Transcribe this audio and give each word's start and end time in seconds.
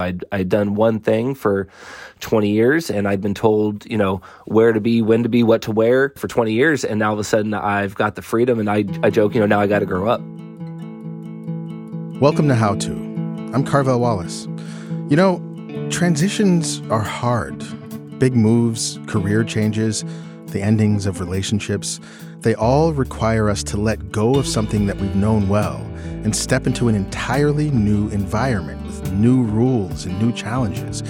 I'd, 0.00 0.24
I'd 0.32 0.48
done 0.48 0.74
one 0.74 0.98
thing 0.98 1.36
for 1.36 1.68
20 2.18 2.50
years 2.50 2.90
and 2.90 3.06
I'd 3.06 3.20
been 3.20 3.32
told, 3.32 3.86
you 3.86 3.96
know, 3.96 4.20
where 4.44 4.72
to 4.72 4.80
be, 4.80 5.02
when 5.02 5.22
to 5.22 5.28
be, 5.28 5.44
what 5.44 5.62
to 5.62 5.70
wear 5.70 6.12
for 6.16 6.26
20 6.26 6.52
years. 6.52 6.84
And 6.84 6.98
now 6.98 7.10
all 7.10 7.12
of 7.12 7.20
a 7.20 7.24
sudden 7.24 7.54
I've 7.54 7.94
got 7.94 8.16
the 8.16 8.22
freedom 8.22 8.58
and 8.58 8.68
I, 8.68 8.86
I 9.04 9.10
joke, 9.10 9.36
you 9.36 9.40
know, 9.40 9.46
now 9.46 9.60
I 9.60 9.68
got 9.68 9.78
to 9.78 9.86
grow 9.86 10.08
up. 10.08 10.20
Welcome 12.20 12.48
to 12.48 12.56
How 12.56 12.74
To. 12.74 12.90
I'm 12.90 13.64
Carvell 13.64 14.00
Wallace. 14.00 14.48
You 15.08 15.14
know, 15.14 15.88
transitions 15.90 16.80
are 16.90 16.98
hard. 16.98 17.62
Big 18.18 18.34
moves, 18.34 18.98
career 19.06 19.44
changes, 19.44 20.04
the 20.46 20.60
endings 20.60 21.06
of 21.06 21.20
relationships, 21.20 22.00
they 22.40 22.56
all 22.56 22.92
require 22.92 23.48
us 23.48 23.62
to 23.62 23.76
let 23.76 24.10
go 24.10 24.34
of 24.40 24.48
something 24.48 24.86
that 24.86 24.96
we've 24.96 25.14
known 25.14 25.48
well 25.48 25.76
and 26.24 26.34
step 26.34 26.66
into 26.66 26.88
an 26.88 26.96
entirely 26.96 27.70
new 27.70 28.08
environment 28.08 28.83
new 29.12 29.42
rules 29.42 30.06
and 30.06 30.20
new 30.20 30.32
challenges. 30.32 31.02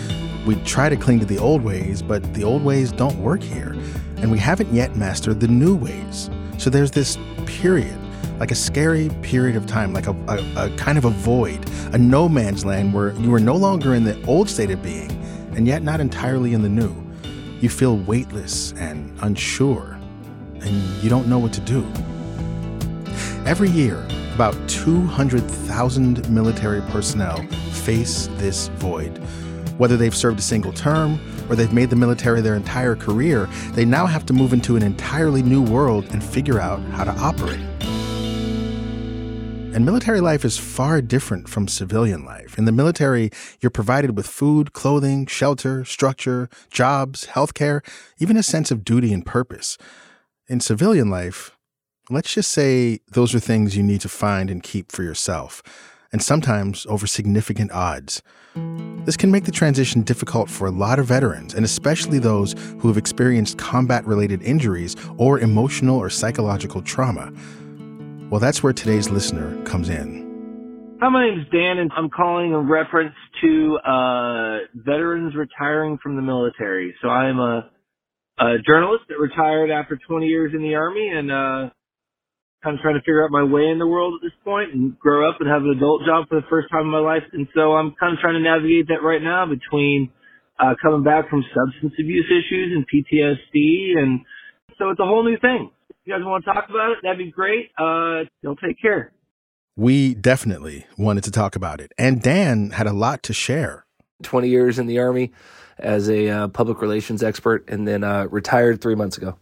We 0.46 0.56
try 0.64 0.88
to 0.88 0.96
cling 0.96 1.20
to 1.20 1.26
the 1.26 1.38
old 1.38 1.62
ways, 1.62 2.02
but 2.02 2.34
the 2.34 2.44
old 2.44 2.64
ways 2.64 2.92
don't 2.92 3.16
work 3.16 3.42
here, 3.42 3.76
and 4.18 4.30
we 4.30 4.38
haven't 4.38 4.72
yet 4.72 4.96
mastered 4.96 5.40
the 5.40 5.48
new 5.48 5.74
ways. 5.74 6.30
So 6.58 6.70
there's 6.70 6.90
this 6.90 7.18
period, 7.46 7.96
like 8.38 8.50
a 8.50 8.54
scary 8.54 9.10
period 9.22 9.56
of 9.56 9.66
time, 9.66 9.92
like 9.92 10.06
a, 10.06 10.16
a, 10.28 10.66
a 10.66 10.76
kind 10.76 10.98
of 10.98 11.04
a 11.04 11.10
void, 11.10 11.68
a 11.92 11.98
no 11.98 12.28
man's 12.28 12.64
land 12.64 12.92
where 12.92 13.12
you 13.14 13.32
are 13.34 13.40
no 13.40 13.56
longer 13.56 13.94
in 13.94 14.04
the 14.04 14.22
old 14.26 14.50
state 14.50 14.70
of 14.70 14.82
being, 14.82 15.10
and 15.56 15.66
yet 15.66 15.82
not 15.82 16.00
entirely 16.00 16.52
in 16.52 16.62
the 16.62 16.68
new. 16.68 16.94
You 17.60 17.68
feel 17.68 17.96
weightless 17.96 18.72
and 18.72 19.16
unsure, 19.22 19.98
and 20.60 20.70
you 21.02 21.08
don't 21.08 21.26
know 21.26 21.38
what 21.38 21.52
to 21.54 21.60
do. 21.60 21.86
Every 23.46 23.70
year, 23.70 24.06
about 24.34 24.56
200,000 24.68 26.28
military 26.28 26.80
personnel 26.90 27.40
face 27.84 28.28
this 28.38 28.68
void. 28.76 29.18
Whether 29.78 29.96
they've 29.96 30.14
served 30.14 30.38
a 30.38 30.42
single 30.42 30.72
term 30.72 31.20
or 31.48 31.56
they've 31.56 31.72
made 31.72 31.90
the 31.90 31.96
military 31.96 32.40
their 32.40 32.54
entire 32.54 32.96
career, 32.96 33.46
they 33.72 33.84
now 33.84 34.06
have 34.06 34.24
to 34.26 34.32
move 34.32 34.52
into 34.52 34.76
an 34.76 34.82
entirely 34.82 35.42
new 35.42 35.62
world 35.62 36.06
and 36.10 36.24
figure 36.24 36.60
out 36.60 36.80
how 36.92 37.04
to 37.04 37.10
operate. 37.12 37.60
And 39.74 39.84
military 39.84 40.20
life 40.20 40.44
is 40.44 40.56
far 40.56 41.02
different 41.02 41.48
from 41.48 41.68
civilian 41.68 42.24
life. 42.24 42.56
In 42.56 42.64
the 42.64 42.72
military, 42.72 43.30
you're 43.60 43.70
provided 43.70 44.16
with 44.16 44.26
food, 44.26 44.72
clothing, 44.72 45.26
shelter, 45.26 45.84
structure, 45.84 46.48
jobs, 46.70 47.26
healthcare, 47.26 47.84
even 48.18 48.36
a 48.36 48.42
sense 48.42 48.70
of 48.70 48.84
duty 48.84 49.12
and 49.12 49.26
purpose. 49.26 49.76
In 50.48 50.60
civilian 50.60 51.10
life, 51.10 51.54
Let's 52.10 52.34
just 52.34 52.52
say 52.52 53.00
those 53.12 53.34
are 53.34 53.40
things 53.40 53.78
you 53.78 53.82
need 53.82 54.02
to 54.02 54.10
find 54.10 54.50
and 54.50 54.62
keep 54.62 54.92
for 54.92 55.02
yourself, 55.02 55.62
and 56.14 56.22
sometimes 56.22 56.86
over 56.86 57.08
significant 57.08 57.72
odds. 57.72 58.22
This 59.04 59.16
can 59.16 59.32
make 59.32 59.46
the 59.46 59.50
transition 59.50 60.02
difficult 60.02 60.48
for 60.48 60.68
a 60.68 60.70
lot 60.70 61.00
of 61.00 61.06
veterans, 61.06 61.54
and 61.54 61.64
especially 61.64 62.20
those 62.20 62.52
who 62.78 62.86
have 62.86 62.96
experienced 62.96 63.58
combat 63.58 64.06
related 64.06 64.40
injuries 64.40 64.94
or 65.18 65.40
emotional 65.40 65.98
or 65.98 66.08
psychological 66.08 66.82
trauma. 66.82 67.32
Well, 68.30 68.38
that's 68.38 68.62
where 68.62 68.72
today's 68.72 69.10
listener 69.10 69.60
comes 69.64 69.88
in. 69.88 70.96
Hi, 71.00 71.08
my 71.08 71.28
name 71.28 71.40
is 71.40 71.46
Dan, 71.50 71.78
and 71.78 71.90
I'm 71.96 72.10
calling 72.10 72.52
in 72.52 72.68
reference 72.68 73.14
to 73.42 73.78
uh, 73.78 74.58
veterans 74.72 75.34
retiring 75.34 75.98
from 76.00 76.14
the 76.14 76.22
military. 76.22 76.94
So 77.02 77.08
I 77.08 77.28
am 77.28 77.40
a, 77.40 77.68
a 78.38 78.58
journalist 78.64 79.02
that 79.08 79.18
retired 79.18 79.72
after 79.72 79.98
20 80.06 80.26
years 80.26 80.52
in 80.54 80.62
the 80.62 80.76
Army, 80.76 81.08
and 81.08 81.32
uh, 81.32 81.70
kind 82.64 82.76
of 82.76 82.82
trying 82.82 82.94
to 82.94 83.00
figure 83.00 83.22
out 83.22 83.30
my 83.30 83.44
way 83.44 83.68
in 83.68 83.78
the 83.78 83.86
world 83.86 84.14
at 84.16 84.24
this 84.24 84.34
point 84.42 84.72
and 84.72 84.98
grow 84.98 85.28
up 85.28 85.36
and 85.40 85.48
have 85.48 85.62
an 85.62 85.70
adult 85.76 86.02
job 86.06 86.26
for 86.28 86.40
the 86.40 86.46
first 86.48 86.70
time 86.72 86.88
in 86.88 86.90
my 86.90 86.98
life. 86.98 87.22
And 87.32 87.46
so 87.54 87.76
I'm 87.76 87.94
kind 88.00 88.14
of 88.14 88.18
trying 88.20 88.34
to 88.34 88.40
navigate 88.40 88.88
that 88.88 89.04
right 89.04 89.22
now 89.22 89.44
between 89.44 90.10
uh, 90.58 90.74
coming 90.80 91.04
back 91.04 91.28
from 91.28 91.44
substance 91.54 91.92
abuse 92.00 92.26
issues 92.26 92.72
and 92.72 92.88
PTSD. 92.88 93.98
And 94.00 94.20
so 94.78 94.88
it's 94.88 95.00
a 95.00 95.04
whole 95.04 95.22
new 95.22 95.36
thing. 95.38 95.70
If 95.90 95.96
you 96.06 96.14
guys 96.14 96.24
want 96.24 96.44
to 96.44 96.52
talk 96.52 96.64
about 96.70 96.92
it, 96.92 96.98
that'd 97.02 97.18
be 97.18 97.30
great. 97.30 97.70
Uh, 97.78 98.24
you'll 98.40 98.56
take 98.56 98.80
care. 98.80 99.12
We 99.76 100.14
definitely 100.14 100.86
wanted 100.96 101.24
to 101.24 101.30
talk 101.30 101.56
about 101.56 101.80
it. 101.80 101.92
And 101.98 102.22
Dan 102.22 102.70
had 102.70 102.86
a 102.86 102.92
lot 102.92 103.22
to 103.24 103.34
share. 103.34 103.84
20 104.22 104.48
years 104.48 104.78
in 104.78 104.86
the 104.86 104.98
Army 104.98 105.32
as 105.78 106.08
a 106.08 106.28
uh, 106.28 106.48
public 106.48 106.80
relations 106.80 107.22
expert 107.22 107.68
and 107.68 107.86
then 107.86 108.04
uh, 108.04 108.26
retired 108.30 108.80
three 108.80 108.94
months 108.94 109.18
ago. 109.18 109.36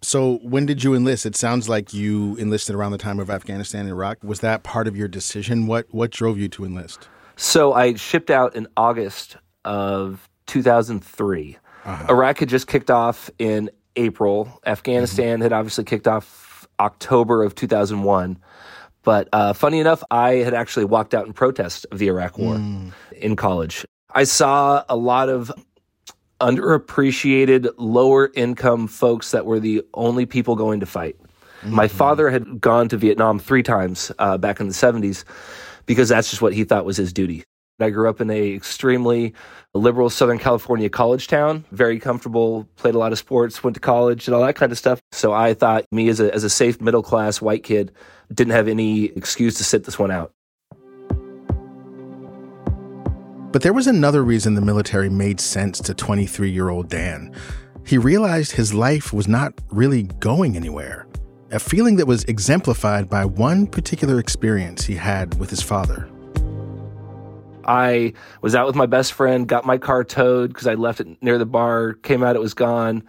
So, 0.00 0.38
when 0.42 0.64
did 0.66 0.84
you 0.84 0.94
enlist? 0.94 1.26
It 1.26 1.34
sounds 1.34 1.68
like 1.68 1.92
you 1.92 2.36
enlisted 2.36 2.74
around 2.74 2.92
the 2.92 2.98
time 2.98 3.18
of 3.18 3.30
Afghanistan 3.30 3.82
and 3.82 3.90
Iraq. 3.90 4.18
Was 4.22 4.40
that 4.40 4.62
part 4.62 4.86
of 4.86 4.96
your 4.96 5.08
decision? 5.08 5.66
What 5.66 5.86
what 5.90 6.10
drove 6.10 6.38
you 6.38 6.48
to 6.50 6.64
enlist? 6.64 7.08
So, 7.36 7.72
I 7.72 7.94
shipped 7.94 8.30
out 8.30 8.54
in 8.54 8.68
August 8.76 9.36
of 9.64 10.28
2003. 10.46 11.58
Uh-huh. 11.84 12.06
Iraq 12.08 12.38
had 12.38 12.48
just 12.48 12.66
kicked 12.66 12.90
off 12.90 13.30
in 13.38 13.70
April. 13.96 14.60
Afghanistan 14.66 15.36
mm-hmm. 15.36 15.42
had 15.42 15.52
obviously 15.52 15.84
kicked 15.84 16.06
off 16.06 16.66
October 16.80 17.42
of 17.42 17.54
2001. 17.54 18.38
But 19.02 19.28
uh, 19.32 19.52
funny 19.52 19.80
enough, 19.80 20.02
I 20.10 20.36
had 20.36 20.54
actually 20.54 20.84
walked 20.84 21.14
out 21.14 21.26
in 21.26 21.32
protest 21.32 21.86
of 21.90 21.98
the 21.98 22.08
Iraq 22.08 22.38
War 22.38 22.56
mm. 22.56 22.92
in 23.16 23.36
college. 23.36 23.86
I 24.14 24.24
saw 24.24 24.84
a 24.88 24.96
lot 24.96 25.28
of 25.28 25.52
underappreciated, 26.40 27.70
lower 27.76 28.30
income 28.34 28.86
folks 28.86 29.30
that 29.32 29.46
were 29.46 29.60
the 29.60 29.82
only 29.94 30.26
people 30.26 30.56
going 30.56 30.80
to 30.80 30.86
fight. 30.86 31.16
Mm-hmm. 31.62 31.74
My 31.74 31.88
father 31.88 32.30
had 32.30 32.60
gone 32.60 32.88
to 32.88 32.96
Vietnam 32.96 33.38
three 33.38 33.62
times 33.62 34.12
uh, 34.18 34.38
back 34.38 34.60
in 34.60 34.68
the 34.68 34.74
70s 34.74 35.24
because 35.86 36.08
that's 36.08 36.30
just 36.30 36.42
what 36.42 36.52
he 36.52 36.64
thought 36.64 36.84
was 36.84 36.96
his 36.96 37.12
duty. 37.12 37.44
I 37.80 37.90
grew 37.90 38.08
up 38.08 38.20
in 38.20 38.30
a 38.30 38.54
extremely 38.54 39.34
liberal 39.72 40.10
Southern 40.10 40.38
California 40.38 40.88
college 40.88 41.28
town, 41.28 41.64
very 41.70 42.00
comfortable, 42.00 42.68
played 42.76 42.94
a 42.94 42.98
lot 42.98 43.12
of 43.12 43.18
sports, 43.18 43.62
went 43.62 43.74
to 43.74 43.80
college 43.80 44.26
and 44.26 44.34
all 44.34 44.44
that 44.44 44.56
kind 44.56 44.72
of 44.72 44.78
stuff. 44.78 45.00
So 45.12 45.32
I 45.32 45.54
thought 45.54 45.84
me 45.92 46.08
as 46.08 46.18
a, 46.18 46.34
as 46.34 46.42
a 46.42 46.50
safe 46.50 46.80
middle 46.80 47.02
class 47.02 47.40
white 47.40 47.62
kid 47.62 47.92
didn't 48.32 48.52
have 48.52 48.68
any 48.68 49.06
excuse 49.06 49.54
to 49.54 49.64
sit 49.64 49.84
this 49.84 49.98
one 49.98 50.10
out. 50.10 50.32
But 53.50 53.62
there 53.62 53.72
was 53.72 53.86
another 53.86 54.22
reason 54.22 54.54
the 54.54 54.60
military 54.60 55.08
made 55.08 55.40
sense 55.40 55.80
to 55.80 55.94
23 55.94 56.50
year 56.50 56.68
old 56.68 56.90
Dan. 56.90 57.34
He 57.86 57.96
realized 57.96 58.52
his 58.52 58.74
life 58.74 59.10
was 59.14 59.26
not 59.26 59.54
really 59.70 60.02
going 60.02 60.54
anywhere, 60.54 61.06
a 61.50 61.58
feeling 61.58 61.96
that 61.96 62.06
was 62.06 62.24
exemplified 62.24 63.08
by 63.08 63.24
one 63.24 63.66
particular 63.66 64.18
experience 64.18 64.84
he 64.84 64.96
had 64.96 65.38
with 65.40 65.48
his 65.48 65.62
father. 65.62 66.10
I 67.64 68.12
was 68.42 68.54
out 68.54 68.66
with 68.66 68.76
my 68.76 68.84
best 68.84 69.14
friend, 69.14 69.48
got 69.48 69.64
my 69.64 69.78
car 69.78 70.04
towed 70.04 70.48
because 70.48 70.66
I 70.66 70.74
left 70.74 71.00
it 71.00 71.22
near 71.22 71.38
the 71.38 71.46
bar, 71.46 71.94
came 71.94 72.22
out, 72.22 72.36
it 72.36 72.40
was 72.42 72.52
gone. 72.54 73.02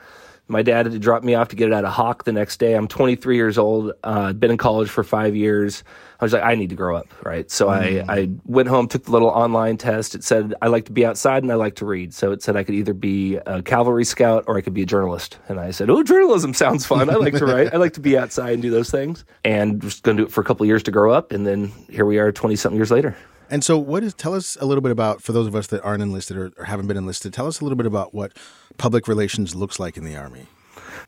My 0.48 0.64
dad 0.64 0.86
had 0.86 0.94
to 0.94 1.00
drop 1.00 1.22
me 1.22 1.36
off 1.36 1.50
to 1.50 1.58
get 1.58 1.68
it 1.68 1.74
out 1.74 1.84
of 1.84 1.92
Hawk 1.92 2.24
the 2.24 2.32
next 2.32 2.58
day. 2.58 2.76
I'm 2.76 2.88
23 2.88 3.36
years 3.36 3.58
old, 3.58 3.92
uh, 4.06 4.32
been 4.32 4.52
in 4.52 4.58
college 4.58 4.90
for 4.90 5.04
five 5.04 5.36
years. 5.36 5.84
I 6.22 6.26
was 6.26 6.34
like, 6.34 6.44
I 6.44 6.56
need 6.56 6.70
to 6.70 6.76
grow 6.76 6.98
up, 6.98 7.08
right? 7.24 7.50
So 7.50 7.68
mm. 7.68 8.10
I, 8.10 8.22
I 8.22 8.30
went 8.46 8.68
home, 8.68 8.90
took 8.90 9.06
the 9.06 9.12
little 9.12 9.30
online 9.30 9.78
test. 9.78 10.16
It 10.16 10.24
said 10.24 10.54
I 10.62 10.68
like 10.68 10.86
to 10.86 10.92
be 10.92 11.06
outside 11.06 11.44
and 11.44 11.52
I 11.52 11.56
like 11.56 11.76
to 11.76 11.86
read. 11.86 12.14
So 12.14 12.34
it 12.34 12.44
said 12.44 12.58
I 12.58 12.64
could 12.64 12.76
either 12.76 12.94
be 12.94 13.36
a 13.36 13.62
cavalry 13.62 14.04
scout 14.04 14.44
or 14.48 14.58
I 14.58 14.62
could 14.62 14.74
be 14.74 14.82
a 14.82 14.86
journalist. 14.86 15.38
And 15.48 15.62
I 15.62 15.72
said, 15.72 15.90
oh, 15.90 16.04
journalism 16.04 16.54
sounds 16.54 16.86
fun. 16.86 17.10
I 17.10 17.14
like 17.14 17.36
to 17.36 17.46
write. 17.46 17.74
I 17.74 17.78
like 17.78 17.94
to 17.94 18.02
be 18.02 18.18
outside 18.18 18.54
and 18.54 18.62
do 18.62 18.70
those 18.70 18.92
things. 18.92 19.24
And 19.46 19.82
just 19.82 20.04
going 20.04 20.18
to 20.18 20.24
do 20.24 20.28
it 20.28 20.32
for 20.32 20.42
a 20.42 20.44
couple 20.44 20.66
years 20.66 20.84
to 20.84 20.92
grow 20.92 21.14
up. 21.14 21.32
And 21.32 21.48
then 21.48 21.72
here 21.90 22.06
we 22.06 22.18
are 22.18 22.34
20 22.34 22.56
something 22.58 22.78
years 22.78 22.92
later. 22.92 23.16
And 23.50 23.64
so, 23.64 23.80
what 23.80 24.04
is? 24.04 24.14
Tell 24.14 24.36
us 24.36 24.58
a 24.62 24.66
little 24.66 24.82
bit 24.82 24.92
about 24.92 25.24
for 25.24 25.32
those 25.32 25.48
of 25.48 25.56
us 25.56 25.68
that 25.68 25.82
aren't 25.82 26.04
enlisted 26.04 26.38
or, 26.38 26.52
or 26.56 26.66
haven't 26.66 26.86
been 26.86 26.98
enlisted. 26.98 27.34
Tell 27.34 27.48
us 27.48 27.62
a 27.62 27.64
little 27.64 27.78
bit 27.78 27.88
about 27.88 28.14
what 28.14 28.34
public 28.78 29.08
relations 29.08 29.56
looks 29.56 29.80
like 29.80 29.98
in 29.98 30.04
the 30.04 30.16
army 30.16 30.46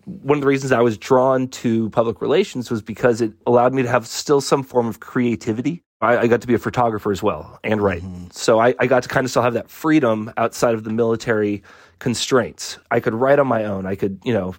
one 0.06 0.38
of 0.38 0.42
the 0.42 0.48
reasons 0.48 0.72
I 0.72 0.82
was 0.82 0.98
drawn 0.98 1.48
to 1.50 1.90
public 1.92 2.22
relations 2.22 2.70
was 2.70 2.82
because 2.82 3.22
it 3.22 3.34
allowed 3.46 3.74
me 3.74 3.82
to 3.82 3.90
have 3.90 4.08
still 4.08 4.42
some 4.42 4.64
form 4.64 4.88
of 4.88 5.00
creativity. 5.00 5.84
I, 6.02 6.18
I 6.18 6.28
got 6.28 6.42
to 6.42 6.48
be 6.48 6.56
a 6.56 6.60
photographer 6.60 7.12
as 7.12 7.22
well 7.22 7.60
and 7.64 7.82
write. 7.82 8.02
Mm-hmm. 8.02 8.28
So 8.32 8.60
I, 8.60 8.74
I 8.80 8.88
got 8.88 9.04
to 9.04 9.10
kind 9.10 9.24
of 9.24 9.30
still 9.30 9.44
have 9.44 9.54
that 9.54 9.70
freedom 9.70 10.32
outside 10.38 10.74
of 10.74 10.84
the 10.84 10.90
military 10.90 11.62
constraints. 12.00 12.80
I 12.90 13.00
could 13.00 13.14
write 13.14 13.40
on 13.40 13.48
my 13.48 13.66
own. 13.66 13.86
I 13.86 13.96
could, 13.96 14.20
you 14.24 14.34
know, 14.34 14.56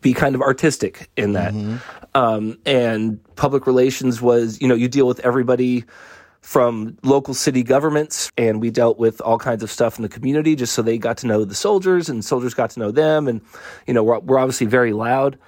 be 0.00 0.14
kind 0.14 0.34
of 0.34 0.40
artistic 0.40 1.10
in 1.16 1.32
that. 1.32 1.52
Mm-hmm. 1.52 1.76
Um, 2.14 2.58
and 2.64 3.22
public 3.36 3.66
relations 3.66 4.22
was, 4.22 4.60
you 4.60 4.68
know, 4.68 4.74
you 4.74 4.88
deal 4.88 5.06
with 5.06 5.20
everybody 5.20 5.84
from 6.42 6.98
local 7.04 7.34
city 7.34 7.62
governments 7.62 8.30
and 8.36 8.60
we 8.60 8.70
dealt 8.70 8.98
with 8.98 9.20
all 9.20 9.38
kinds 9.38 9.62
of 9.62 9.70
stuff 9.70 9.96
in 9.96 10.02
the 10.02 10.08
community 10.08 10.56
just 10.56 10.74
so 10.74 10.82
they 10.82 10.98
got 10.98 11.16
to 11.16 11.26
know 11.26 11.44
the 11.44 11.54
soldiers 11.54 12.08
and 12.08 12.24
soldiers 12.24 12.52
got 12.52 12.68
to 12.68 12.80
know 12.80 12.90
them 12.90 13.28
and 13.28 13.40
you 13.86 13.94
know 13.94 14.02
we're, 14.02 14.18
we're 14.18 14.38
obviously 14.38 14.66
very 14.66 14.92
loud 14.92 15.38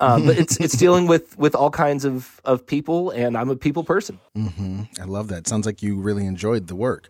um, 0.00 0.26
but 0.26 0.38
it's 0.38 0.58
it's 0.60 0.76
dealing 0.76 1.06
with 1.06 1.36
with 1.38 1.54
all 1.54 1.70
kinds 1.70 2.04
of 2.04 2.40
of 2.44 2.64
people 2.66 3.10
and 3.10 3.36
i'm 3.36 3.48
a 3.48 3.56
people 3.56 3.82
person 3.82 4.20
mm-hmm. 4.36 4.82
i 5.00 5.04
love 5.04 5.28
that 5.28 5.48
sounds 5.48 5.64
like 5.64 5.82
you 5.82 5.98
really 5.98 6.26
enjoyed 6.26 6.66
the 6.66 6.76
work 6.76 7.08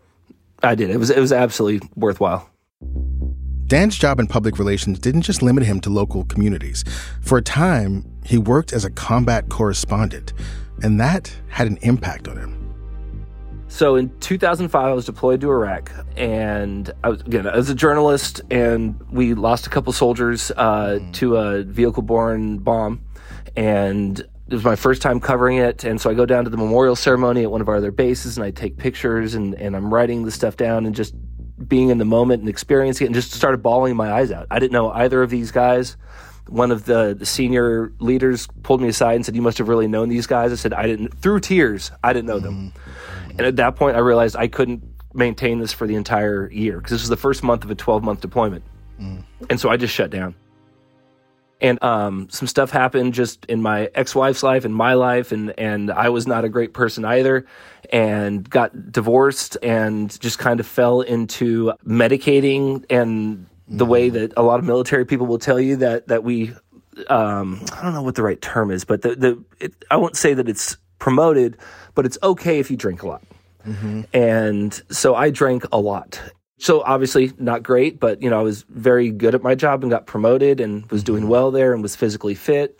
i 0.62 0.74
did 0.74 0.88
it 0.88 0.96
was 0.96 1.10
it 1.10 1.20
was 1.20 1.32
absolutely 1.32 1.86
worthwhile 1.96 2.48
Dan's 3.66 3.96
job 3.96 4.20
in 4.20 4.26
public 4.26 4.58
relations 4.58 4.98
didn't 4.98 5.22
just 5.22 5.40
limit 5.40 5.64
him 5.64 5.80
to 5.80 5.88
local 5.88 6.24
communities. 6.24 6.84
For 7.22 7.38
a 7.38 7.42
time, 7.42 8.04
he 8.22 8.36
worked 8.36 8.74
as 8.74 8.84
a 8.84 8.90
combat 8.90 9.48
correspondent, 9.48 10.34
and 10.82 11.00
that 11.00 11.34
had 11.48 11.68
an 11.68 11.78
impact 11.80 12.28
on 12.28 12.36
him. 12.36 12.61
So 13.72 13.96
in 13.96 14.10
2005, 14.20 14.84
I 14.84 14.92
was 14.92 15.06
deployed 15.06 15.40
to 15.40 15.50
Iraq, 15.50 15.90
and 16.14 16.92
I 17.02 17.08
was 17.08 17.22
again 17.22 17.46
as 17.46 17.70
a 17.70 17.74
journalist, 17.74 18.42
and 18.50 19.00
we 19.10 19.32
lost 19.32 19.66
a 19.66 19.70
couple 19.70 19.94
soldiers 19.94 20.52
uh, 20.58 20.98
mm. 21.00 21.12
to 21.14 21.36
a 21.38 21.62
vehicle-borne 21.62 22.58
bomb, 22.58 23.00
and 23.56 24.20
it 24.20 24.28
was 24.50 24.62
my 24.62 24.76
first 24.76 25.00
time 25.00 25.20
covering 25.20 25.56
it. 25.56 25.84
And 25.84 25.98
so 25.98 26.10
I 26.10 26.14
go 26.14 26.26
down 26.26 26.44
to 26.44 26.50
the 26.50 26.58
memorial 26.58 26.94
ceremony 26.94 27.44
at 27.44 27.50
one 27.50 27.62
of 27.62 27.68
our 27.70 27.76
other 27.76 27.90
bases, 27.90 28.36
and 28.36 28.44
I 28.44 28.50
take 28.50 28.76
pictures, 28.76 29.34
and, 29.34 29.54
and 29.54 29.74
I'm 29.74 29.92
writing 29.92 30.26
the 30.26 30.30
stuff 30.30 30.58
down, 30.58 30.84
and 30.84 30.94
just 30.94 31.14
being 31.66 31.88
in 31.88 31.96
the 31.96 32.04
moment 32.04 32.40
and 32.40 32.50
experiencing 32.50 33.06
it, 33.06 33.08
and 33.08 33.14
just 33.14 33.32
started 33.32 33.62
bawling 33.62 33.96
my 33.96 34.12
eyes 34.12 34.30
out. 34.30 34.48
I 34.50 34.58
didn't 34.58 34.72
know 34.72 34.90
either 34.90 35.22
of 35.22 35.30
these 35.30 35.50
guys. 35.50 35.96
One 36.46 36.72
of 36.72 36.84
the, 36.84 37.16
the 37.18 37.24
senior 37.24 37.94
leaders 38.00 38.48
pulled 38.64 38.82
me 38.82 38.88
aside 38.88 39.14
and 39.14 39.24
said, 39.24 39.34
"You 39.34 39.40
must 39.40 39.56
have 39.56 39.68
really 39.68 39.88
known 39.88 40.10
these 40.10 40.26
guys." 40.26 40.52
I 40.52 40.56
said, 40.56 40.74
"I 40.74 40.86
didn't." 40.86 41.14
Through 41.14 41.40
tears, 41.40 41.90
I 42.04 42.12
didn't 42.12 42.26
know 42.26 42.38
them. 42.38 42.54
Mm-hmm. 42.54 42.91
And 43.38 43.46
at 43.46 43.56
that 43.56 43.76
point, 43.76 43.96
I 43.96 44.00
realized 44.00 44.36
I 44.36 44.48
couldn't 44.48 44.82
maintain 45.14 45.58
this 45.58 45.72
for 45.72 45.86
the 45.86 45.94
entire 45.94 46.50
year 46.50 46.78
because 46.78 46.90
this 46.90 47.02
was 47.02 47.08
the 47.08 47.16
first 47.16 47.42
month 47.42 47.64
of 47.64 47.70
a 47.70 47.74
12 47.74 48.02
month 48.02 48.20
deployment. 48.20 48.64
Mm. 49.00 49.24
And 49.50 49.60
so 49.60 49.68
I 49.68 49.76
just 49.76 49.94
shut 49.94 50.10
down. 50.10 50.34
And 51.60 51.82
um, 51.82 52.28
some 52.28 52.48
stuff 52.48 52.72
happened 52.72 53.14
just 53.14 53.44
in 53.44 53.62
my 53.62 53.88
ex 53.94 54.16
wife's 54.16 54.42
life 54.42 54.64
and 54.64 54.74
my 54.74 54.94
life, 54.94 55.30
and, 55.30 55.56
and 55.56 55.92
I 55.92 56.08
was 56.08 56.26
not 56.26 56.44
a 56.44 56.48
great 56.48 56.74
person 56.74 57.04
either, 57.04 57.46
and 57.92 58.48
got 58.50 58.90
divorced 58.90 59.56
and 59.62 60.18
just 60.20 60.40
kind 60.40 60.58
of 60.58 60.66
fell 60.66 61.02
into 61.02 61.72
medicating 61.86 62.84
and 62.90 63.46
the 63.68 63.86
way 63.86 64.10
mm. 64.10 64.14
that 64.14 64.32
a 64.36 64.42
lot 64.42 64.58
of 64.58 64.64
military 64.64 65.06
people 65.06 65.26
will 65.26 65.38
tell 65.38 65.60
you 65.60 65.76
that 65.76 66.08
that 66.08 66.24
we 66.24 66.52
um, 67.08 67.64
I 67.72 67.82
don't 67.82 67.94
know 67.94 68.02
what 68.02 68.16
the 68.16 68.22
right 68.22 68.40
term 68.40 68.72
is, 68.72 68.84
but 68.84 69.02
the 69.02 69.14
the 69.14 69.44
it, 69.60 69.72
I 69.88 69.96
won't 69.96 70.16
say 70.16 70.34
that 70.34 70.48
it's 70.48 70.76
promoted, 70.98 71.56
but 71.94 72.06
it's 72.06 72.18
okay 72.22 72.58
if 72.58 72.70
you 72.70 72.76
drink 72.76 73.02
a 73.02 73.08
lot. 73.08 73.22
Mm-hmm. 73.66 74.02
And 74.12 74.82
so 74.90 75.14
I 75.14 75.30
drank 75.30 75.64
a 75.72 75.78
lot. 75.78 76.20
So 76.58 76.82
obviously 76.82 77.32
not 77.38 77.62
great, 77.62 77.98
but 77.98 78.22
you 78.22 78.30
know, 78.30 78.38
I 78.38 78.42
was 78.42 78.62
very 78.68 79.10
good 79.10 79.34
at 79.34 79.42
my 79.42 79.54
job 79.54 79.82
and 79.82 79.90
got 79.90 80.06
promoted 80.06 80.60
and 80.60 80.88
was 80.90 81.02
doing 81.02 81.28
well 81.28 81.50
there 81.50 81.72
and 81.72 81.82
was 81.82 81.96
physically 81.96 82.34
fit. 82.34 82.78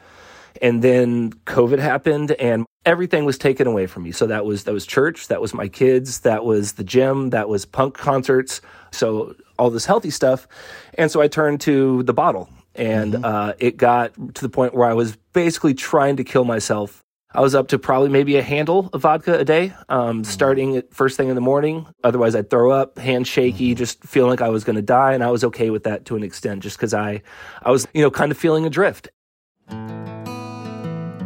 And 0.61 0.83
then 0.83 1.33
COVID 1.47 1.79
happened 1.79 2.33
and 2.33 2.65
everything 2.85 3.25
was 3.25 3.39
taken 3.39 3.67
away 3.67 3.87
from 3.87 4.05
me. 4.05 4.13
So 4.13 4.27
that 4.27 4.45
was 4.45 4.65
that 4.65 4.73
was 4.73 4.87
church, 4.87 5.29
that 5.29 5.41
was 5.41 5.55
my 5.55 5.67
kids, 5.67 6.21
that 6.21 6.45
was 6.45 6.75
the 6.75 6.85
gym, 6.85 7.31
that 7.31 7.49
was 7.49 7.65
punk 7.65 7.95
concerts. 7.95 8.61
So 8.93 9.35
all 9.59 9.71
this 9.71 9.87
healthy 9.87 10.11
stuff. 10.11 10.47
And 10.95 11.11
so 11.11 11.21
I 11.21 11.29
turned 11.29 11.61
to 11.63 12.03
the 12.05 12.13
bottle 12.13 12.49
and 12.75 13.15
mm-hmm. 13.15 13.25
uh, 13.25 13.53
it 13.59 13.77
got 13.77 14.15
to 14.35 14.43
the 14.43 14.49
point 14.49 14.75
where 14.75 14.89
I 14.89 14.95
was 14.95 15.17
basically 15.33 15.75
trying 15.75 16.17
to 16.17 16.25
kill 16.25 16.45
myself 16.45 17.03
I 17.35 17.41
was 17.41 17.55
up 17.55 17.69
to 17.69 17.79
probably 17.79 18.11
maybe 18.11 18.37
a 18.37 18.43
handle 18.43 18.91
of 18.93 19.03
vodka 19.03 19.39
a 19.39 19.45
day, 19.45 19.73
um, 19.89 20.23
mm-hmm. 20.23 20.23
starting 20.25 20.77
at 20.77 20.93
first 20.93 21.17
thing 21.17 21.29
in 21.29 21.35
the 21.35 21.41
morning. 21.41 21.87
Otherwise, 22.05 22.35
I'd 22.37 22.51
throw 22.51 22.71
up, 22.71 22.99
hand 22.99 23.27
shaky, 23.27 23.71
mm-hmm. 23.71 23.79
just 23.79 24.05
feeling 24.05 24.31
like 24.31 24.43
I 24.43 24.51
was 24.51 24.65
going 24.65 24.77
to 24.77 24.83
die, 24.83 25.15
and 25.15 25.25
I 25.25 25.31
was 25.31 25.43
okay 25.45 25.71
with 25.71 25.85
that 25.85 26.05
to 26.07 26.17
an 26.17 26.23
extent, 26.23 26.63
just 26.63 26.77
because 26.77 26.93
I, 26.93 27.23
I 27.63 27.71
was, 27.71 27.89
you 27.95 28.03
know, 28.03 28.11
kind 28.11 28.31
of 28.31 28.37
feeling 28.37 28.67
adrift. 28.67 29.09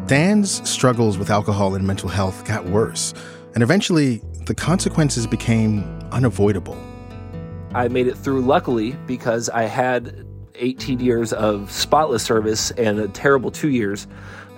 Dan's 0.07 0.69
struggles 0.69 1.19
with 1.19 1.31
alcohol 1.31 1.75
and 1.75 1.85
mental 1.85 2.09
health 2.09 2.45
got 2.45 2.65
worse, 2.67 3.13
and 3.55 3.63
eventually 3.65 4.23
the 4.45 4.55
consequences 4.55 5.27
became 5.27 5.83
unavoidable. 6.13 6.79
I 7.75 7.89
made 7.89 8.07
it 8.07 8.17
through 8.17 8.43
luckily 8.43 8.93
because 9.07 9.49
I 9.49 9.65
had 9.65 10.25
18 10.55 11.01
years 11.01 11.33
of 11.33 11.71
spotless 11.73 12.23
service 12.23 12.71
and 12.73 13.01
a 13.01 13.09
terrible 13.09 13.51
two 13.51 13.69
years 13.69 14.07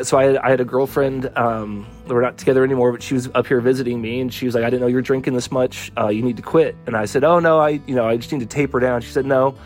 so 0.02 0.18
I 0.18 0.24
had, 0.24 0.36
I 0.38 0.50
had 0.50 0.60
a 0.60 0.64
girlfriend. 0.64 1.30
Um, 1.36 1.86
we're 2.06 2.22
not 2.22 2.38
together 2.38 2.64
anymore, 2.64 2.92
but 2.92 3.02
she 3.02 3.14
was 3.14 3.28
up 3.34 3.46
here 3.46 3.60
visiting 3.60 4.00
me, 4.00 4.20
and 4.20 4.32
she 4.32 4.46
was 4.46 4.54
like, 4.54 4.64
"I 4.64 4.70
didn't 4.70 4.80
know 4.80 4.86
you 4.86 4.96
were 4.96 5.02
drinking 5.02 5.34
this 5.34 5.50
much. 5.50 5.92
Uh, 5.96 6.08
you 6.08 6.22
need 6.22 6.36
to 6.36 6.42
quit." 6.42 6.76
And 6.86 6.96
I 6.96 7.04
said, 7.04 7.24
"Oh 7.24 7.38
no, 7.38 7.58
I 7.58 7.80
you 7.86 7.94
know 7.94 8.06
I 8.06 8.16
just 8.16 8.32
need 8.32 8.40
to 8.40 8.46
taper 8.46 8.80
down." 8.80 9.00
She 9.00 9.10
said, 9.10 9.26
"No," 9.26 9.56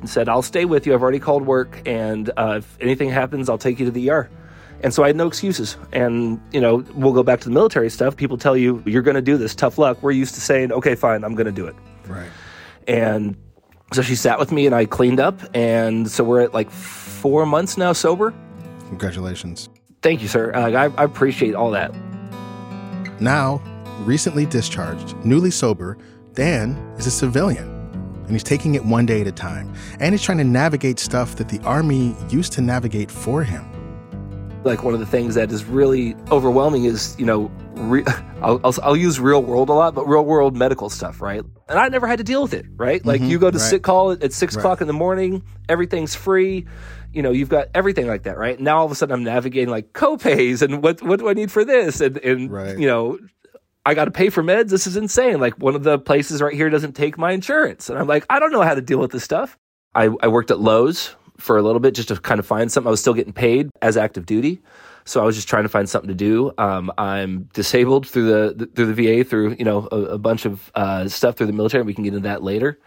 and 0.00 0.08
said, 0.08 0.28
"I'll 0.28 0.42
stay 0.42 0.64
with 0.64 0.86
you. 0.86 0.94
I've 0.94 1.02
already 1.02 1.18
called 1.18 1.46
work, 1.46 1.80
and 1.86 2.30
uh, 2.36 2.56
if 2.58 2.78
anything 2.80 3.10
happens, 3.10 3.48
I'll 3.48 3.58
take 3.58 3.78
you 3.78 3.86
to 3.86 3.92
the 3.92 4.10
ER." 4.10 4.30
And 4.80 4.94
so 4.94 5.02
I 5.02 5.08
had 5.08 5.16
no 5.16 5.26
excuses. 5.26 5.76
And 5.92 6.40
you 6.52 6.60
know, 6.60 6.84
we'll 6.94 7.12
go 7.12 7.22
back 7.22 7.40
to 7.40 7.48
the 7.48 7.54
military 7.54 7.90
stuff. 7.90 8.16
People 8.16 8.36
tell 8.36 8.56
you 8.56 8.82
you're 8.86 9.02
going 9.02 9.16
to 9.16 9.22
do 9.22 9.36
this. 9.36 9.54
Tough 9.54 9.78
luck. 9.78 10.02
We're 10.02 10.12
used 10.12 10.34
to 10.34 10.40
saying, 10.40 10.72
"Okay, 10.72 10.94
fine, 10.94 11.24
I'm 11.24 11.34
going 11.34 11.46
to 11.46 11.52
do 11.52 11.66
it." 11.66 11.76
Right. 12.06 12.28
And 12.86 13.36
so 13.92 14.02
she 14.02 14.14
sat 14.14 14.38
with 14.38 14.52
me, 14.52 14.66
and 14.66 14.74
I 14.74 14.84
cleaned 14.84 15.20
up, 15.20 15.40
and 15.54 16.10
so 16.10 16.24
we're 16.24 16.40
at 16.40 16.54
like 16.54 16.70
four 16.70 17.46
months 17.46 17.76
now 17.76 17.92
sober. 17.92 18.34
Congratulations. 18.88 19.68
Thank 20.02 20.22
you, 20.22 20.28
sir. 20.28 20.52
Uh, 20.54 20.70
I, 20.70 20.84
I 20.84 21.04
appreciate 21.04 21.54
all 21.54 21.70
that. 21.72 21.92
Now, 23.20 23.60
recently 24.00 24.46
discharged, 24.46 25.16
newly 25.24 25.50
sober, 25.50 25.98
Dan 26.34 26.76
is 26.98 27.06
a 27.06 27.10
civilian. 27.10 27.68
And 28.28 28.30
he's 28.30 28.44
taking 28.44 28.74
it 28.74 28.84
one 28.84 29.06
day 29.06 29.22
at 29.22 29.26
a 29.26 29.32
time. 29.32 29.74
And 29.98 30.14
he's 30.14 30.22
trying 30.22 30.38
to 30.38 30.44
navigate 30.44 30.98
stuff 30.98 31.36
that 31.36 31.48
the 31.48 31.58
Army 31.60 32.14
used 32.28 32.52
to 32.54 32.60
navigate 32.60 33.10
for 33.10 33.42
him. 33.42 33.64
Like 34.64 34.84
one 34.84 34.92
of 34.92 35.00
the 35.00 35.06
things 35.06 35.34
that 35.34 35.50
is 35.50 35.64
really 35.64 36.14
overwhelming 36.30 36.84
is, 36.84 37.16
you 37.18 37.24
know, 37.24 37.50
re- 37.74 38.04
I'll, 38.42 38.60
I'll, 38.62 38.74
I'll, 38.82 38.96
use 38.96 39.18
real 39.18 39.42
world 39.42 39.68
a 39.68 39.72
lot, 39.72 39.94
but 39.94 40.06
real 40.06 40.24
world 40.24 40.56
medical 40.56 40.90
stuff, 40.90 41.22
right? 41.22 41.42
And 41.68 41.78
I 41.78 41.88
never 41.88 42.06
had 42.06 42.18
to 42.18 42.24
deal 42.24 42.42
with 42.42 42.54
it, 42.54 42.66
right? 42.76 43.04
Like 43.04 43.20
mm-hmm, 43.20 43.30
you 43.30 43.38
go 43.38 43.50
to 43.50 43.58
right. 43.58 43.64
sick 43.64 43.82
call 43.82 44.12
at 44.12 44.32
six 44.32 44.54
right. 44.54 44.60
o'clock 44.60 44.80
in 44.80 44.86
the 44.86 44.92
morning, 44.92 45.42
everything's 45.68 46.14
free 46.14 46.66
you 47.12 47.22
know, 47.22 47.30
you've 47.30 47.48
got 47.48 47.68
everything 47.74 48.06
like 48.06 48.24
that, 48.24 48.38
right? 48.38 48.58
Now 48.58 48.78
all 48.78 48.86
of 48.86 48.92
a 48.92 48.94
sudden 48.94 49.14
I'm 49.14 49.24
navigating 49.24 49.68
like 49.68 49.92
copays 49.92 50.62
and 50.62 50.82
what 50.82 51.02
what 51.02 51.18
do 51.18 51.28
I 51.28 51.34
need 51.34 51.50
for 51.50 51.64
this? 51.64 52.00
And 52.00 52.18
and 52.18 52.50
right. 52.50 52.78
you 52.78 52.86
know, 52.86 53.18
I 53.86 53.94
got 53.94 54.04
to 54.04 54.10
pay 54.10 54.28
for 54.28 54.42
meds. 54.42 54.68
This 54.68 54.86
is 54.86 54.96
insane. 54.96 55.40
Like 55.40 55.54
one 55.58 55.74
of 55.74 55.82
the 55.82 55.98
places 55.98 56.42
right 56.42 56.54
here 56.54 56.68
doesn't 56.68 56.92
take 56.92 57.16
my 57.16 57.32
insurance. 57.32 57.88
And 57.88 57.98
I'm 57.98 58.06
like, 58.06 58.26
I 58.28 58.38
don't 58.38 58.52
know 58.52 58.62
how 58.62 58.74
to 58.74 58.82
deal 58.82 58.98
with 58.98 59.12
this 59.12 59.24
stuff. 59.24 59.56
I, 59.94 60.10
I 60.20 60.28
worked 60.28 60.50
at 60.50 60.60
Lowe's 60.60 61.14
for 61.38 61.56
a 61.56 61.62
little 61.62 61.80
bit 61.80 61.94
just 61.94 62.08
to 62.08 62.16
kind 62.16 62.38
of 62.38 62.46
find 62.46 62.70
something. 62.70 62.88
I 62.88 62.90
was 62.90 63.00
still 63.00 63.14
getting 63.14 63.32
paid 63.32 63.70
as 63.80 63.96
active 63.96 64.26
duty. 64.26 64.60
So 65.04 65.22
I 65.22 65.24
was 65.24 65.36
just 65.36 65.48
trying 65.48 65.62
to 65.62 65.70
find 65.70 65.88
something 65.88 66.08
to 66.08 66.14
do. 66.14 66.52
Um, 66.58 66.92
I'm 66.98 67.48
disabled 67.54 68.06
through 68.06 68.26
the, 68.26 68.54
the, 68.54 68.66
through 68.66 68.92
the 68.92 69.22
VA 69.22 69.24
through 69.24 69.56
you 69.58 69.64
know 69.64 69.88
a, 69.90 69.96
a 69.96 70.18
bunch 70.18 70.44
of 70.44 70.70
uh, 70.74 71.08
stuff 71.08 71.36
through 71.36 71.46
the 71.46 71.54
military. 71.54 71.82
We 71.82 71.94
can 71.94 72.04
get 72.04 72.12
into 72.12 72.28
that 72.28 72.42
later 72.42 72.78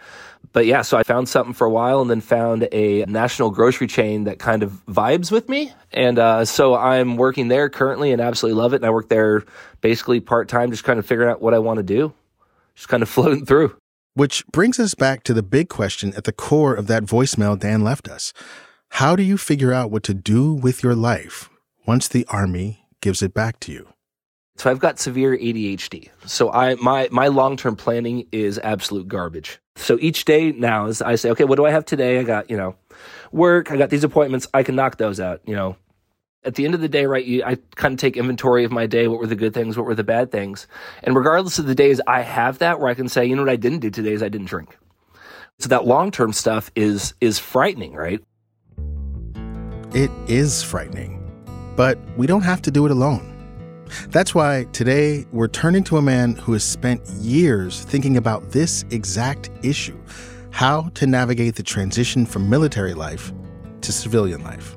but 0.53 0.65
yeah, 0.65 0.81
so 0.81 0.97
I 0.97 1.03
found 1.03 1.29
something 1.29 1.53
for 1.53 1.65
a 1.65 1.69
while 1.69 2.01
and 2.01 2.09
then 2.09 2.21
found 2.21 2.67
a 2.71 3.05
national 3.05 3.51
grocery 3.51 3.87
chain 3.87 4.25
that 4.25 4.39
kind 4.39 4.63
of 4.63 4.85
vibes 4.85 5.31
with 5.31 5.47
me. 5.47 5.71
And 5.91 6.19
uh, 6.19 6.45
so 6.45 6.75
I'm 6.75 7.15
working 7.15 7.47
there 7.47 7.69
currently 7.69 8.11
and 8.11 8.21
absolutely 8.21 8.59
love 8.61 8.73
it. 8.73 8.77
And 8.77 8.85
I 8.85 8.89
work 8.89 9.09
there 9.09 9.43
basically 9.79 10.19
part 10.19 10.49
time, 10.49 10.71
just 10.71 10.83
kind 10.83 10.99
of 10.99 11.05
figuring 11.05 11.29
out 11.29 11.41
what 11.41 11.53
I 11.53 11.59
want 11.59 11.77
to 11.77 11.83
do, 11.83 12.13
just 12.75 12.89
kind 12.89 13.01
of 13.01 13.09
floating 13.09 13.45
through. 13.45 13.75
Which 14.13 14.45
brings 14.47 14.77
us 14.77 14.93
back 14.93 15.23
to 15.23 15.33
the 15.33 15.43
big 15.43 15.69
question 15.69 16.13
at 16.17 16.25
the 16.25 16.33
core 16.33 16.75
of 16.75 16.87
that 16.87 17.03
voicemail 17.03 17.57
Dan 17.57 17.81
left 17.81 18.09
us. 18.09 18.33
How 18.95 19.15
do 19.15 19.23
you 19.23 19.37
figure 19.37 19.71
out 19.71 19.89
what 19.89 20.03
to 20.03 20.13
do 20.13 20.53
with 20.53 20.83
your 20.83 20.95
life 20.95 21.49
once 21.87 22.09
the 22.09 22.25
Army 22.27 22.85
gives 22.99 23.21
it 23.21 23.33
back 23.33 23.61
to 23.61 23.71
you? 23.71 23.87
So 24.61 24.69
I've 24.69 24.77
got 24.77 24.99
severe 24.99 25.35
ADHD. 25.35 26.09
So 26.27 26.51
I 26.51 26.75
my 26.75 27.09
my 27.11 27.29
long-term 27.29 27.77
planning 27.77 28.27
is 28.31 28.59
absolute 28.59 29.07
garbage. 29.07 29.57
So 29.75 29.97
each 29.99 30.23
day 30.23 30.51
now 30.51 30.85
is 30.85 31.01
I 31.01 31.15
say, 31.15 31.31
okay, 31.31 31.45
what 31.45 31.55
do 31.55 31.65
I 31.65 31.71
have 31.71 31.83
today? 31.83 32.19
I 32.19 32.23
got, 32.23 32.47
you 32.51 32.57
know, 32.57 32.75
work, 33.31 33.71
I 33.71 33.77
got 33.77 33.89
these 33.89 34.03
appointments, 34.03 34.47
I 34.53 34.61
can 34.61 34.75
knock 34.75 34.97
those 34.97 35.19
out, 35.19 35.41
you 35.47 35.55
know. 35.55 35.77
At 36.43 36.53
the 36.53 36.65
end 36.65 36.75
of 36.75 36.81
the 36.81 36.87
day, 36.87 37.07
right, 37.07 37.25
you, 37.25 37.43
I 37.43 37.57
kind 37.73 37.93
of 37.95 37.99
take 37.99 38.15
inventory 38.15 38.63
of 38.63 38.71
my 38.71 38.85
day. 38.85 39.07
What 39.07 39.17
were 39.17 39.25
the 39.25 39.35
good 39.35 39.55
things? 39.55 39.77
What 39.77 39.87
were 39.87 39.95
the 39.95 40.03
bad 40.03 40.31
things? 40.31 40.67
And 41.01 41.15
regardless 41.15 41.57
of 41.57 41.65
the 41.65 41.73
days 41.73 41.99
I 42.05 42.21
have 42.21 42.59
that 42.59 42.79
where 42.79 42.91
I 42.91 42.93
can 42.93 43.09
say, 43.09 43.25
you 43.25 43.35
know 43.35 43.41
what 43.41 43.49
I 43.49 43.55
didn't 43.55 43.79
do 43.79 43.89
today 43.89 44.13
is 44.13 44.21
I 44.21 44.29
didn't 44.29 44.45
drink. 44.45 44.77
So 45.57 45.69
that 45.69 45.87
long-term 45.87 46.33
stuff 46.33 46.69
is 46.75 47.15
is 47.19 47.39
frightening, 47.39 47.93
right? 47.93 48.23
It 49.95 50.11
is 50.27 50.61
frightening. 50.61 51.17
But 51.75 51.97
we 52.15 52.27
don't 52.27 52.43
have 52.43 52.61
to 52.61 52.69
do 52.69 52.85
it 52.85 52.91
alone. 52.91 53.30
That's 54.09 54.35
why 54.35 54.65
today 54.73 55.25
we're 55.31 55.47
turning 55.47 55.83
to 55.85 55.97
a 55.97 56.01
man 56.01 56.35
who 56.35 56.53
has 56.53 56.63
spent 56.63 57.05
years 57.19 57.83
thinking 57.83 58.17
about 58.17 58.51
this 58.51 58.85
exact 58.91 59.49
issue 59.63 59.99
how 60.51 60.89
to 60.93 61.07
navigate 61.07 61.55
the 61.55 61.63
transition 61.63 62.25
from 62.25 62.49
military 62.49 62.93
life 62.93 63.31
to 63.81 63.91
civilian 63.91 64.43
life. 64.43 64.75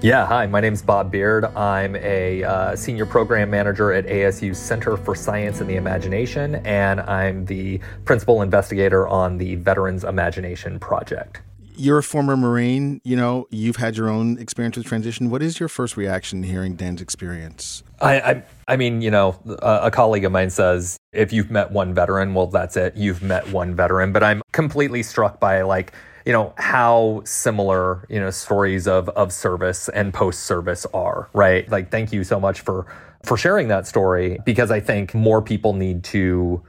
Yeah, 0.00 0.26
hi, 0.26 0.46
my 0.46 0.60
name 0.60 0.72
is 0.72 0.82
Bob 0.82 1.12
Beard. 1.12 1.44
I'm 1.56 1.94
a 1.96 2.42
uh, 2.42 2.74
senior 2.74 3.06
program 3.06 3.50
manager 3.50 3.92
at 3.92 4.06
ASU's 4.06 4.58
Center 4.58 4.96
for 4.96 5.14
Science 5.14 5.60
and 5.60 5.70
the 5.70 5.76
Imagination, 5.76 6.56
and 6.66 7.00
I'm 7.02 7.44
the 7.44 7.78
principal 8.04 8.42
investigator 8.42 9.06
on 9.06 9.38
the 9.38 9.54
Veterans 9.56 10.02
Imagination 10.02 10.80
Project. 10.80 11.42
You're 11.76 11.98
a 11.98 12.02
former 12.02 12.36
Marine, 12.36 13.00
you 13.04 13.16
know, 13.16 13.46
you've 13.50 13.76
had 13.76 13.96
your 13.96 14.08
own 14.08 14.38
experience 14.38 14.76
with 14.76 14.86
transition. 14.86 15.30
What 15.30 15.42
is 15.42 15.58
your 15.58 15.68
first 15.68 15.96
reaction 15.96 16.42
hearing 16.42 16.74
Dan's 16.74 17.00
experience? 17.00 17.82
I, 18.00 18.20
I, 18.20 18.42
I 18.68 18.76
mean, 18.76 19.00
you 19.00 19.10
know, 19.10 19.38
a, 19.46 19.80
a 19.84 19.90
colleague 19.90 20.24
of 20.24 20.32
mine 20.32 20.50
says, 20.50 20.96
if 21.12 21.32
you've 21.32 21.50
met 21.50 21.70
one 21.70 21.94
veteran, 21.94 22.34
well, 22.34 22.46
that's 22.46 22.76
it. 22.76 22.96
You've 22.96 23.22
met 23.22 23.48
one 23.50 23.74
veteran. 23.74 24.12
But 24.12 24.22
I'm 24.22 24.42
completely 24.52 25.02
struck 25.02 25.40
by 25.40 25.62
like, 25.62 25.92
you 26.24 26.32
know 26.32 26.54
how 26.56 27.22
similar 27.24 28.06
you 28.08 28.20
know 28.20 28.30
stories 28.30 28.86
of 28.86 29.08
of 29.10 29.32
service 29.32 29.88
and 29.88 30.14
post 30.14 30.44
service 30.44 30.86
are 30.94 31.28
right 31.32 31.68
like 31.68 31.90
thank 31.90 32.12
you 32.12 32.22
so 32.22 32.38
much 32.38 32.60
for 32.60 32.86
for 33.24 33.36
sharing 33.36 33.68
that 33.68 33.86
story 33.86 34.38
because 34.44 34.70
i 34.70 34.78
think 34.78 35.14
more 35.14 35.42
people 35.42 35.72
need 35.72 36.04
to 36.04 36.62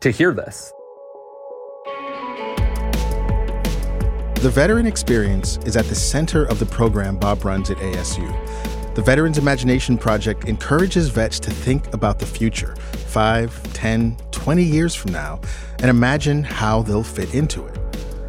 to 0.00 0.10
hear 0.10 0.32
this 0.32 0.72
the 4.42 4.50
veteran 4.50 4.86
experience 4.86 5.58
is 5.64 5.76
at 5.76 5.86
the 5.86 5.94
center 5.94 6.44
of 6.44 6.58
the 6.58 6.66
program 6.66 7.16
bob 7.16 7.44
runs 7.44 7.70
at 7.70 7.76
asu 7.78 8.94
the 8.94 9.02
veterans 9.02 9.38
imagination 9.38 9.96
project 9.96 10.48
encourages 10.48 11.08
vets 11.08 11.40
to 11.40 11.50
think 11.50 11.92
about 11.94 12.18
the 12.18 12.26
future 12.26 12.74
5 13.06 13.72
10 13.72 14.16
20 14.30 14.62
years 14.62 14.94
from 14.94 15.12
now 15.12 15.40
and 15.78 15.86
imagine 15.88 16.42
how 16.42 16.82
they'll 16.82 17.04
fit 17.04 17.32
into 17.34 17.64
it 17.66 17.78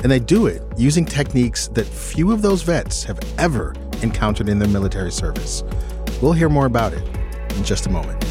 and 0.03 0.11
they 0.11 0.19
do 0.19 0.47
it 0.47 0.61
using 0.77 1.05
techniques 1.05 1.69
that 1.69 1.85
few 1.85 2.31
of 2.31 2.41
those 2.41 2.61
vets 2.61 3.03
have 3.05 3.19
ever 3.37 3.73
encountered 4.01 4.49
in 4.49 4.59
their 4.59 4.67
military 4.67 5.11
service. 5.11 5.63
We'll 6.21 6.33
hear 6.33 6.49
more 6.49 6.65
about 6.65 6.93
it 6.93 7.03
in 7.55 7.63
just 7.63 7.85
a 7.85 7.89
moment. 7.89 8.21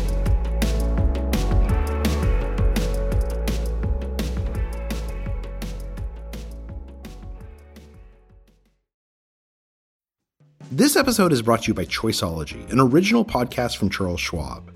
This 10.75 10.97
episode 10.97 11.35
is 11.35 11.43
brought 11.43 11.65
to 11.65 11.69
you 11.69 11.75
by 11.75 11.85
Choiceology, 11.85 12.73
an 12.73 12.81
original 12.81 13.27
podcast 13.27 13.77
from 13.77 13.91
Charles 13.91 14.23
Schwab. 14.23 14.73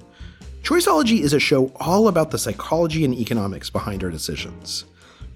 Choiceology 0.62 1.20
is 1.20 1.32
a 1.32 1.40
show 1.40 1.72
all 1.76 2.08
about 2.08 2.30
the 2.30 2.38
psychology 2.38 3.02
and 3.06 3.14
economics 3.14 3.70
behind 3.70 4.04
our 4.04 4.10
decisions. 4.10 4.84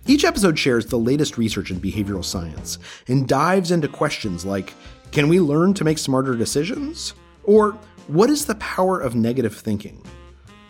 Each 0.07 0.23
episode 0.23 0.59
shares 0.59 0.85
the 0.85 0.99
latest 0.99 1.39
research 1.39 1.71
in 1.71 1.81
behavioral 1.81 2.23
science 2.23 2.77
and 3.09 3.27
dives 3.27 3.71
into 3.71 3.89
questions 3.89 4.45
like 4.45 4.75
Can 5.13 5.31
we 5.31 5.41
learn 5.41 5.73
to 5.73 5.83
make 5.83 5.97
smarter 5.97 6.37
decisions? 6.37 7.15
Or 7.45 7.73
What 8.09 8.29
is 8.29 8.45
the 8.45 8.57
power 8.57 9.01
of 9.01 9.15
negative 9.15 9.57
thinking? 9.57 10.05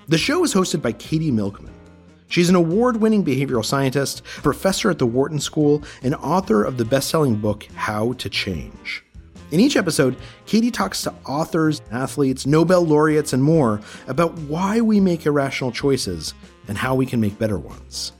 The 0.06 0.18
show 0.18 0.44
is 0.44 0.54
hosted 0.54 0.82
by 0.82 0.92
Katie 0.92 1.32
Milkman. 1.32 1.74
She's 2.28 2.48
an 2.48 2.54
award 2.54 2.98
winning 2.98 3.24
behavioral 3.24 3.64
scientist, 3.64 4.22
professor 4.22 4.88
at 4.88 5.00
the 5.00 5.06
Wharton 5.06 5.40
School, 5.40 5.82
and 6.00 6.14
author 6.14 6.62
of 6.62 6.76
the 6.76 6.84
best 6.84 7.10
selling 7.10 7.34
book 7.34 7.64
How 7.74 8.12
to 8.12 8.30
Change. 8.30 9.02
In 9.50 9.58
each 9.58 9.76
episode, 9.76 10.16
Katie 10.46 10.70
talks 10.70 11.02
to 11.02 11.14
authors, 11.26 11.82
athletes, 11.90 12.46
Nobel 12.46 12.86
laureates, 12.86 13.32
and 13.32 13.42
more 13.42 13.80
about 14.06 14.32
why 14.40 14.80
we 14.80 15.00
make 15.00 15.26
irrational 15.26 15.72
choices 15.72 16.34
and 16.68 16.78
how 16.78 16.94
we 16.94 17.04
can 17.04 17.20
make 17.20 17.38
better 17.38 17.58
ones. 17.58 18.12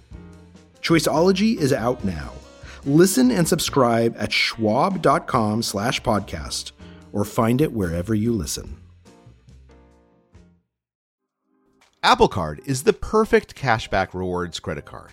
Choiceology 0.83 1.57
is 1.57 1.73
out 1.73 2.05
now. 2.05 2.33
Listen 2.85 3.31
and 3.31 3.47
subscribe 3.47 4.17
at 4.19 4.33
schwab.com 4.33 5.63
slash 5.63 6.03
podcast 6.03 6.73
or 7.13 7.25
find 7.25 7.61
it 7.61 7.73
wherever 7.73 8.15
you 8.15 8.33
listen. 8.33 8.77
Apple 12.03 12.29
Card 12.29 12.63
is 12.65 12.85
the 12.85 12.95
perfect 12.95 13.55
cashback 13.55 14.15
rewards 14.15 14.59
credit 14.59 14.87
card. 14.87 15.13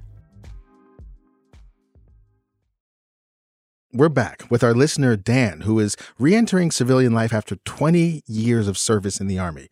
We're 3.93 4.07
back 4.07 4.45
with 4.49 4.63
our 4.63 4.73
listener, 4.73 5.17
Dan, 5.17 5.61
who 5.61 5.77
is 5.77 5.97
re 6.17 6.33
entering 6.33 6.71
civilian 6.71 7.11
life 7.13 7.33
after 7.33 7.57
20 7.57 8.23
years 8.25 8.69
of 8.69 8.77
service 8.77 9.19
in 9.19 9.27
the 9.27 9.37
Army. 9.37 9.67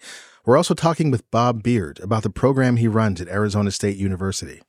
We're 0.45 0.57
also 0.57 0.73
talking 0.73 1.09
with 1.09 1.29
Bob 1.31 1.63
Beard 1.63 2.01
about 2.01 2.23
the 2.23 2.29
program 2.29 2.75
he 2.75 2.89
runs 2.89 3.21
at 3.21 3.29
Arizona 3.29 3.71
State 3.71 3.95
University. 3.95 4.61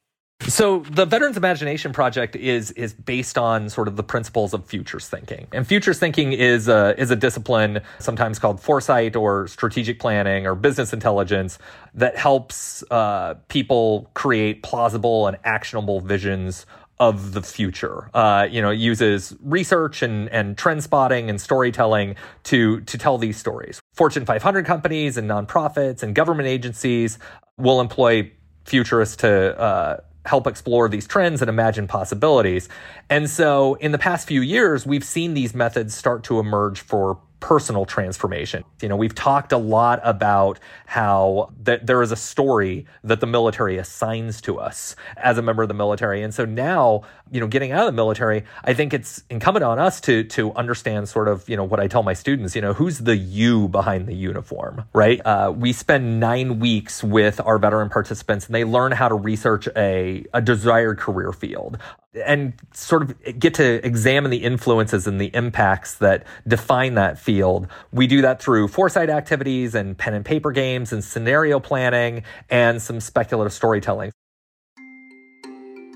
So 0.42 0.80
the 0.90 1.04
Veterans 1.04 1.37
Imagination 1.37 1.92
Project 1.92 2.35
is 2.35 2.71
is 2.73 2.95
based 2.95 3.37
on 3.37 3.69
sort 3.69 3.88
of 3.88 3.97
the 3.97 4.02
principles 4.02 4.54
of 4.54 4.64
futures 4.64 5.09
thinking, 5.09 5.49
and 5.52 5.66
futures 5.66 5.99
thinking 5.99 6.33
is 6.33 6.66
a 6.66 6.95
is 6.97 7.11
a 7.11 7.16
discipline 7.16 7.80
sometimes 7.99 8.38
called 8.38 8.61
foresight 8.61 9.16
or 9.16 9.49
strategic 9.49 9.99
planning 9.99 10.47
or 10.47 10.54
business 10.54 10.92
intelligence 10.92 11.59
that 11.92 12.16
helps 12.16 12.83
uh, 12.90 13.35
people 13.49 14.11
create 14.14 14.62
plausible 14.62 15.26
and 15.26 15.37
actionable 15.45 16.00
visions 16.00 16.66
of 17.00 17.33
the 17.33 17.42
future. 17.42 18.11
Uh, 18.14 18.47
you 18.49 18.61
know, 18.61 18.71
uses 18.71 19.35
research 19.42 20.02
and, 20.02 20.28
and 20.28 20.57
trend 20.57 20.85
spotting 20.85 21.30
and 21.30 21.40
storytelling 21.40 22.14
to 22.45 22.83
to 22.83 22.99
tell 22.99 23.19
these 23.19 23.38
stories. 23.38 23.80
Fortune 23.95 24.25
500 24.25 24.66
companies 24.66 25.16
and 25.16 25.28
nonprofits 25.28 26.02
and 26.02 26.14
government 26.14 26.47
agencies 26.47 27.19
will 27.57 27.80
employ 27.80 28.30
futurists 28.66 29.16
to 29.16 29.59
uh, 29.59 29.97
help 30.26 30.47
explore 30.47 30.88
these 30.88 31.07
trends 31.07 31.40
and 31.40 31.49
imagine 31.49 31.88
possibilities. 31.88 32.69
And 33.09 33.28
so 33.28 33.75
in 33.75 33.92
the 33.92 33.99
past 33.99 34.28
few 34.28 34.42
years, 34.42 34.87
we've 34.87 35.04
seen 35.04 35.35
these 35.35 35.54
methods 35.54 35.95
start 35.95 36.23
to 36.25 36.38
emerge 36.38 36.80
for 36.80 37.19
personal 37.40 37.85
transformation. 37.85 38.64
You 38.80 38.88
know, 38.88 38.97
we've 38.97 39.14
talked 39.14 39.52
a 39.52 39.59
lot 39.59 40.00
about 40.04 40.59
how 40.87 41.52
that 41.62 41.87
there 41.87 42.02
is 42.02 42.12
a 42.12 42.16
story 42.16 42.87
that 43.02 43.20
the 43.20 43.26
military 43.26 43.78
assigns 43.78 44.40
to 44.42 44.59
us 44.59 44.94
as 45.16 45.38
a 45.38 45.42
member 45.42 45.62
of 45.62 45.68
the 45.68 45.75
military. 45.75 46.23
And 46.23 46.32
so 46.32 46.44
now, 46.44 47.02
you 47.30 47.40
know, 47.40 47.46
getting 47.46 47.72
out 47.72 47.80
of 47.80 47.87
the 47.87 47.92
military, 47.92 48.44
I 48.64 48.75
think 48.75 48.92
it's 48.92 49.22
incumbent 49.30 49.64
on 49.64 49.78
us 49.78 50.00
to 50.02 50.25
to 50.25 50.52
understand 50.54 51.08
sort 51.08 51.28
of, 51.28 51.49
you 51.49 51.56
know, 51.56 51.64
what 51.64 51.80
I 51.80 51.87
tell 51.87 52.02
my 52.02 52.14
students, 52.14 52.56
you 52.56 52.62
know, 52.62 52.72
who's 52.72 52.99
the 52.99 53.16
you 53.16 53.68
behind 53.68 54.06
the 54.06 54.14
uniform, 54.14 54.84
right? 54.92 55.20
Uh, 55.25 55.52
we 55.56 55.72
spend 55.72 56.20
nine 56.20 56.58
weeks 56.58 57.04
with 57.04 57.40
our 57.40 57.58
veteran 57.58 57.88
participants 57.88 58.46
and 58.46 58.54
they 58.54 58.64
learn 58.64 58.92
how 58.92 59.08
to 59.08 59.14
research 59.14 59.68
a, 59.76 60.25
a 60.34 60.40
desired 60.40 60.99
career 60.99 61.32
field 61.32 61.78
and 62.26 62.54
sort 62.75 63.02
of 63.02 63.38
get 63.38 63.54
to 63.54 63.84
examine 63.87 64.30
the 64.30 64.38
influences 64.38 65.06
and 65.06 65.20
the 65.20 65.30
impacts 65.34 65.94
that 65.96 66.26
define 66.46 66.94
that 66.94 67.18
field. 67.18 67.68
We 67.92 68.06
do 68.08 68.22
that 68.22 68.42
through 68.42 68.68
foresight 68.68 69.10
activities 69.10 69.75
and 69.75 69.96
pen 69.96 70.14
and 70.14 70.25
paper 70.25 70.50
games 70.50 70.92
and 70.92 71.04
scenario 71.04 71.60
planning 71.60 72.25
and 72.49 72.82
some 72.82 72.99
speculative 73.00 73.52
storytelling. 73.52 74.10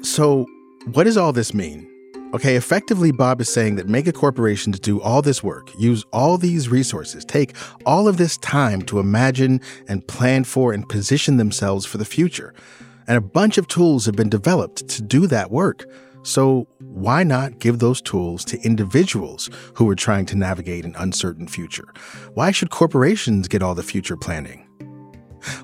So, 0.02 0.46
what 0.92 1.04
does 1.04 1.16
all 1.16 1.32
this 1.32 1.54
mean? 1.54 1.90
Okay, 2.34 2.56
effectively, 2.56 3.12
Bob 3.12 3.40
is 3.40 3.48
saying 3.48 3.76
that 3.76 3.88
mega 3.88 4.12
corporations 4.12 4.80
do 4.80 5.00
all 5.00 5.22
this 5.22 5.42
work, 5.42 5.70
use 5.78 6.04
all 6.12 6.36
these 6.36 6.68
resources, 6.68 7.24
take 7.24 7.54
all 7.86 8.08
of 8.08 8.16
this 8.16 8.36
time 8.38 8.82
to 8.82 8.98
imagine 8.98 9.60
and 9.88 10.06
plan 10.08 10.44
for 10.44 10.72
and 10.72 10.88
position 10.88 11.36
themselves 11.36 11.86
for 11.86 11.96
the 11.96 12.04
future. 12.04 12.52
And 13.06 13.16
a 13.16 13.20
bunch 13.20 13.56
of 13.56 13.68
tools 13.68 14.04
have 14.06 14.16
been 14.16 14.28
developed 14.28 14.88
to 14.88 15.02
do 15.02 15.26
that 15.28 15.50
work. 15.50 15.86
So, 16.22 16.66
why 16.80 17.22
not 17.22 17.60
give 17.60 17.78
those 17.78 18.00
tools 18.00 18.44
to 18.46 18.60
individuals 18.62 19.48
who 19.74 19.88
are 19.88 19.94
trying 19.94 20.26
to 20.26 20.36
navigate 20.36 20.84
an 20.84 20.96
uncertain 20.98 21.46
future? 21.46 21.86
Why 22.34 22.50
should 22.50 22.70
corporations 22.70 23.46
get 23.46 23.62
all 23.62 23.74
the 23.74 23.82
future 23.82 24.16
planning? 24.16 24.63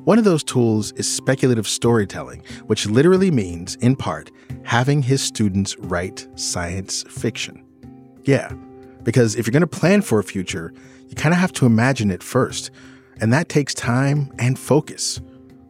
One 0.05 0.19
of 0.19 0.25
those 0.25 0.45
tools 0.45 0.93
is 0.93 1.11
speculative 1.11 1.67
storytelling, 1.67 2.43
which 2.67 2.87
literally 2.87 3.31
means, 3.31 3.77
in 3.77 3.97
part, 3.97 4.31
having 4.63 5.03
his 5.03 5.23
students 5.23 5.77
write 5.79 6.27
science 6.35 7.03
fiction. 7.05 7.65
Yeah, 8.25 8.53
because 9.03 9.37
if 9.37 9.47
you're 9.47 9.53
going 9.53 9.63
to 9.63 9.67
plan 9.67 10.03
for 10.03 10.19
a 10.19 10.25
future, 10.25 10.73
you 11.09 11.15
kind 11.15 11.33
of 11.35 11.41
have 11.41 11.53
to 11.55 11.67
imagine 11.67 12.11
it 12.11 12.23
first, 12.23 12.71
and 13.21 13.33
that 13.33 13.49
takes 13.49 13.75
time 13.75 14.33
and 14.39 14.59
focus. 14.59 15.21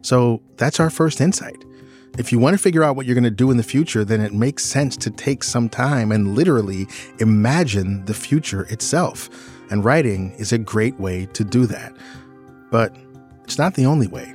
So 0.01 0.41
that's 0.57 0.79
our 0.79 0.89
first 0.89 1.21
insight. 1.21 1.63
If 2.17 2.31
you 2.31 2.39
want 2.39 2.55
to 2.55 2.61
figure 2.61 2.83
out 2.83 2.97
what 2.97 3.05
you're 3.05 3.15
going 3.15 3.23
to 3.23 3.31
do 3.31 3.51
in 3.51 3.57
the 3.57 3.63
future, 3.63 4.03
then 4.03 4.19
it 4.19 4.33
makes 4.33 4.65
sense 4.65 4.97
to 4.97 5.09
take 5.09 5.43
some 5.43 5.69
time 5.69 6.11
and 6.11 6.35
literally 6.35 6.87
imagine 7.19 8.03
the 8.05 8.13
future 8.13 8.63
itself. 8.63 9.29
And 9.69 9.85
writing 9.85 10.33
is 10.33 10.51
a 10.51 10.57
great 10.57 10.99
way 10.99 11.27
to 11.27 11.45
do 11.45 11.65
that. 11.67 11.95
But 12.69 12.93
it's 13.51 13.57
not 13.57 13.73
the 13.73 13.85
only 13.85 14.07
way. 14.07 14.33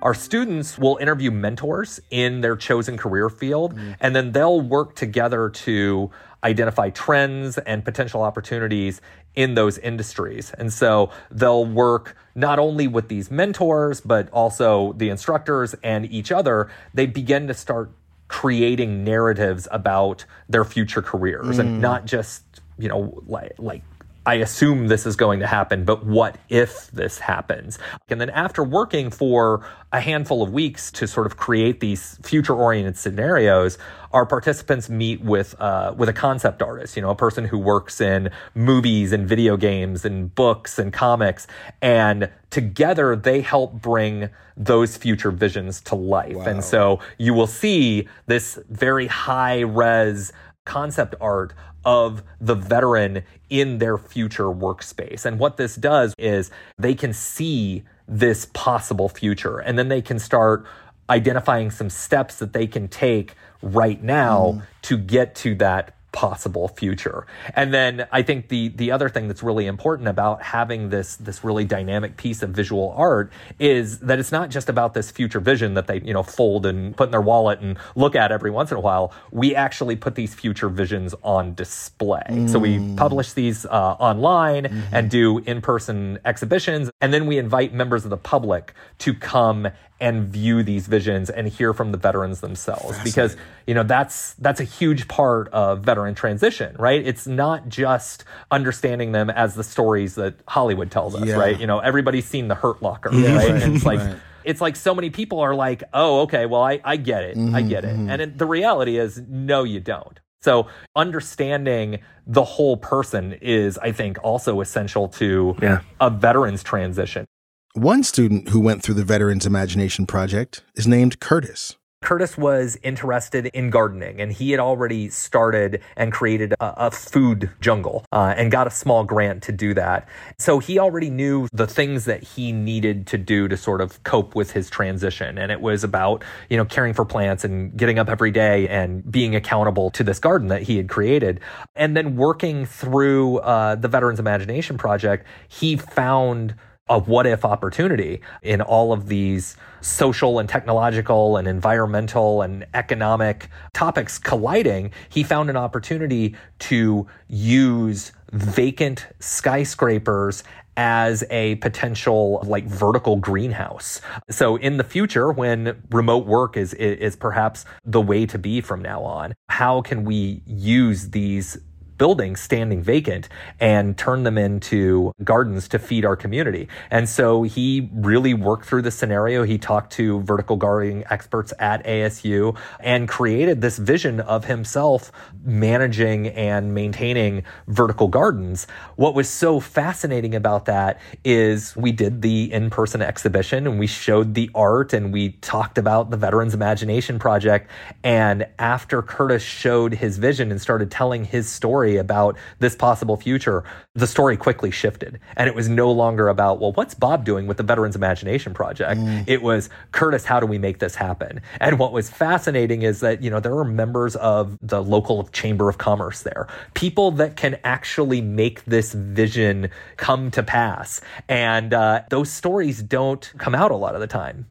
Our 0.00 0.14
students 0.14 0.78
will 0.78 0.96
interview 0.96 1.30
mentors 1.30 2.00
in 2.08 2.40
their 2.40 2.56
chosen 2.56 2.96
career 2.96 3.28
field, 3.28 3.76
mm. 3.76 3.96
and 4.00 4.16
then 4.16 4.32
they'll 4.32 4.62
work 4.62 4.96
together 4.96 5.50
to 5.50 6.10
identify 6.42 6.88
trends 6.88 7.58
and 7.58 7.84
potential 7.84 8.22
opportunities 8.22 9.02
in 9.34 9.52
those 9.56 9.76
industries. 9.76 10.52
And 10.56 10.72
so 10.72 11.10
they'll 11.30 11.66
work 11.66 12.16
not 12.34 12.58
only 12.58 12.88
with 12.88 13.08
these 13.08 13.30
mentors, 13.30 14.00
but 14.00 14.30
also 14.30 14.94
the 14.94 15.10
instructors 15.10 15.74
and 15.82 16.10
each 16.10 16.32
other. 16.32 16.70
They 16.94 17.04
begin 17.04 17.46
to 17.48 17.52
start 17.52 17.90
creating 18.28 19.04
narratives 19.04 19.68
about 19.70 20.24
their 20.48 20.64
future 20.64 21.02
careers 21.02 21.56
mm. 21.56 21.60
and 21.60 21.82
not 21.82 22.06
just, 22.06 22.42
you 22.78 22.88
know, 22.88 23.22
like, 23.26 23.52
like 23.58 23.82
I 24.26 24.34
assume 24.34 24.88
this 24.88 25.06
is 25.06 25.16
going 25.16 25.40
to 25.40 25.46
happen, 25.46 25.84
but 25.84 26.04
what 26.04 26.36
if 26.50 26.90
this 26.90 27.18
happens? 27.18 27.78
And 28.08 28.20
then 28.20 28.28
after 28.30 28.62
working 28.62 29.10
for 29.10 29.66
a 29.92 30.00
handful 30.00 30.42
of 30.42 30.52
weeks 30.52 30.92
to 30.92 31.06
sort 31.06 31.26
of 31.26 31.38
create 31.38 31.80
these 31.80 32.18
future 32.22 32.54
oriented 32.54 32.98
scenarios, 32.98 33.78
our 34.12 34.26
participants 34.26 34.90
meet 34.90 35.22
with 35.22 35.58
uh, 35.60 35.94
with 35.96 36.08
a 36.08 36.12
concept 36.12 36.60
artist, 36.60 36.96
you 36.96 37.02
know, 37.02 37.10
a 37.10 37.14
person 37.14 37.44
who 37.46 37.58
works 37.58 38.00
in 38.00 38.30
movies 38.54 39.12
and 39.12 39.26
video 39.26 39.56
games 39.56 40.04
and 40.04 40.34
books 40.34 40.78
and 40.78 40.92
comics, 40.92 41.46
and 41.80 42.28
together 42.50 43.16
they 43.16 43.40
help 43.40 43.80
bring 43.80 44.28
those 44.56 44.96
future 44.98 45.30
visions 45.30 45.80
to 45.80 45.94
life. 45.94 46.36
Wow. 46.36 46.44
And 46.44 46.64
so 46.64 47.00
you 47.16 47.32
will 47.32 47.46
see 47.46 48.06
this 48.26 48.58
very 48.68 49.06
high 49.06 49.60
res 49.60 50.32
concept 50.66 51.14
art 51.20 51.54
of 51.84 52.22
the 52.40 52.54
veteran 52.54 53.22
in 53.48 53.78
their 53.78 53.98
future 53.98 54.44
workspace. 54.44 55.24
And 55.24 55.38
what 55.38 55.56
this 55.56 55.76
does 55.76 56.14
is 56.18 56.50
they 56.78 56.94
can 56.94 57.12
see 57.12 57.84
this 58.06 58.46
possible 58.52 59.08
future 59.08 59.58
and 59.58 59.78
then 59.78 59.88
they 59.88 60.02
can 60.02 60.18
start 60.18 60.66
identifying 61.08 61.70
some 61.70 61.90
steps 61.90 62.36
that 62.36 62.52
they 62.52 62.66
can 62.66 62.88
take 62.88 63.34
right 63.62 64.02
now 64.02 64.58
mm. 64.58 64.62
to 64.82 64.96
get 64.98 65.34
to 65.34 65.54
that 65.56 65.94
possible 66.12 66.68
future. 66.68 67.26
And 67.54 67.72
then 67.72 68.06
I 68.12 68.22
think 68.22 68.48
the 68.48 68.68
the 68.68 68.90
other 68.90 69.08
thing 69.08 69.28
that's 69.28 69.42
really 69.42 69.66
important 69.66 70.08
about 70.08 70.42
having 70.42 70.90
this 70.90 71.16
this 71.16 71.44
really 71.44 71.64
dynamic 71.64 72.16
piece 72.16 72.42
of 72.42 72.50
visual 72.50 72.92
art 72.96 73.32
is 73.58 74.00
that 74.00 74.18
it's 74.18 74.32
not 74.32 74.50
just 74.50 74.68
about 74.68 74.94
this 74.94 75.10
future 75.10 75.40
vision 75.40 75.74
that 75.74 75.86
they, 75.86 76.00
you 76.00 76.12
know, 76.12 76.22
fold 76.22 76.66
and 76.66 76.96
put 76.96 77.08
in 77.08 77.10
their 77.12 77.20
wallet 77.20 77.60
and 77.60 77.78
look 77.94 78.16
at 78.16 78.32
every 78.32 78.50
once 78.50 78.70
in 78.70 78.76
a 78.76 78.80
while. 78.80 79.12
We 79.30 79.54
actually 79.54 79.96
put 79.96 80.14
these 80.14 80.34
future 80.34 80.68
visions 80.68 81.14
on 81.22 81.54
display. 81.54 82.22
Mm. 82.28 82.50
So 82.50 82.58
we 82.58 82.78
mm. 82.78 82.96
publish 82.96 83.32
these 83.32 83.66
uh, 83.66 83.70
online 83.70 84.64
mm-hmm. 84.64 84.94
and 84.94 85.10
do 85.10 85.38
in-person 85.38 86.18
exhibitions 86.24 86.90
and 87.00 87.12
then 87.12 87.26
we 87.26 87.38
invite 87.38 87.72
members 87.72 88.04
of 88.04 88.10
the 88.10 88.16
public 88.16 88.74
to 88.98 89.14
come 89.14 89.68
and 90.00 90.28
view 90.28 90.62
these 90.62 90.86
visions 90.86 91.30
and 91.30 91.48
hear 91.48 91.72
from 91.72 91.92
the 91.92 91.98
veterans 91.98 92.40
themselves 92.40 92.98
because 93.04 93.36
you 93.66 93.74
know 93.74 93.82
that's 93.82 94.34
that's 94.34 94.60
a 94.60 94.64
huge 94.64 95.08
part 95.08 95.48
of 95.48 95.80
veteran 95.80 96.14
transition 96.14 96.74
right 96.78 97.06
it's 97.06 97.26
not 97.26 97.68
just 97.68 98.24
understanding 98.50 99.12
them 99.12 99.30
as 99.30 99.54
the 99.54 99.64
stories 99.64 100.14
that 100.14 100.34
hollywood 100.48 100.90
tells 100.90 101.14
us 101.14 101.26
yeah. 101.26 101.34
right 101.34 101.60
you 101.60 101.66
know 101.66 101.78
everybody's 101.80 102.26
seen 102.26 102.48
the 102.48 102.54
hurt 102.54 102.82
locker 102.82 103.12
yeah, 103.12 103.36
right? 103.36 103.50
right 103.50 103.62
and 103.62 103.76
it's 103.76 103.84
like 103.92 104.00
right. 104.00 104.16
it's 104.44 104.60
like 104.60 104.76
so 104.76 104.94
many 104.94 105.10
people 105.10 105.40
are 105.40 105.54
like 105.54 105.82
oh 105.92 106.20
okay 106.22 106.46
well 106.46 106.62
i, 106.62 106.80
I 106.84 106.96
get 106.96 107.22
it 107.22 107.36
mm-hmm, 107.36 107.54
i 107.54 107.62
get 107.62 107.84
it 107.84 107.94
mm-hmm. 107.94 108.10
and 108.10 108.22
it, 108.22 108.38
the 108.38 108.46
reality 108.46 108.98
is 108.98 109.22
no 109.28 109.64
you 109.64 109.80
don't 109.80 110.20
so 110.42 110.68
understanding 110.96 112.00
the 112.26 112.44
whole 112.44 112.76
person 112.76 113.36
is, 113.42 113.76
I 113.78 113.92
think, 113.92 114.18
also 114.22 114.60
essential 114.60 115.08
to 115.08 115.56
yeah. 115.60 115.80
a 116.00 116.10
veteran's 116.10 116.62
transition. 116.62 117.26
One 117.74 118.02
student 118.02 118.48
who 118.48 118.58
went 118.58 118.82
through 118.82 118.96
the 118.96 119.04
Veterans 119.04 119.46
Imagination 119.46 120.04
Project 120.04 120.64
is 120.74 120.88
named 120.88 121.20
Curtis. 121.20 121.76
Curtis 122.02 122.36
was 122.36 122.76
interested 122.82 123.46
in 123.46 123.70
gardening 123.70 124.20
and 124.20 124.32
he 124.32 124.50
had 124.50 124.58
already 124.58 125.08
started 125.08 125.80
and 125.96 126.12
created 126.12 126.52
a, 126.54 126.86
a 126.86 126.90
food 126.90 127.48
jungle 127.60 128.04
uh, 128.10 128.34
and 128.36 128.50
got 128.50 128.66
a 128.66 128.70
small 128.70 129.04
grant 129.04 129.44
to 129.44 129.52
do 129.52 129.72
that. 129.74 130.08
So 130.36 130.58
he 130.58 130.80
already 130.80 131.10
knew 131.10 131.46
the 131.52 131.68
things 131.68 132.06
that 132.06 132.24
he 132.24 132.50
needed 132.50 133.06
to 133.08 133.18
do 133.18 133.46
to 133.46 133.56
sort 133.56 133.80
of 133.80 134.02
cope 134.02 134.34
with 134.34 134.50
his 134.50 134.68
transition. 134.68 135.38
And 135.38 135.52
it 135.52 135.60
was 135.60 135.84
about, 135.84 136.24
you 136.48 136.56
know, 136.56 136.64
caring 136.64 136.92
for 136.92 137.04
plants 137.04 137.44
and 137.44 137.76
getting 137.76 138.00
up 138.00 138.08
every 138.08 138.32
day 138.32 138.66
and 138.66 139.08
being 139.08 139.36
accountable 139.36 139.90
to 139.92 140.02
this 140.02 140.18
garden 140.18 140.48
that 140.48 140.62
he 140.62 140.76
had 140.76 140.88
created. 140.88 141.38
And 141.76 141.96
then 141.96 142.16
working 142.16 142.66
through 142.66 143.38
uh, 143.38 143.76
the 143.76 143.86
Veterans 143.86 144.18
Imagination 144.18 144.76
Project, 144.76 145.24
he 145.48 145.76
found 145.76 146.56
a 146.90 146.98
what 146.98 147.26
if 147.26 147.44
opportunity 147.44 148.20
in 148.42 148.60
all 148.60 148.92
of 148.92 149.06
these 149.06 149.56
social 149.80 150.38
and 150.38 150.48
technological 150.48 151.36
and 151.36 151.48
environmental 151.48 152.42
and 152.42 152.66
economic 152.74 153.48
topics 153.72 154.18
colliding, 154.18 154.90
he 155.08 155.22
found 155.22 155.48
an 155.48 155.56
opportunity 155.56 156.36
to 156.58 157.06
use 157.28 158.12
vacant 158.32 159.06
skyscrapers 159.20 160.42
as 160.76 161.24
a 161.30 161.56
potential 161.56 162.42
like 162.46 162.64
vertical 162.64 163.16
greenhouse. 163.16 164.00
So 164.30 164.56
in 164.56 164.76
the 164.76 164.84
future 164.84 165.30
when 165.32 165.82
remote 165.90 166.26
work 166.26 166.56
is 166.56 166.74
is 166.74 167.16
perhaps 167.16 167.64
the 167.84 168.00
way 168.00 168.26
to 168.26 168.38
be 168.38 168.60
from 168.60 168.82
now 168.82 169.02
on, 169.02 169.34
how 169.48 169.82
can 169.82 170.04
we 170.04 170.42
use 170.46 171.10
these 171.10 171.58
buildings 172.00 172.40
standing 172.40 172.82
vacant 172.82 173.28
and 173.60 173.98
turn 173.98 174.22
them 174.22 174.38
into 174.38 175.12
gardens 175.22 175.68
to 175.68 175.78
feed 175.78 176.02
our 176.02 176.16
community. 176.16 176.66
And 176.90 177.06
so 177.06 177.42
he 177.42 177.90
really 177.92 178.32
worked 178.32 178.64
through 178.64 178.80
the 178.80 178.90
scenario. 178.90 179.42
He 179.42 179.58
talked 179.58 179.92
to 179.92 180.22
vertical 180.22 180.56
gardening 180.56 181.04
experts 181.10 181.52
at 181.58 181.84
ASU 181.84 182.56
and 182.80 183.06
created 183.06 183.60
this 183.60 183.76
vision 183.76 184.18
of 184.18 184.46
himself 184.46 185.12
managing 185.44 186.28
and 186.28 186.74
maintaining 186.74 187.42
vertical 187.68 188.08
gardens. 188.08 188.66
What 188.96 189.14
was 189.14 189.28
so 189.28 189.60
fascinating 189.60 190.34
about 190.34 190.64
that 190.64 190.98
is 191.22 191.76
we 191.76 191.92
did 191.92 192.22
the 192.22 192.50
in 192.50 192.70
person 192.70 193.02
exhibition 193.02 193.66
and 193.66 193.78
we 193.78 193.86
showed 193.86 194.32
the 194.32 194.48
art 194.54 194.94
and 194.94 195.12
we 195.12 195.32
talked 195.42 195.76
about 195.76 196.08
the 196.08 196.16
Veterans 196.16 196.54
Imagination 196.54 197.18
Project. 197.18 197.70
And 198.02 198.46
after 198.58 199.02
Curtis 199.02 199.42
showed 199.42 199.92
his 199.92 200.16
vision 200.16 200.50
and 200.50 200.58
started 200.58 200.90
telling 200.90 201.26
his 201.26 201.46
story, 201.46 201.89
story 201.90 201.98
about 201.98 202.36
this 202.58 202.76
possible 202.76 203.16
future, 203.16 203.64
the 203.94 204.06
story 204.06 204.36
quickly 204.36 204.70
shifted. 204.70 205.18
And 205.36 205.48
it 205.48 205.54
was 205.54 205.68
no 205.68 205.90
longer 205.90 206.28
about, 206.28 206.60
well, 206.60 206.72
what's 206.72 206.94
Bob 206.94 207.24
doing 207.24 207.46
with 207.46 207.56
the 207.56 207.62
Veterans 207.62 207.96
Imagination 207.96 208.54
Project? 208.54 209.00
Mm. 209.00 209.24
It 209.26 209.42
was, 209.42 209.68
Curtis, 209.92 210.24
how 210.24 210.40
do 210.40 210.46
we 210.46 210.58
make 210.58 210.78
this 210.78 210.94
happen? 210.94 211.40
And 211.60 211.78
what 211.78 211.92
was 211.92 212.08
fascinating 212.08 212.82
is 212.82 213.00
that, 213.00 213.22
you 213.22 213.30
know, 213.30 213.40
there 213.40 213.56
are 213.56 213.64
members 213.64 214.16
of 214.16 214.56
the 214.60 214.82
local 214.82 215.24
Chamber 215.32 215.68
of 215.68 215.78
Commerce 215.78 216.22
there, 216.22 216.46
people 216.74 217.10
that 217.12 217.36
can 217.36 217.58
actually 217.64 218.20
make 218.20 218.64
this 218.64 218.94
vision 218.94 219.70
come 219.96 220.30
to 220.30 220.42
pass. 220.42 221.00
And 221.28 221.74
uh, 221.74 222.02
those 222.10 222.30
stories 222.30 222.82
don't 222.82 223.32
come 223.38 223.54
out 223.54 223.70
a 223.70 223.76
lot 223.76 223.94
of 223.94 224.00
the 224.00 224.06
time. 224.06 224.46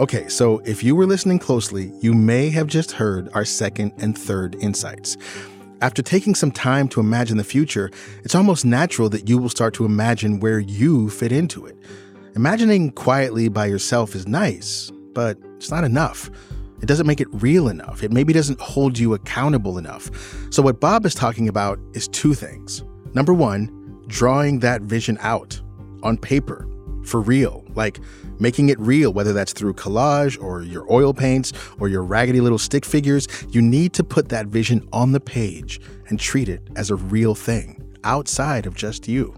Okay, 0.00 0.26
so 0.26 0.58
if 0.64 0.82
you 0.82 0.96
were 0.96 1.06
listening 1.06 1.38
closely, 1.38 1.92
you 2.00 2.14
may 2.14 2.50
have 2.50 2.66
just 2.66 2.90
heard 2.90 3.28
our 3.32 3.44
second 3.44 3.92
and 3.98 4.18
third 4.18 4.56
insights. 4.56 5.16
After 5.82 6.02
taking 6.02 6.34
some 6.34 6.50
time 6.50 6.88
to 6.88 7.00
imagine 7.00 7.36
the 7.36 7.44
future, 7.44 7.92
it's 8.24 8.34
almost 8.34 8.64
natural 8.64 9.08
that 9.10 9.28
you 9.28 9.38
will 9.38 9.48
start 9.48 9.72
to 9.74 9.84
imagine 9.84 10.40
where 10.40 10.58
you 10.58 11.10
fit 11.10 11.30
into 11.30 11.64
it. 11.64 11.78
Imagining 12.34 12.90
quietly 12.90 13.48
by 13.48 13.66
yourself 13.66 14.16
is 14.16 14.26
nice, 14.26 14.90
but 15.12 15.38
it's 15.58 15.70
not 15.70 15.84
enough. 15.84 16.28
It 16.82 16.86
doesn't 16.86 17.06
make 17.06 17.20
it 17.20 17.28
real 17.30 17.68
enough. 17.68 18.02
It 18.02 18.10
maybe 18.10 18.32
doesn't 18.32 18.58
hold 18.58 18.98
you 18.98 19.14
accountable 19.14 19.78
enough. 19.78 20.10
So, 20.52 20.60
what 20.60 20.80
Bob 20.80 21.06
is 21.06 21.14
talking 21.14 21.46
about 21.46 21.78
is 21.92 22.08
two 22.08 22.34
things. 22.34 22.82
Number 23.14 23.32
one, 23.32 24.02
drawing 24.08 24.58
that 24.58 24.82
vision 24.82 25.18
out 25.20 25.60
on 26.02 26.18
paper 26.18 26.66
for 27.04 27.20
real, 27.20 27.64
like 27.76 28.00
making 28.38 28.68
it 28.68 28.78
real, 28.80 29.12
whether 29.12 29.32
that's 29.32 29.52
through 29.52 29.74
collage 29.74 30.40
or 30.42 30.62
your 30.62 30.90
oil 30.92 31.14
paints 31.14 31.52
or 31.78 31.88
your 31.88 32.02
raggedy 32.02 32.40
little 32.40 32.58
stick 32.58 32.84
figures. 32.84 33.26
You 33.50 33.62
need 33.62 33.92
to 33.94 34.04
put 34.04 34.28
that 34.30 34.46
vision 34.46 34.86
on 34.92 35.12
the 35.12 35.20
page 35.20 35.80
and 36.08 36.18
treat 36.18 36.48
it 36.48 36.62
as 36.76 36.90
a 36.90 36.96
real 36.96 37.34
thing 37.34 37.80
outside 38.04 38.66
of 38.66 38.74
just 38.74 39.08
you. 39.08 39.34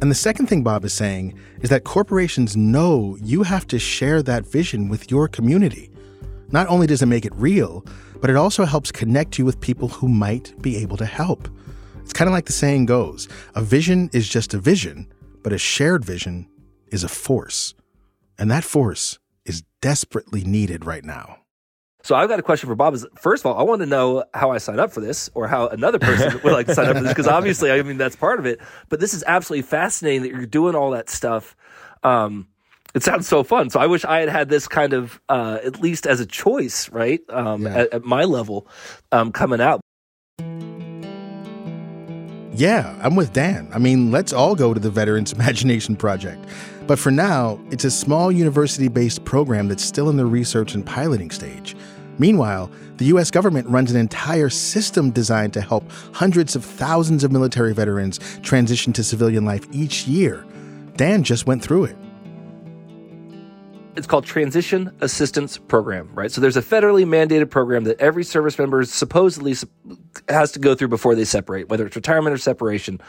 And 0.00 0.10
the 0.10 0.16
second 0.16 0.46
thing 0.46 0.64
Bob 0.64 0.84
is 0.84 0.92
saying 0.92 1.38
is 1.60 1.70
that 1.70 1.84
corporations 1.84 2.56
know 2.56 3.16
you 3.22 3.44
have 3.44 3.66
to 3.68 3.78
share 3.78 4.22
that 4.24 4.44
vision 4.44 4.88
with 4.88 5.10
your 5.10 5.28
community. 5.28 5.90
Not 6.50 6.66
only 6.66 6.88
does 6.88 7.02
it 7.02 7.06
make 7.06 7.24
it 7.24 7.32
real, 7.36 7.84
but 8.20 8.28
it 8.28 8.36
also 8.36 8.64
helps 8.64 8.90
connect 8.90 9.38
you 9.38 9.44
with 9.44 9.60
people 9.60 9.88
who 9.88 10.08
might 10.08 10.60
be 10.60 10.76
able 10.76 10.96
to 10.96 11.06
help. 11.06 11.48
It's 12.00 12.12
kind 12.12 12.28
of 12.28 12.32
like 12.32 12.46
the 12.46 12.52
saying 12.52 12.86
goes 12.86 13.28
a 13.54 13.62
vision 13.62 14.10
is 14.12 14.28
just 14.28 14.54
a 14.54 14.58
vision, 14.58 15.12
but 15.42 15.52
a 15.52 15.58
shared 15.58 16.04
vision 16.04 16.48
is 16.88 17.04
a 17.04 17.08
force. 17.08 17.74
And 18.38 18.50
that 18.50 18.64
force 18.64 19.18
is 19.44 19.62
desperately 19.80 20.44
needed 20.44 20.84
right 20.84 21.04
now. 21.04 21.38
So 22.04 22.16
I've 22.16 22.28
got 22.28 22.40
a 22.40 22.42
question 22.42 22.68
for 22.68 22.74
Bob. 22.74 22.94
Is 22.94 23.06
first 23.16 23.42
of 23.44 23.46
all, 23.52 23.58
I 23.58 23.62
want 23.62 23.80
to 23.80 23.86
know 23.86 24.24
how 24.34 24.50
I 24.50 24.58
sign 24.58 24.80
up 24.80 24.90
for 24.90 25.00
this, 25.00 25.30
or 25.34 25.46
how 25.46 25.68
another 25.68 26.00
person 26.00 26.40
would 26.44 26.52
like 26.52 26.66
to 26.66 26.74
sign 26.74 26.88
up 26.88 26.96
for 26.96 27.02
this, 27.02 27.12
because 27.12 27.28
obviously, 27.28 27.70
I 27.70 27.80
mean, 27.82 27.96
that's 27.96 28.16
part 28.16 28.40
of 28.40 28.46
it. 28.46 28.60
But 28.88 28.98
this 28.98 29.14
is 29.14 29.22
absolutely 29.26 29.62
fascinating 29.62 30.22
that 30.22 30.30
you're 30.30 30.46
doing 30.46 30.74
all 30.74 30.90
that 30.92 31.08
stuff. 31.08 31.54
Um, 32.02 32.48
it 32.94 33.02
sounds 33.04 33.28
so 33.28 33.44
fun. 33.44 33.70
So 33.70 33.78
I 33.78 33.86
wish 33.86 34.04
I 34.04 34.18
had 34.20 34.28
had 34.28 34.48
this 34.48 34.66
kind 34.66 34.92
of 34.94 35.20
uh, 35.28 35.60
at 35.64 35.80
least 35.80 36.06
as 36.06 36.18
a 36.20 36.26
choice, 36.26 36.90
right? 36.90 37.20
Um, 37.28 37.62
Yeah. 37.62 37.74
at, 37.82 37.94
at 37.94 38.04
my 38.04 38.24
level, 38.24 38.66
um, 39.12 39.30
coming 39.30 39.60
out. 39.60 39.80
Yeah, 42.62 42.96
I'm 43.02 43.16
with 43.16 43.32
Dan. 43.32 43.68
I 43.74 43.80
mean, 43.80 44.12
let's 44.12 44.32
all 44.32 44.54
go 44.54 44.72
to 44.72 44.78
the 44.78 44.88
Veterans 44.88 45.32
Imagination 45.32 45.96
Project. 45.96 46.44
But 46.86 46.96
for 46.96 47.10
now, 47.10 47.58
it's 47.72 47.82
a 47.82 47.90
small 47.90 48.30
university 48.30 48.86
based 48.86 49.24
program 49.24 49.66
that's 49.66 49.82
still 49.82 50.08
in 50.08 50.16
the 50.16 50.26
research 50.26 50.76
and 50.76 50.86
piloting 50.86 51.32
stage. 51.32 51.74
Meanwhile, 52.20 52.70
the 52.98 53.06
US 53.06 53.32
government 53.32 53.66
runs 53.68 53.90
an 53.90 53.96
entire 53.96 54.48
system 54.48 55.10
designed 55.10 55.52
to 55.54 55.60
help 55.60 55.90
hundreds 56.12 56.54
of 56.54 56.64
thousands 56.64 57.24
of 57.24 57.32
military 57.32 57.74
veterans 57.74 58.20
transition 58.42 58.92
to 58.92 59.02
civilian 59.02 59.44
life 59.44 59.66
each 59.72 60.06
year. 60.06 60.44
Dan 60.96 61.24
just 61.24 61.48
went 61.48 61.64
through 61.64 61.86
it. 61.86 61.96
It's 63.94 64.06
called 64.06 64.24
Transition 64.24 64.90
Assistance 65.02 65.58
Program, 65.58 66.08
right? 66.14 66.32
So 66.32 66.40
there's 66.40 66.56
a 66.56 66.62
federally 66.62 67.04
mandated 67.04 67.50
program 67.50 67.84
that 67.84 68.00
every 68.00 68.24
service 68.24 68.58
member 68.58 68.84
supposedly 68.84 69.54
has 70.28 70.52
to 70.52 70.58
go 70.58 70.74
through 70.74 70.88
before 70.88 71.14
they 71.14 71.26
separate, 71.26 71.68
whether 71.68 71.84
it's 71.86 71.94
retirement 71.94 72.32
or 72.32 72.38
separation. 72.38 73.00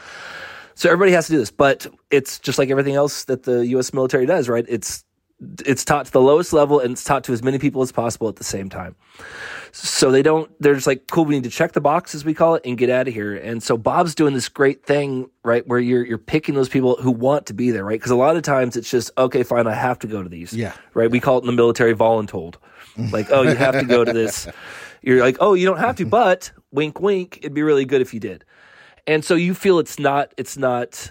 So 0.74 0.90
everybody 0.90 1.12
has 1.12 1.26
to 1.26 1.32
do 1.32 1.38
this, 1.38 1.50
but 1.50 1.86
it's 2.10 2.38
just 2.38 2.58
like 2.58 2.68
everything 2.68 2.96
else 2.96 3.24
that 3.24 3.44
the 3.44 3.66
U.S. 3.68 3.94
military 3.94 4.26
does, 4.26 4.48
right? 4.48 4.66
It's 4.68 5.04
it's 5.64 5.84
taught 5.84 6.06
to 6.06 6.12
the 6.12 6.20
lowest 6.20 6.52
level 6.52 6.80
and 6.80 6.92
it's 6.92 7.04
taught 7.04 7.24
to 7.24 7.32
as 7.32 7.42
many 7.42 7.58
people 7.58 7.82
as 7.82 7.92
possible 7.92 8.28
at 8.28 8.36
the 8.36 8.44
same 8.44 8.68
time. 8.68 8.96
So 9.72 10.10
they 10.10 10.22
don't, 10.22 10.50
they're 10.60 10.74
just 10.74 10.86
like, 10.86 11.08
cool, 11.08 11.24
we 11.24 11.34
need 11.34 11.44
to 11.44 11.50
check 11.50 11.72
the 11.72 11.80
box, 11.80 12.14
as 12.14 12.24
we 12.24 12.32
call 12.32 12.54
it, 12.54 12.62
and 12.64 12.78
get 12.78 12.90
out 12.90 13.08
of 13.08 13.14
here. 13.14 13.34
And 13.34 13.62
so 13.62 13.76
Bob's 13.76 14.14
doing 14.14 14.32
this 14.32 14.48
great 14.48 14.84
thing, 14.86 15.28
right, 15.42 15.66
where 15.66 15.80
you're 15.80 16.04
you're 16.04 16.18
picking 16.18 16.54
those 16.54 16.68
people 16.68 16.96
who 17.00 17.10
want 17.10 17.46
to 17.46 17.54
be 17.54 17.72
there, 17.72 17.84
right? 17.84 17.98
Because 17.98 18.12
a 18.12 18.16
lot 18.16 18.36
of 18.36 18.42
times 18.42 18.76
it's 18.76 18.88
just, 18.88 19.10
okay, 19.18 19.42
fine, 19.42 19.66
I 19.66 19.74
have 19.74 19.98
to 20.00 20.06
go 20.06 20.22
to 20.22 20.28
these. 20.28 20.52
Yeah. 20.52 20.74
Right. 20.94 21.10
We 21.10 21.18
call 21.18 21.38
it 21.38 21.40
in 21.40 21.46
the 21.46 21.52
military 21.52 21.94
voluntold. 21.94 22.56
Like, 22.96 23.30
oh, 23.30 23.42
you 23.42 23.56
have 23.56 23.78
to 23.78 23.84
go 23.84 24.04
to 24.04 24.12
this. 24.12 24.46
You're 25.02 25.20
like, 25.20 25.36
oh, 25.40 25.54
you 25.54 25.66
don't 25.66 25.80
have 25.80 25.96
to, 25.96 26.06
but 26.06 26.52
wink, 26.70 27.00
wink, 27.00 27.38
it'd 27.38 27.52
be 27.52 27.62
really 27.62 27.84
good 27.84 28.00
if 28.00 28.14
you 28.14 28.20
did. 28.20 28.44
And 29.06 29.24
so 29.24 29.34
you 29.34 29.54
feel 29.54 29.78
it's 29.78 29.98
not, 29.98 30.32
it's 30.38 30.56
not, 30.56 31.10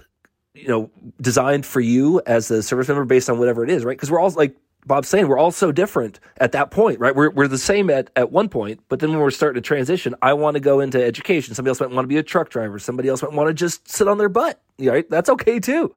you 0.53 0.67
know, 0.67 0.89
designed 1.21 1.65
for 1.65 1.81
you 1.81 2.21
as 2.25 2.49
a 2.51 2.61
service 2.61 2.87
member 2.87 3.05
based 3.05 3.29
on 3.29 3.39
whatever 3.39 3.63
it 3.63 3.69
is, 3.69 3.83
right? 3.83 3.97
Because 3.97 4.11
we're 4.11 4.19
all 4.19 4.29
like 4.31 4.55
Bob's 4.85 5.07
saying, 5.07 5.27
we're 5.27 5.37
all 5.37 5.51
so 5.51 5.71
different 5.71 6.19
at 6.37 6.51
that 6.51 6.71
point, 6.71 6.99
right? 6.99 7.15
We're, 7.15 7.29
we're 7.29 7.47
the 7.47 7.57
same 7.57 7.89
at, 7.89 8.09
at 8.15 8.31
one 8.31 8.49
point, 8.49 8.81
but 8.89 8.99
then 8.99 9.11
when 9.11 9.19
we're 9.19 9.31
starting 9.31 9.61
to 9.61 9.65
transition, 9.65 10.13
I 10.21 10.33
want 10.33 10.55
to 10.55 10.59
go 10.59 10.79
into 10.79 11.03
education. 11.03 11.55
Somebody 11.55 11.71
else 11.71 11.79
might 11.79 11.91
want 11.91 12.03
to 12.03 12.09
be 12.09 12.17
a 12.17 12.23
truck 12.23 12.49
driver. 12.49 12.79
Somebody 12.79 13.09
else 13.09 13.23
might 13.23 13.33
want 13.33 13.47
to 13.47 13.53
just 13.53 13.89
sit 13.89 14.07
on 14.07 14.17
their 14.17 14.29
butt, 14.29 14.61
right? 14.79 15.09
That's 15.09 15.29
okay 15.29 15.59
too. 15.59 15.95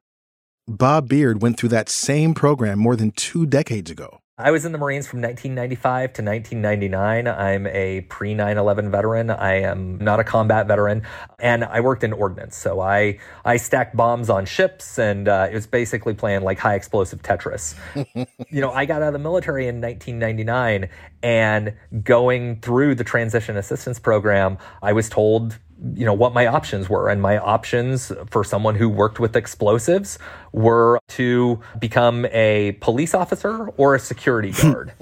Bob 0.67 1.07
Beard 1.07 1.41
went 1.41 1.57
through 1.57 1.69
that 1.69 1.89
same 1.89 2.33
program 2.33 2.79
more 2.79 2.95
than 2.95 3.11
two 3.11 3.45
decades 3.45 3.89
ago. 3.91 4.19
I 4.39 4.51
was 4.51 4.65
in 4.65 4.71
the 4.71 4.77
Marines 4.77 5.07
from 5.07 5.19
1995 5.19 6.13
to 6.13 6.21
1999. 6.21 7.27
I'm 7.27 7.65
a 7.65 8.01
pre 8.01 8.35
9 8.35 8.55
11 8.55 8.91
veteran. 8.91 9.31
I 9.31 9.61
am 9.61 9.97
not 9.97 10.19
a 10.19 10.23
combat 10.23 10.67
veteran. 10.67 11.01
And 11.39 11.63
I 11.63 11.79
worked 11.79 12.03
in 12.03 12.13
ordnance. 12.13 12.55
So 12.55 12.79
I, 12.79 13.17
I 13.43 13.57
stacked 13.57 13.95
bombs 13.95 14.29
on 14.29 14.45
ships, 14.45 14.99
and 14.99 15.27
uh, 15.27 15.47
it 15.49 15.55
was 15.55 15.65
basically 15.65 16.13
playing 16.13 16.43
like 16.43 16.59
high 16.59 16.75
explosive 16.75 17.23
Tetris. 17.23 17.73
you 18.51 18.61
know, 18.61 18.71
I 18.71 18.85
got 18.85 19.01
out 19.01 19.07
of 19.07 19.13
the 19.13 19.19
military 19.19 19.67
in 19.67 19.81
1999, 19.81 20.87
and 21.23 21.73
going 22.03 22.61
through 22.61 22.93
the 22.93 23.03
transition 23.03 23.57
assistance 23.57 23.97
program, 23.97 24.59
I 24.83 24.93
was 24.93 25.09
told 25.09 25.57
you 25.93 26.05
know 26.05 26.13
what 26.13 26.33
my 26.33 26.47
options 26.47 26.89
were. 26.89 27.09
And 27.09 27.21
my 27.21 27.37
options 27.37 28.11
for 28.29 28.43
someone 28.43 28.75
who 28.75 28.89
worked 28.89 29.19
with 29.19 29.35
explosives 29.35 30.17
were 30.51 30.99
to 31.09 31.59
become 31.79 32.25
a 32.31 32.73
police 32.81 33.13
officer 33.13 33.67
or 33.77 33.95
a 33.95 33.99
security 33.99 34.51
guard. 34.61 34.93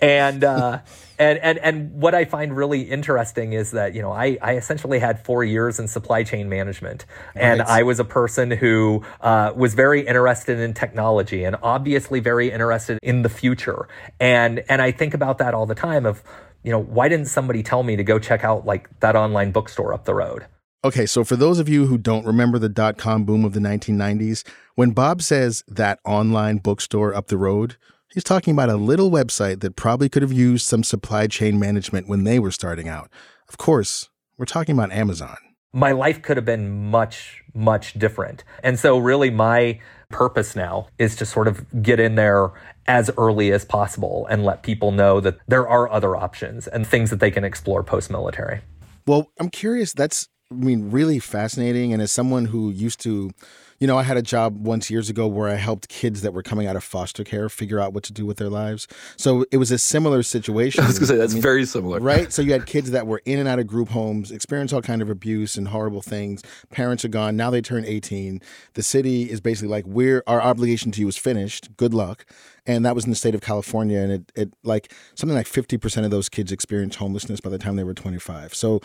And 0.00 0.44
uh 0.44 0.80
and, 1.18 1.38
and 1.38 1.58
and 1.58 1.92
what 1.92 2.14
I 2.14 2.24
find 2.24 2.56
really 2.56 2.82
interesting 2.82 3.52
is 3.54 3.70
that 3.70 3.94
you 3.94 4.02
know 4.02 4.12
I, 4.12 4.38
I 4.42 4.56
essentially 4.56 4.98
had 4.98 5.24
four 5.24 5.44
years 5.44 5.78
in 5.78 5.88
supply 5.88 6.22
chain 6.24 6.48
management, 6.48 7.06
and 7.34 7.60
Right. 7.60 7.68
I 7.68 7.82
was 7.84 7.98
a 8.00 8.04
person 8.04 8.50
who 8.50 9.02
uh, 9.20 9.52
was 9.56 9.74
very 9.74 10.06
interested 10.06 10.58
in 10.58 10.74
technology 10.74 11.44
and 11.44 11.56
obviously 11.62 12.20
very 12.20 12.50
interested 12.50 12.98
in 13.02 13.22
the 13.22 13.28
future, 13.28 13.88
and 14.20 14.62
and 14.68 14.82
I 14.82 14.90
think 14.92 15.14
about 15.14 15.38
that 15.38 15.54
all 15.54 15.66
the 15.66 15.74
time 15.74 16.04
of 16.04 16.22
you 16.66 16.72
know 16.72 16.82
why 16.82 17.08
didn't 17.08 17.28
somebody 17.28 17.62
tell 17.62 17.82
me 17.84 17.96
to 17.96 18.04
go 18.04 18.18
check 18.18 18.44
out 18.44 18.66
like 18.66 18.90
that 19.00 19.16
online 19.16 19.52
bookstore 19.52 19.94
up 19.94 20.04
the 20.04 20.14
road? 20.14 20.44
Okay, 20.84 21.06
so 21.06 21.24
for 21.24 21.36
those 21.36 21.58
of 21.58 21.68
you 21.68 21.86
who 21.86 21.96
don't 21.96 22.26
remember 22.26 22.58
the 22.58 22.68
dot 22.68 22.98
com 22.98 23.24
boom 23.24 23.44
of 23.44 23.54
the 23.54 23.60
1990s, 23.60 24.44
when 24.74 24.90
Bob 24.90 25.22
says 25.22 25.64
that 25.68 26.00
online 26.04 26.58
bookstore 26.58 27.14
up 27.14 27.28
the 27.28 27.38
road, 27.38 27.76
he's 28.12 28.24
talking 28.24 28.52
about 28.52 28.68
a 28.68 28.76
little 28.76 29.10
website 29.10 29.60
that 29.60 29.76
probably 29.76 30.08
could 30.08 30.22
have 30.22 30.32
used 30.32 30.66
some 30.66 30.82
supply 30.82 31.26
chain 31.26 31.58
management 31.58 32.08
when 32.08 32.24
they 32.24 32.38
were 32.38 32.50
starting 32.50 32.88
out. 32.88 33.10
Of 33.48 33.58
course, 33.58 34.10
we're 34.36 34.44
talking 34.44 34.74
about 34.76 34.92
Amazon. 34.92 35.36
my 35.72 35.92
life 35.92 36.22
could 36.22 36.36
have 36.36 36.46
been 36.46 36.90
much, 36.90 37.42
much 37.54 37.94
different. 37.94 38.44
And 38.62 38.78
so, 38.78 38.98
really, 38.98 39.30
my 39.30 39.78
purpose 40.08 40.56
now 40.56 40.88
is 40.98 41.16
to 41.16 41.26
sort 41.26 41.48
of 41.48 41.64
get 41.82 42.00
in 42.00 42.14
there 42.14 42.50
as 42.88 43.10
early 43.18 43.52
as 43.52 43.64
possible 43.64 44.26
and 44.30 44.44
let 44.44 44.62
people 44.62 44.92
know 44.92 45.20
that 45.20 45.38
there 45.48 45.68
are 45.68 45.90
other 45.90 46.16
options 46.16 46.66
and 46.68 46.86
things 46.86 47.10
that 47.10 47.20
they 47.20 47.30
can 47.30 47.44
explore 47.44 47.82
post 47.82 48.10
military. 48.10 48.60
Well, 49.06 49.30
I'm 49.38 49.50
curious. 49.50 49.92
That's, 49.92 50.28
I 50.50 50.54
mean, 50.54 50.90
really 50.90 51.18
fascinating. 51.18 51.92
And 51.92 52.02
as 52.02 52.10
someone 52.10 52.46
who 52.46 52.70
used 52.70 53.00
to, 53.00 53.30
you 53.78 53.86
know, 53.86 53.98
I 53.98 54.02
had 54.02 54.16
a 54.16 54.22
job 54.22 54.66
once 54.66 54.90
years 54.90 55.10
ago 55.10 55.26
where 55.26 55.48
I 55.48 55.54
helped 55.54 55.88
kids 55.88 56.22
that 56.22 56.32
were 56.32 56.42
coming 56.42 56.66
out 56.66 56.76
of 56.76 56.84
foster 56.84 57.24
care 57.24 57.48
figure 57.48 57.78
out 57.78 57.92
what 57.92 58.04
to 58.04 58.12
do 58.12 58.24
with 58.24 58.38
their 58.38 58.48
lives. 58.48 58.88
So 59.16 59.44
it 59.52 59.58
was 59.58 59.70
a 59.70 59.78
similar 59.78 60.22
situation. 60.22 60.84
I 60.84 60.86
was 60.86 60.98
gonna 60.98 61.08
say 61.08 61.16
that's 61.16 61.32
I 61.32 61.36
mean, 61.36 61.42
very 61.42 61.66
similar, 61.66 62.00
right? 62.00 62.32
So 62.32 62.42
you 62.42 62.52
had 62.52 62.66
kids 62.66 62.90
that 62.92 63.06
were 63.06 63.22
in 63.24 63.38
and 63.38 63.48
out 63.48 63.58
of 63.58 63.66
group 63.66 63.90
homes, 63.90 64.30
experience 64.30 64.72
all 64.72 64.82
kind 64.82 65.02
of 65.02 65.10
abuse 65.10 65.56
and 65.56 65.68
horrible 65.68 66.02
things. 66.02 66.42
Parents 66.70 67.04
are 67.04 67.08
gone. 67.08 67.36
Now 67.36 67.50
they 67.50 67.60
turn 67.60 67.84
18. 67.84 68.40
The 68.74 68.82
city 68.82 69.30
is 69.30 69.40
basically 69.40 69.68
like, 69.68 69.84
we're 69.86 70.22
our 70.26 70.40
obligation 70.40 70.90
to 70.92 71.00
you 71.00 71.08
is 71.08 71.16
finished. 71.16 71.76
Good 71.76 71.92
luck. 71.92 72.24
And 72.66 72.84
that 72.84 72.94
was 72.94 73.04
in 73.04 73.10
the 73.10 73.16
state 73.16 73.34
of 73.34 73.40
California. 73.40 73.98
And 73.98 74.12
it, 74.12 74.32
it 74.34 74.52
like 74.62 74.92
something 75.14 75.36
like 75.36 75.46
50% 75.46 76.04
of 76.04 76.10
those 76.10 76.28
kids 76.28 76.52
experienced 76.52 76.98
homelessness 76.98 77.40
by 77.40 77.50
the 77.50 77.58
time 77.58 77.76
they 77.76 77.84
were 77.84 77.94
25. 77.94 78.54
So 78.54 78.80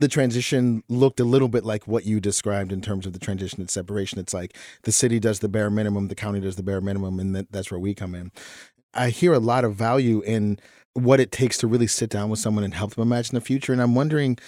the 0.00 0.08
transition 0.08 0.82
looked 0.88 1.20
a 1.20 1.24
little 1.24 1.48
bit 1.48 1.64
like 1.64 1.86
what 1.86 2.04
you 2.04 2.20
described 2.20 2.72
in 2.72 2.80
terms 2.80 3.06
of 3.06 3.12
the 3.12 3.18
transition 3.18 3.60
and 3.60 3.70
separation. 3.70 4.18
It's 4.18 4.34
like 4.34 4.56
the 4.82 4.92
city 4.92 5.18
does 5.18 5.40
the 5.40 5.48
bare 5.48 5.70
minimum, 5.70 6.08
the 6.08 6.14
county 6.14 6.40
does 6.40 6.56
the 6.56 6.62
bare 6.62 6.80
minimum, 6.80 7.18
and 7.18 7.34
that, 7.34 7.52
that's 7.52 7.70
where 7.70 7.80
we 7.80 7.94
come 7.94 8.14
in. 8.14 8.32
I 8.92 9.10
hear 9.10 9.32
a 9.32 9.40
lot 9.40 9.64
of 9.64 9.74
value 9.74 10.20
in 10.22 10.58
what 10.94 11.18
it 11.18 11.32
takes 11.32 11.58
to 11.58 11.66
really 11.66 11.88
sit 11.88 12.08
down 12.08 12.30
with 12.30 12.38
someone 12.38 12.62
and 12.62 12.72
help 12.72 12.94
them 12.94 13.02
imagine 13.02 13.34
the 13.34 13.40
future. 13.40 13.72
And 13.72 13.82
I'm 13.82 13.96
wondering, 13.96 14.38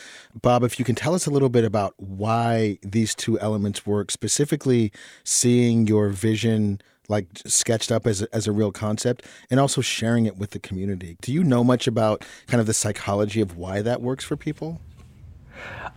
Bob, 0.41 0.63
if 0.63 0.79
you 0.79 0.85
can 0.85 0.95
tell 0.95 1.13
us 1.13 1.27
a 1.27 1.31
little 1.31 1.49
bit 1.49 1.65
about 1.65 1.95
why 1.97 2.79
these 2.83 3.15
two 3.17 3.39
elements 3.41 3.85
work, 3.85 4.13
specifically 4.13 4.93
seeing 5.25 5.89
your 5.89 6.09
vision 6.09 6.81
like 7.09 7.27
sketched 7.47 7.93
up 7.93 8.07
as 8.07 8.23
a, 8.23 8.35
as 8.35 8.47
a 8.47 8.53
real 8.53 8.73
concept 8.73 9.25
and 9.51 9.61
also 9.61 9.81
sharing 9.81 10.27
it 10.27 10.37
with 10.37 10.51
the 10.51 10.59
community. 10.59 11.17
Do 11.21 11.33
you 11.33 11.45
know 11.45 11.63
much 11.65 11.87
about 11.87 12.25
kind 12.47 12.61
of 12.61 12.67
the 12.67 12.75
psychology 12.75 13.41
of 13.41 13.57
why 13.57 13.83
that 13.83 14.01
works 14.01 14.25
for 14.25 14.37
people? 14.37 14.81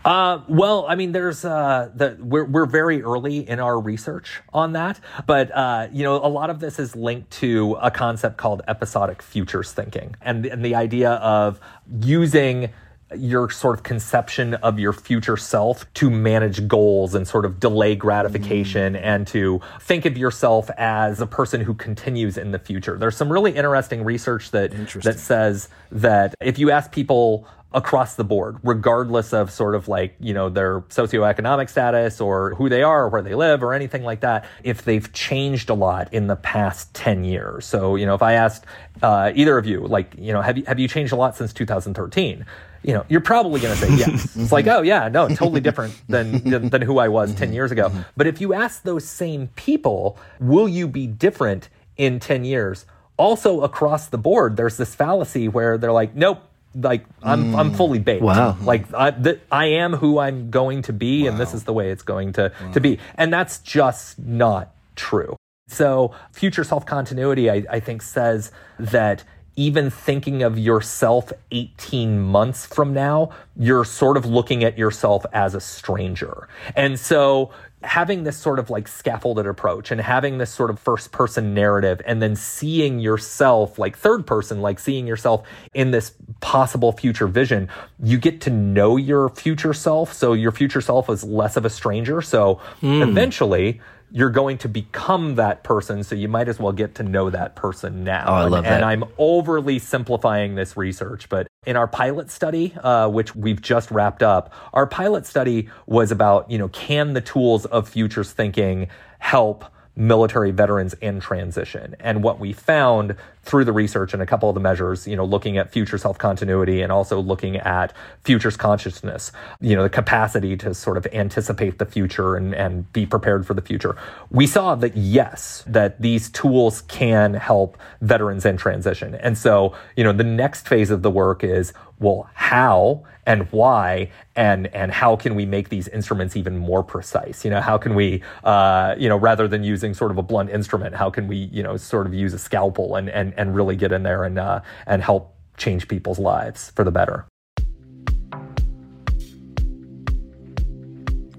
Uh, 0.06 0.42
well, 0.48 0.86
I 0.88 0.96
mean, 0.96 1.12
there's 1.12 1.44
uh, 1.44 1.92
the 1.94 2.18
we're 2.20 2.46
we're 2.46 2.66
very 2.66 3.02
early 3.02 3.48
in 3.48 3.60
our 3.60 3.78
research 3.80 4.42
on 4.54 4.74
that, 4.74 5.00
but 5.28 5.52
uh, 5.56 5.90
you 5.92 6.04
know, 6.04 6.16
a 6.16 6.28
lot 6.30 6.50
of 6.50 6.62
this 6.62 6.80
is 6.80 6.96
linked 6.96 7.32
to 7.32 7.78
a 7.82 7.92
concept 7.92 8.38
called 8.38 8.62
episodic 8.68 9.22
futures 9.22 9.74
thinking, 9.74 10.16
and 10.22 10.46
and 10.46 10.64
the 10.64 10.76
idea 10.76 11.12
of 11.12 11.60
using 12.02 12.70
your 13.16 13.50
sort 13.50 13.78
of 13.78 13.84
conception 13.84 14.54
of 14.56 14.80
your 14.80 14.94
future 14.94 15.38
self 15.38 15.92
to 15.96 16.10
manage 16.10 16.68
goals 16.68 17.16
and 17.16 17.28
sort 17.28 17.46
of 17.46 17.60
delay 17.60 17.96
gratification 17.96 18.96
and 18.96 19.28
to 19.28 19.60
think 19.82 20.06
of 20.06 20.18
yourself 20.18 20.70
as 20.78 21.20
a 21.20 21.28
person 21.28 21.62
who 21.62 21.74
continues 21.74 22.38
in 22.38 22.52
the 22.52 22.60
future. 22.60 22.98
There's 22.98 23.18
some 23.18 23.32
really 23.32 23.56
interesting 23.56 24.04
research 24.04 24.52
that 24.52 24.72
that 25.04 25.20
says 25.20 25.70
that 25.92 26.36
if 26.40 26.60
you 26.60 26.72
ask 26.72 26.92
people 26.92 27.48
across 27.72 28.16
the 28.16 28.24
board, 28.24 28.58
regardless 28.64 29.32
of 29.32 29.52
sort 29.52 29.76
of 29.76 29.88
like, 29.88 30.16
you 30.20 30.34
know, 30.34 30.50
their 30.50 30.82
socioeconomic 30.82 31.70
status 31.70 32.20
or 32.20 32.56
who 32.56 32.68
they 32.68 32.82
are 32.82 33.06
or 33.06 33.10
where 33.10 33.22
they 33.22 33.36
live 33.36 33.64
or 33.64 33.74
anything 33.74 34.04
like 34.04 34.22
that, 34.22 34.46
if 34.64 34.84
they've 34.84 35.12
changed 35.14 35.70
a 35.70 35.74
lot 35.74 36.12
in 36.12 36.28
the 36.28 36.36
past 36.36 36.92
10 36.96 37.24
years. 37.24 37.66
So, 37.66 37.96
you 37.96 38.08
know, 38.08 38.16
if 38.16 38.24
I 38.24 38.34
asked 38.34 38.66
uh, 39.04 39.32
either 39.36 39.58
of 39.58 39.68
you, 39.68 39.82
like, 39.82 40.16
you 40.18 40.34
know, 40.34 40.42
have 40.42 40.58
you, 40.58 40.64
have 40.66 40.80
you 40.80 40.88
changed 40.88 41.14
a 41.14 41.16
lot 41.16 41.36
since 41.36 41.54
2013? 41.54 42.46
You 42.84 42.94
know, 42.94 43.06
you're 43.10 43.22
probably 43.22 43.60
going 43.60 43.78
to 43.78 43.80
say 43.80 43.96
yes. 43.96 44.36
it's 44.36 44.52
like, 44.52 44.68
oh 44.68 44.82
yeah, 44.82 45.10
no, 45.10 45.28
totally 45.28 45.62
different 45.62 46.00
than, 46.08 46.44
than 46.50 46.70
than 46.70 46.82
who 46.82 46.98
I 46.98 47.10
was 47.10 47.34
10 47.36 47.54
years 47.54 47.72
ago. 47.72 47.90
Mm-hmm. 47.90 48.02
But 48.16 48.28
if 48.28 48.40
you 48.40 48.54
ask 48.54 48.84
those 48.84 49.06
same 49.06 49.48
people, 49.56 50.18
will 50.40 50.68
you 50.68 50.88
be 50.88 51.08
different 51.08 51.70
in 51.98 52.20
10 52.20 52.46
years? 52.46 52.86
also 53.20 53.62
across 53.62 54.08
the 54.08 54.18
board, 54.18 54.56
there's 54.58 54.78
this 54.78 54.96
fallacy 54.96 55.48
where 55.48 55.78
they're 55.78 55.92
like, 55.92 56.16
nope, 56.16 56.40
like 56.74 57.06
I'm 57.22 57.56
I'm 57.56 57.72
mm. 57.72 57.78
fully 57.78 58.00
baked. 58.00 58.24
Wow. 58.24 58.56
Like 58.62 58.92
I 58.94 59.12
th- 59.12 59.42
I 59.52 59.66
am 59.66 59.94
who 59.94 60.18
I'm 60.20 60.50
going 60.50 60.84
to 60.84 60.94
be, 60.94 61.28
and 61.28 61.38
this 61.38 61.54
is 61.54 61.66
the 61.66 61.74
way 61.74 61.92
it's 61.92 62.04
going 62.04 62.34
to 62.34 62.50
to 62.74 62.80
mm. 62.80 62.82
be, 62.82 63.00
and 63.16 63.34
that's 63.34 63.60
just 63.60 64.18
not 64.18 64.74
true. 64.96 65.36
So 65.68 66.14
future 66.32 66.64
self 66.64 66.86
continuity, 66.86 67.50
I, 67.50 67.66
I 67.70 67.80
think, 67.80 68.02
says 68.02 68.52
that 68.80 69.24
even 69.60 69.90
thinking 69.90 70.42
of 70.42 70.58
yourself 70.58 71.34
18 71.52 72.18
months 72.18 72.66
from 72.66 72.94
now, 72.94 73.30
you're 73.58 73.84
sort 73.84 74.16
of 74.16 74.26
looking 74.26 74.64
at 74.64 74.78
yourself 74.78 75.26
as 75.34 75.54
a 75.54 75.60
stranger. 75.60 76.48
And 76.78 76.98
so 76.98 77.52
having 77.84 78.24
this 78.24 78.38
sort 78.38 78.58
of 78.58 78.70
like 78.70 78.88
scaffolded 78.88 79.46
approach 79.46 79.92
and 79.92 80.00
having 80.00 80.38
this 80.38 80.50
sort 80.50 80.70
of 80.70 80.80
first 80.80 81.12
person 81.12 81.54
narrative 81.54 82.02
and 82.06 82.22
then 82.22 82.38
seeing 82.38 83.00
yourself 83.00 83.78
like 83.78 83.98
third 83.98 84.26
person, 84.26 84.62
like 84.62 84.80
seeing 84.80 85.06
yourself 85.06 85.46
in 85.74 85.92
this 85.92 86.14
possible 86.40 86.94
future 86.94 87.28
vision, 87.28 87.68
you 88.02 88.18
get 88.18 88.40
to 88.40 88.50
know 88.50 88.96
your 88.96 89.28
future 89.28 89.74
self. 89.74 90.14
So 90.14 90.32
your 90.32 90.54
future 90.54 90.80
self 90.80 91.10
is 91.10 91.22
less 91.26 91.58
of 91.58 91.66
a 91.66 91.70
stranger. 91.70 92.22
So 92.22 92.62
hmm. 92.80 93.02
eventually, 93.02 93.82
you're 94.12 94.30
going 94.30 94.58
to 94.60 94.70
become 94.70 95.36
that 95.36 95.64
person, 95.64 96.04
so 96.04 96.16
you 96.16 96.28
might 96.28 96.48
as 96.48 96.60
well 96.60 96.72
get 96.72 96.96
to 96.96 97.04
know 97.04 97.30
that 97.30 97.56
person 97.56 98.04
now. 98.04 98.26
Oh, 98.28 98.34
I 98.34 98.44
love 98.46 98.66
and, 98.66 98.76
and. 98.76 98.86
I'm 98.86 99.04
overly 99.18 99.80
simplifying 99.80 100.56
this 100.56 100.76
research, 100.76 101.30
but 101.30 101.48
in 101.66 101.76
our 101.76 101.88
pilot 101.88 102.32
study, 102.32 102.74
uh, 102.82 103.08
which 103.10 103.36
we've 103.36 103.62
just 103.62 103.92
wrapped 103.92 104.24
up, 104.24 104.54
our 104.74 104.88
pilot 104.88 105.26
study 105.26 105.70
was 105.86 106.12
about, 106.12 106.50
you 106.50 106.58
know, 106.58 106.70
can 106.70 107.14
the 107.14 107.22
tools 107.22 107.66
of 107.66 107.88
futures 107.88 108.32
thinking 108.32 108.88
help 109.20 109.66
military 109.96 110.52
veterans 110.52 110.94
in 110.96 111.20
transition? 111.20 111.96
And 112.00 112.24
what 112.24 112.40
we 112.40 112.54
found 112.54 113.16
through 113.44 113.66
the 113.66 113.72
research 113.72 114.14
and 114.14 114.22
a 114.22 114.26
couple 114.26 114.50
of 114.50 114.54
the 114.54 114.60
measures, 114.62 115.08
you 115.08 115.16
know, 115.16 115.26
looking 115.26 115.58
at 115.58 115.72
future 115.72 115.98
self 115.98 116.18
continuity 116.18 116.82
and 116.82 116.92
also 116.92 117.20
looking 117.20 117.58
at 117.58 117.94
futures 118.24 118.58
consciousness, 118.58 119.32
you 119.62 119.76
know, 119.76 119.84
the 119.84 119.90
capacity 119.90 120.56
to 120.58 120.74
sort 120.74 120.98
of 120.98 121.08
anticipate 121.08 121.80
the 121.80 121.86
future 121.86 122.36
and, 122.36 122.54
and 122.54 122.92
be 122.94 123.06
prepared 123.06 123.46
for 123.46 123.54
the 123.54 123.62
future. 123.62 123.96
We 124.30 124.48
saw 124.48 124.76
that 124.76 124.96
yes, 124.96 125.64
that 125.68 126.02
these 126.02 126.30
tools 126.30 126.82
can 126.82 127.34
help 127.34 127.78
veterans 128.02 128.46
in 128.46 128.58
transition. 128.58 129.16
And 129.16 129.38
so, 129.38 129.76
you 129.96 130.04
know, 130.04 130.14
the 130.14 130.24
next 130.24 130.68
phase 130.68 130.92
of 130.92 131.02
the 131.02 131.12
work 131.12 131.44
is, 131.44 131.74
well, 132.00 132.30
how 132.34 133.04
and 133.30 133.44
why 133.52 134.10
and 134.36 134.66
and 134.74 134.92
how 134.92 135.16
can 135.16 135.36
we 135.36 135.46
make 135.46 135.70
these 135.70 135.88
instruments 135.90 136.36
even 136.36 136.58
more 136.58 136.84
precise 136.84 137.46
you 137.46 137.52
know 137.52 137.62
how 137.62 137.78
can 137.78 137.94
we 137.94 138.24
uh, 138.44 138.96
you 138.98 139.08
know 139.08 139.18
rather 139.18 139.48
than 139.48 139.64
using 139.64 139.94
sort 139.94 140.10
of 140.10 140.18
a 140.18 140.24
blunt 140.24 140.50
instrument 140.50 140.96
how 140.96 141.12
can 141.12 141.28
we 141.28 141.38
you 141.52 141.62
know 141.62 141.78
sort 141.78 142.08
of 142.08 142.14
use 142.14 142.34
a 142.34 142.40
scalpel 142.40 142.96
and 142.96 143.08
and, 143.10 143.29
and 143.38 143.56
really 143.56 143.76
get 143.76 143.92
in 143.92 144.04
there 144.04 144.24
and 144.24 144.38
uh, 144.40 144.62
and 144.88 145.02
help 145.02 145.36
change 145.58 145.88
people's 145.88 146.20
lives 146.20 146.72
for 146.76 146.84
the 146.84 146.92
better 146.92 147.26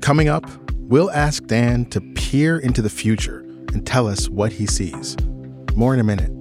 Coming 0.00 0.29
up, 0.29 0.44
we'll 0.72 1.11
ask 1.12 1.46
Dan 1.46 1.85
to 1.90 2.00
peer 2.00 2.59
into 2.59 2.83
the 2.83 2.90
future 2.90 3.40
and 3.72 3.87
tell 3.87 4.09
us 4.09 4.29
what 4.29 4.50
he 4.50 4.66
sees. 4.66 5.16
More 5.76 5.94
in 5.94 6.00
a 6.00 6.03
minute. 6.03 6.33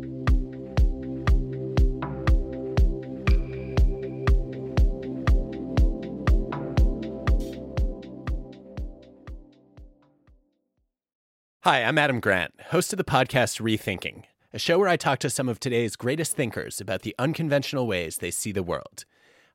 Hi, 11.63 11.83
I'm 11.83 11.99
Adam 11.99 12.19
Grant, 12.19 12.53
host 12.69 12.91
of 12.93 12.97
the 12.97 13.03
podcast 13.03 13.61
Rethinking, 13.61 14.23
a 14.51 14.59
show 14.59 14.79
where 14.79 14.87
I 14.87 14.97
talk 14.97 15.19
to 15.19 15.29
some 15.29 15.47
of 15.47 15.59
today's 15.59 15.95
greatest 15.95 16.35
thinkers 16.35 16.81
about 16.81 17.03
the 17.03 17.15
unconventional 17.19 17.85
ways 17.85 18.17
they 18.17 18.31
see 18.31 18.51
the 18.51 18.63
world. 18.63 19.05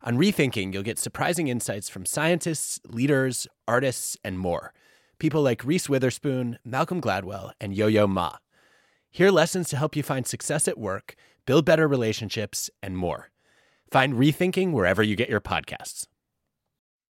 On 0.03 0.17
Rethinking, 0.17 0.73
you'll 0.73 0.83
get 0.83 0.99
surprising 0.99 1.49
insights 1.49 1.89
from 1.89 2.07
scientists, 2.07 2.79
leaders, 2.87 3.49
artists, 3.67 4.17
and 4.23 4.39
more. 4.39 4.73
People 5.19 5.43
like 5.43 5.65
Reese 5.65 5.89
Witherspoon, 5.89 6.59
Malcolm 6.65 7.01
Gladwell, 7.01 7.53
and 7.61 7.75
Yo 7.75 7.89
Yo 7.89 8.07
Ma. 8.07 8.37
Hear 9.11 9.31
lessons 9.31 9.69
to 9.71 9.77
help 9.77 9.97
you 9.97 10.03
find 10.03 10.27
success 10.27 10.69
at 10.69 10.79
work, 10.79 11.17
build 11.47 11.65
better 11.65 11.89
relationships, 11.89 12.71
and 12.83 12.97
more. 12.97 13.31
Find 13.91 14.15
Rethinking 14.15 14.73
wherever 14.73 15.03
you 15.03 15.17
get 15.17 15.29
your 15.29 15.41
podcasts. 15.41 16.07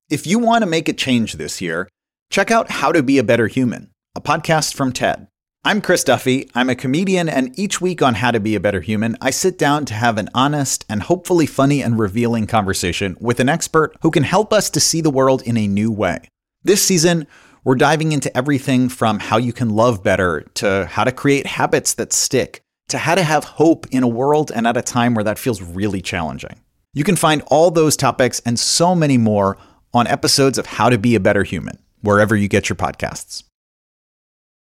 If 0.08 0.26
you 0.26 0.38
want 0.38 0.62
to 0.62 0.70
make 0.70 0.88
a 0.88 0.92
change 0.92 1.34
this 1.34 1.60
year, 1.60 1.88
check 2.30 2.50
out 2.50 2.70
How 2.70 2.92
to 2.92 3.02
Be 3.02 3.18
a 3.18 3.24
Better 3.24 3.46
Human, 3.46 3.90
a 4.14 4.20
podcast 4.20 4.74
from 4.74 4.92
TED. 4.92 5.28
I'm 5.66 5.81
Chris 5.81 6.05
Duffy. 6.05 6.50
I'm 6.55 6.68
a 6.68 6.74
comedian, 6.74 7.27
and 7.27 7.59
each 7.59 7.81
week 7.81 8.03
on 8.03 8.16
How 8.16 8.31
to 8.31 8.38
Be 8.38 8.55
a 8.55 8.61
Better 8.61 8.83
Human, 8.83 9.16
I 9.22 9.31
sit 9.31 9.57
down 9.57 9.87
to 9.87 9.94
have 9.94 10.18
an 10.18 10.29
honest 10.35 10.85
and 10.90 11.03
hopefully 11.03 11.46
funny 11.46 11.81
and 11.81 11.98
revealing 11.98 12.46
conversation 12.46 13.16
with 13.18 13.40
an 13.40 13.48
expert 13.48 13.96
who 14.03 14.11
can 14.11 14.24
help 14.24 14.53
us 14.53 14.68
to 14.68 14.79
see 14.79 15.00
the 15.00 15.09
world 15.09 15.40
in 15.40 15.57
a 15.57 15.66
new 15.66 15.90
way. 15.90 16.29
This 16.64 16.85
season, 16.85 17.27
we're 17.64 17.77
diving 17.77 18.12
into 18.12 18.37
everything 18.37 18.90
from 18.90 19.18
how 19.20 19.38
you 19.38 19.55
can 19.55 19.70
love 19.70 20.03
better 20.03 20.42
to 20.57 20.85
how 20.85 21.03
to 21.03 21.12
create 21.12 21.46
habits 21.46 21.94
that 21.94 22.12
stick 22.12 22.61
to 22.88 22.98
how 22.98 23.14
to 23.14 23.22
have 23.22 23.44
hope 23.44 23.87
in 23.90 24.03
a 24.03 24.07
world 24.07 24.53
and 24.55 24.66
at 24.66 24.77
a 24.77 24.83
time 24.83 25.14
where 25.14 25.24
that 25.24 25.38
feels 25.38 25.62
really 25.62 26.03
challenging. 26.03 26.61
You 26.92 27.05
can 27.05 27.16
find 27.16 27.42
all 27.46 27.70
those 27.70 27.96
topics 27.96 28.38
and 28.40 28.59
so 28.59 28.94
many 28.94 29.16
more 29.16 29.57
on 29.94 30.07
episodes 30.09 30.59
of 30.59 30.66
How 30.66 30.90
to 30.90 30.98
Be 30.98 31.14
a 31.14 31.20
Better 31.20 31.42
Human, 31.42 31.79
wherever 32.03 32.37
you 32.37 32.48
get 32.48 32.68
your 32.68 32.77
podcasts. 32.77 33.44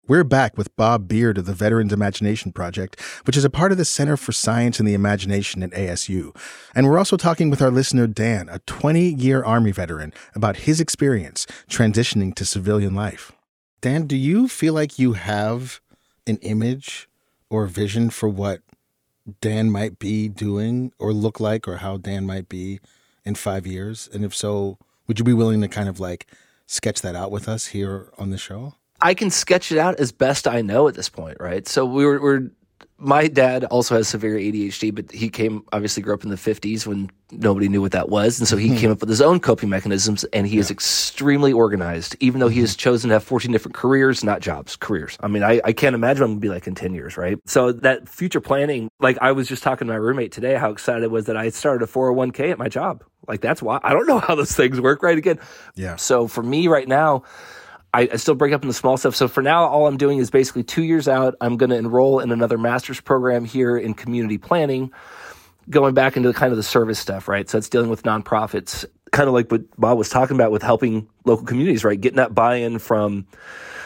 We're 0.10 0.24
back 0.24 0.58
with 0.58 0.74
Bob 0.78 1.10
Beard 1.10 1.38
of 1.38 1.48
the 1.48 1.54
Veterans 1.54 1.92
Imagination 1.92 2.54
Project, 2.54 2.98
which 3.26 3.36
is 3.36 3.44
a 3.44 3.50
part 3.50 3.74
of 3.74 3.78
the 3.78 3.84
Center 3.84 4.16
for 4.16 4.32
Science 4.32 4.80
and 4.80 4.88
the 4.88 4.94
Imagination 4.94 5.62
at 5.62 5.72
ASU. 5.72 6.34
And 6.74 6.88
we're 6.88 6.98
also 6.98 7.18
talking 7.18 7.50
with 7.50 7.62
our 7.62 7.70
listener, 7.70 8.08
Dan, 8.08 8.48
a 8.48 8.60
20 8.60 9.02
year 9.02 9.44
Army 9.44 9.74
veteran, 9.74 10.14
about 10.34 10.60
his 10.60 10.80
experience 10.80 11.46
transitioning 11.70 12.34
to 12.36 12.46
civilian 12.46 12.96
life. 12.96 13.34
Dan, 13.82 14.08
do 14.08 14.16
you 14.16 14.48
feel 14.48 14.74
like 14.74 14.98
you 14.98 15.12
have 15.12 15.82
an 16.26 16.38
image 16.38 17.10
or 17.50 17.68
vision 17.68 18.10
for 18.10 18.30
what 18.30 18.62
Dan 19.42 19.70
might 19.70 20.00
be 20.00 20.30
doing 20.30 20.94
or 21.00 21.12
look 21.12 21.42
like, 21.42 21.68
or 21.68 21.78
how 21.78 21.98
Dan 21.98 22.26
might 22.26 22.48
be 22.48 22.80
in 23.26 23.36
five 23.36 23.68
years? 23.68 24.08
And 24.14 24.24
if 24.24 24.34
so, 24.34 24.78
would 25.06 25.20
you 25.20 25.26
be 25.26 25.34
willing 25.34 25.60
to 25.60 25.68
kind 25.68 25.90
of 25.90 26.00
like 26.00 26.28
sketch 26.66 27.02
that 27.02 27.18
out 27.18 27.30
with 27.30 27.50
us 27.50 27.68
here 27.68 28.10
on 28.18 28.30
the 28.30 28.38
show? 28.38 28.77
I 29.02 29.14
can 29.14 29.30
sketch 29.30 29.72
it 29.72 29.78
out 29.78 30.00
as 30.00 30.12
best 30.12 30.48
I 30.48 30.62
know 30.62 30.88
at 30.88 30.96
this 30.96 31.10
point, 31.10 31.38
right? 31.40 31.68
So 31.68 31.86
we 31.86 32.06
were, 32.06 32.20
we're 32.20 32.50
my 33.00 33.28
dad 33.28 33.64
also 33.66 33.96
has 33.96 34.08
severe 34.08 34.36
ADHD, 34.36 34.94
but 34.94 35.12
he 35.12 35.30
came 35.30 35.64
obviously 35.72 36.02
grew 36.02 36.14
up 36.14 36.24
in 36.24 36.30
the 36.30 36.36
50s 36.36 36.88
when 36.88 37.12
nobody 37.32 37.70
knew 37.70 37.82
what 37.82 37.92
that 37.92 38.10
was. 38.10 38.40
And 38.40 38.48
so 38.48 38.58
he 38.58 38.70
hmm. 38.70 38.78
came 38.78 38.92
up 38.92 39.02
with 39.02 39.10
his 39.10 39.22
own 39.22 39.40
coping 39.40 39.70
mechanisms 39.70 40.24
and 40.26 40.48
he 40.48 40.58
is 40.58 40.72
extremely 40.72 41.54
organized, 41.54 42.16
even 42.20 42.40
though 42.40 42.48
he 42.48 42.60
has 42.62 42.74
hmm. 42.74 42.80
chosen 42.80 43.10
to 43.10 43.16
have 43.16 43.24
14 43.24 43.52
different 43.52 43.76
careers, 43.76 44.24
not 44.24 44.42
jobs, 44.42 44.76
careers. 44.76 45.18
I 45.20 45.28
mean, 45.28 45.44
I, 45.44 45.62
I 45.64 45.74
can't 45.74 45.94
imagine 45.94 46.24
I'm 46.24 46.30
going 46.30 46.38
to 46.38 46.42
be 46.42 46.50
like 46.50 46.66
in 46.66 46.74
10 46.74 46.94
years, 46.96 47.18
right? 47.18 47.38
So 47.46 47.72
that 47.72 48.10
future 48.10 48.42
planning, 48.42 48.90
like 49.00 49.18
I 49.22 49.32
was 49.32 49.48
just 49.48 49.62
talking 49.62 49.88
to 49.88 49.94
my 49.94 50.00
roommate 50.00 50.32
today, 50.32 50.56
how 50.56 50.72
excited 50.72 51.04
I 51.04 51.08
was 51.08 51.26
that 51.26 51.38
I 51.38 51.50
started 51.50 51.88
a 51.88 51.92
401k 51.92 52.52
at 52.52 52.58
my 52.58 52.70
job. 52.70 53.04
Like 53.28 53.42
that's 53.42 53.62
why 53.62 53.80
I 53.84 53.94
don't 53.94 54.08
know 54.08 54.20
how 54.20 54.34
those 54.34 54.56
things 54.56 54.82
work, 54.82 55.04
right? 55.04 55.18
Again. 55.18 55.40
Yeah. 55.76 55.98
So 55.98 56.28
for 56.28 56.42
me 56.42 56.68
right 56.68 56.88
now, 56.88 57.24
I, 57.94 58.10
I 58.14 58.16
still 58.18 58.36
break 58.36 58.54
up 58.54 58.62
in 58.62 58.68
the 58.68 58.74
small 58.74 58.98
stuff. 58.98 59.16
So 59.16 59.28
for 59.28 59.42
now, 59.42 59.66
all 59.66 59.88
I'm 59.88 59.98
doing 59.98 60.20
is 60.20 60.30
basically 60.30 60.64
two 60.64 60.84
years 60.84 61.08
out. 61.08 61.36
I'm 61.42 61.58
going 61.58 61.70
to 61.70 61.78
enroll 61.78 62.20
in 62.20 62.32
another 62.32 62.58
master's 62.58 63.00
program 63.00 63.46
here 63.46 63.78
in 63.78 63.94
community 63.94 64.38
planning, 64.38 64.92
going 65.70 65.94
back 65.94 66.18
into 66.18 66.32
kind 66.34 66.52
of 66.52 66.58
the 66.58 66.64
service 66.64 67.00
stuff, 67.00 67.28
right? 67.28 67.50
So 67.50 67.58
it's 67.58 67.70
dealing 67.70 67.90
with 67.90 68.04
nonprofits, 68.04 68.86
kind 69.12 69.28
of 69.28 69.34
like 69.34 69.52
what 69.52 69.64
Bob 69.80 69.98
was 69.98 70.10
talking 70.10 70.36
about 70.36 70.52
with 70.52 70.62
helping 70.62 71.08
local 71.26 71.46
communities, 71.46 71.84
right? 71.84 72.00
Getting 72.00 72.18
that 72.18 72.36
buy-in 72.36 72.80
from 72.80 73.26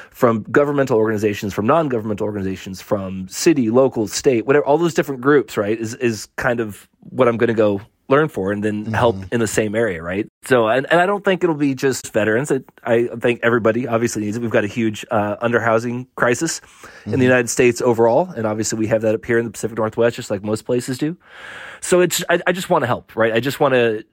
from 0.09 0.43
governmental 0.51 0.97
organizations, 0.97 1.53
from 1.53 1.65
non-governmental 1.65 2.25
organizations, 2.25 2.81
from 2.81 3.29
city, 3.29 3.69
local, 3.69 4.07
state, 4.07 4.45
whatever, 4.45 4.65
all 4.65 4.77
those 4.77 4.93
different 4.93 5.21
groups, 5.21 5.57
right? 5.57 5.79
Is 5.79 5.95
is 5.95 6.27
kind 6.35 6.59
of 6.59 6.89
what 6.99 7.27
I'm 7.27 7.37
going 7.37 7.47
to 7.47 7.53
go 7.53 7.81
learn 8.09 8.27
for 8.27 8.51
and 8.51 8.63
then 8.63 8.85
help 8.85 9.15
mm-hmm. 9.15 9.33
in 9.33 9.39
the 9.39 9.47
same 9.47 9.73
area, 9.73 10.03
right? 10.03 10.27
So, 10.43 10.67
and, 10.67 10.87
and 10.91 10.99
I 10.99 11.05
don't 11.05 11.23
think 11.23 11.43
it'll 11.43 11.55
be 11.55 11.75
just 11.75 12.11
veterans. 12.11 12.51
I, 12.51 12.61
I 12.83 13.07
think 13.19 13.41
everybody 13.43 13.87
obviously 13.87 14.23
needs 14.23 14.37
it. 14.37 14.41
We've 14.41 14.49
got 14.49 14.63
a 14.63 14.67
huge 14.67 15.05
uh, 15.11 15.37
underhousing 15.37 16.07
crisis 16.15 16.61
in 17.05 17.19
the 17.19 17.25
United 17.25 17.49
States 17.49 17.79
overall, 17.79 18.31
and 18.31 18.47
obviously 18.47 18.79
we 18.79 18.87
have 18.87 19.03
that 19.03 19.13
up 19.13 19.23
here 19.23 19.37
in 19.37 19.45
the 19.45 19.51
Pacific 19.51 19.77
Northwest, 19.77 20.15
just 20.15 20.31
like 20.31 20.43
most 20.43 20.63
places 20.63 20.97
do. 20.97 21.15
So 21.79 22.01
it's 22.01 22.23
I, 22.27 22.41
I 22.47 22.51
just 22.53 22.71
want 22.71 22.81
to 22.81 22.87
help, 22.87 23.15
right? 23.15 23.33
I 23.33 23.39
just 23.39 23.59
want 23.59 23.75
to. 23.75 24.03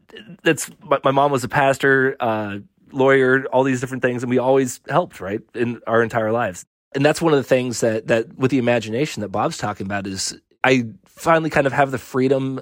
That's 0.42 0.70
my, 0.82 0.98
my 1.02 1.12
mom 1.12 1.32
was 1.32 1.44
a 1.44 1.48
pastor, 1.48 2.16
uh, 2.20 2.58
lawyer, 2.92 3.46
all 3.46 3.64
these 3.64 3.80
different 3.80 4.02
things, 4.02 4.22
and 4.22 4.28
we 4.28 4.38
always 4.38 4.80
helped, 4.88 5.20
right, 5.20 5.40
in 5.54 5.80
our 5.86 6.02
entire 6.02 6.30
lives. 6.30 6.66
And 6.94 7.04
that's 7.04 7.22
one 7.22 7.32
of 7.32 7.38
the 7.38 7.44
things 7.44 7.80
that 7.80 8.08
that 8.08 8.36
with 8.36 8.50
the 8.50 8.58
imagination 8.58 9.22
that 9.22 9.28
Bob's 9.28 9.56
talking 9.56 9.86
about 9.86 10.06
is 10.06 10.38
I 10.62 10.88
finally 11.06 11.48
kind 11.48 11.66
of 11.66 11.72
have 11.72 11.90
the 11.90 11.98
freedom 11.98 12.60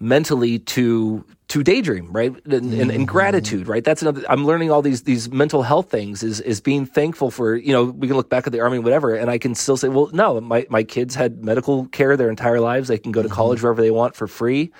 mentally 0.00 0.58
to 0.58 1.24
to 1.48 1.62
daydream, 1.62 2.10
right? 2.10 2.34
And, 2.44 2.52
and, 2.52 2.72
and, 2.74 2.90
mm-hmm. 2.90 3.04
gratitude, 3.04 3.68
right? 3.68 3.84
That's 3.84 4.02
another. 4.02 4.24
I'm 4.28 4.44
learning 4.46 4.70
all 4.70 4.82
these 4.82 5.02
these 5.02 5.30
mental 5.30 5.62
health 5.62 5.90
things. 5.90 6.22
Is 6.22 6.40
is 6.40 6.60
being 6.60 6.86
thankful 6.86 7.30
for 7.30 7.54
you 7.54 7.72
know 7.72 7.84
we 7.84 8.08
can 8.08 8.16
look 8.16 8.28
back 8.28 8.46
at 8.46 8.52
the 8.52 8.60
army, 8.60 8.78
whatever, 8.78 9.14
and 9.14 9.30
I 9.30 9.38
can 9.38 9.54
still 9.54 9.76
say, 9.76 9.88
well, 9.88 10.10
no, 10.12 10.40
my 10.40 10.66
my 10.70 10.82
kids 10.82 11.14
had 11.14 11.44
medical 11.44 11.86
care 11.86 12.16
their 12.16 12.30
entire 12.30 12.60
lives. 12.60 12.88
They 12.88 12.98
can 12.98 13.12
go 13.12 13.22
to 13.22 13.28
mm-hmm. 13.28 13.34
college 13.34 13.62
wherever 13.62 13.80
they 13.80 13.92
want 13.92 14.16
for 14.16 14.26
free. 14.26 14.72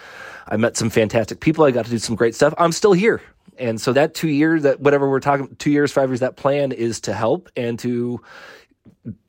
I 0.48 0.56
met 0.56 0.76
some 0.76 0.90
fantastic 0.90 1.40
people. 1.40 1.64
I 1.64 1.70
got 1.70 1.84
to 1.84 1.90
do 1.90 1.98
some 1.98 2.16
great 2.16 2.34
stuff. 2.34 2.54
I'm 2.58 2.72
still 2.72 2.92
here. 2.92 3.20
And 3.58 3.80
so 3.80 3.92
that 3.94 4.14
two 4.14 4.28
years, 4.28 4.62
that 4.64 4.80
whatever 4.80 5.08
we're 5.08 5.20
talking, 5.20 5.54
two 5.56 5.70
years, 5.70 5.92
five 5.92 6.10
years, 6.10 6.20
that 6.20 6.36
plan 6.36 6.72
is 6.72 7.00
to 7.02 7.14
help 7.14 7.48
and 7.56 7.78
to 7.80 8.20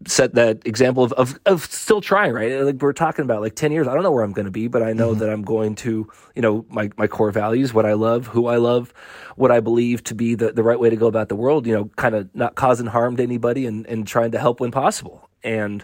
set 0.07 0.35
that 0.35 0.65
example 0.65 1.03
of, 1.03 1.13
of, 1.13 1.39
of 1.45 1.65
still 1.65 2.01
trying, 2.01 2.33
right? 2.33 2.61
Like 2.61 2.81
we're 2.81 2.93
talking 2.93 3.23
about 3.23 3.41
like 3.41 3.55
10 3.55 3.71
years. 3.71 3.87
I 3.87 3.93
don't 3.93 4.03
know 4.03 4.11
where 4.11 4.23
I'm 4.23 4.33
going 4.33 4.45
to 4.45 4.51
be, 4.51 4.67
but 4.67 4.81
I 4.81 4.93
know 4.93 5.11
mm-hmm. 5.11 5.19
that 5.19 5.29
I'm 5.29 5.43
going 5.43 5.75
to, 5.75 6.09
you 6.35 6.41
know, 6.41 6.65
my, 6.69 6.89
my 6.97 7.07
core 7.07 7.31
values, 7.31 7.73
what 7.73 7.85
I 7.85 7.93
love, 7.93 8.27
who 8.27 8.47
I 8.47 8.57
love, 8.57 8.93
what 9.35 9.51
I 9.51 9.59
believe 9.59 10.03
to 10.05 10.15
be 10.15 10.35
the, 10.35 10.51
the 10.51 10.63
right 10.63 10.79
way 10.79 10.89
to 10.89 10.95
go 10.95 11.07
about 11.07 11.29
the 11.29 11.35
world, 11.35 11.67
you 11.67 11.73
know, 11.73 11.85
kind 11.95 12.15
of 12.15 12.33
not 12.35 12.55
causing 12.55 12.87
harm 12.87 13.17
to 13.17 13.23
anybody 13.23 13.65
and, 13.65 13.85
and 13.87 14.07
trying 14.07 14.31
to 14.31 14.39
help 14.39 14.59
when 14.59 14.71
possible. 14.71 15.29
And 15.43 15.83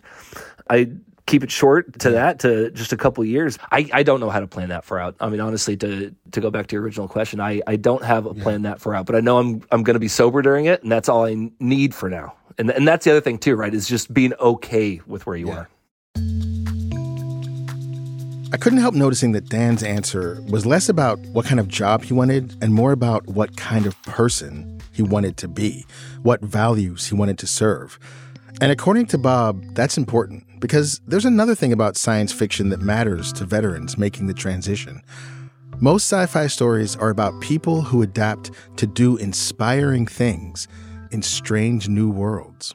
I, 0.69 0.91
keep 1.25 1.43
it 1.43 1.51
short 1.51 1.99
to 1.99 2.11
that 2.11 2.39
to 2.39 2.69
just 2.71 2.91
a 2.91 2.97
couple 2.97 3.23
years 3.23 3.57
I, 3.71 3.89
I 3.93 4.03
don't 4.03 4.19
know 4.19 4.29
how 4.29 4.39
to 4.39 4.47
plan 4.47 4.69
that 4.69 4.83
far 4.83 4.99
out 4.99 5.15
i 5.19 5.29
mean 5.29 5.39
honestly 5.39 5.77
to 5.77 6.13
to 6.31 6.41
go 6.41 6.51
back 6.51 6.67
to 6.67 6.75
your 6.75 6.83
original 6.83 7.07
question 7.07 7.39
i 7.39 7.61
i 7.65 7.75
don't 7.75 8.03
have 8.03 8.25
a 8.25 8.33
plan 8.33 8.63
yeah. 8.63 8.71
that 8.71 8.81
far 8.81 8.93
out 8.93 9.05
but 9.05 9.15
i 9.15 9.21
know 9.21 9.37
i'm 9.37 9.63
i'm 9.71 9.83
going 9.83 9.93
to 9.93 9.99
be 9.99 10.07
sober 10.07 10.41
during 10.41 10.65
it 10.65 10.83
and 10.83 10.91
that's 10.91 11.07
all 11.07 11.25
i 11.25 11.49
need 11.59 11.95
for 11.95 12.09
now 12.09 12.35
and 12.57 12.71
and 12.71 12.87
that's 12.87 13.05
the 13.05 13.11
other 13.11 13.21
thing 13.21 13.37
too 13.37 13.55
right 13.55 13.73
is 13.73 13.87
just 13.87 14.13
being 14.13 14.33
okay 14.35 15.01
with 15.07 15.25
where 15.25 15.35
you 15.35 15.47
yeah. 15.47 15.55
are 15.55 15.69
I 18.53 18.57
couldn't 18.57 18.79
help 18.79 18.93
noticing 18.93 19.31
that 19.31 19.49
Dan's 19.49 19.81
answer 19.81 20.39
was 20.47 20.63
less 20.63 20.87
about 20.87 21.17
what 21.33 21.43
kind 21.43 21.59
of 21.59 21.67
job 21.67 22.03
he 22.03 22.13
wanted 22.13 22.55
and 22.61 22.71
more 22.71 22.91
about 22.91 23.25
what 23.25 23.57
kind 23.57 23.87
of 23.87 23.99
person 24.03 24.79
he 24.91 25.01
wanted 25.01 25.37
to 25.37 25.47
be, 25.47 25.87
what 26.21 26.39
values 26.41 27.07
he 27.07 27.15
wanted 27.15 27.39
to 27.39 27.47
serve. 27.47 27.97
And 28.61 28.71
according 28.71 29.07
to 29.07 29.17
Bob, 29.17 29.63
that's 29.73 29.97
important 29.97 30.45
because 30.59 31.01
there's 31.07 31.25
another 31.25 31.55
thing 31.55 31.73
about 31.73 31.97
science 31.97 32.31
fiction 32.31 32.69
that 32.69 32.79
matters 32.79 33.33
to 33.33 33.45
veterans 33.45 33.97
making 33.97 34.27
the 34.27 34.35
transition. 34.35 35.01
Most 35.79 36.03
sci 36.03 36.27
fi 36.27 36.45
stories 36.45 36.95
are 36.95 37.09
about 37.09 37.41
people 37.41 37.81
who 37.81 38.03
adapt 38.03 38.51
to 38.77 38.85
do 38.85 39.17
inspiring 39.17 40.05
things 40.05 40.67
in 41.13 41.21
strange 41.21 41.87
new 41.87 42.09
worlds. 42.09 42.73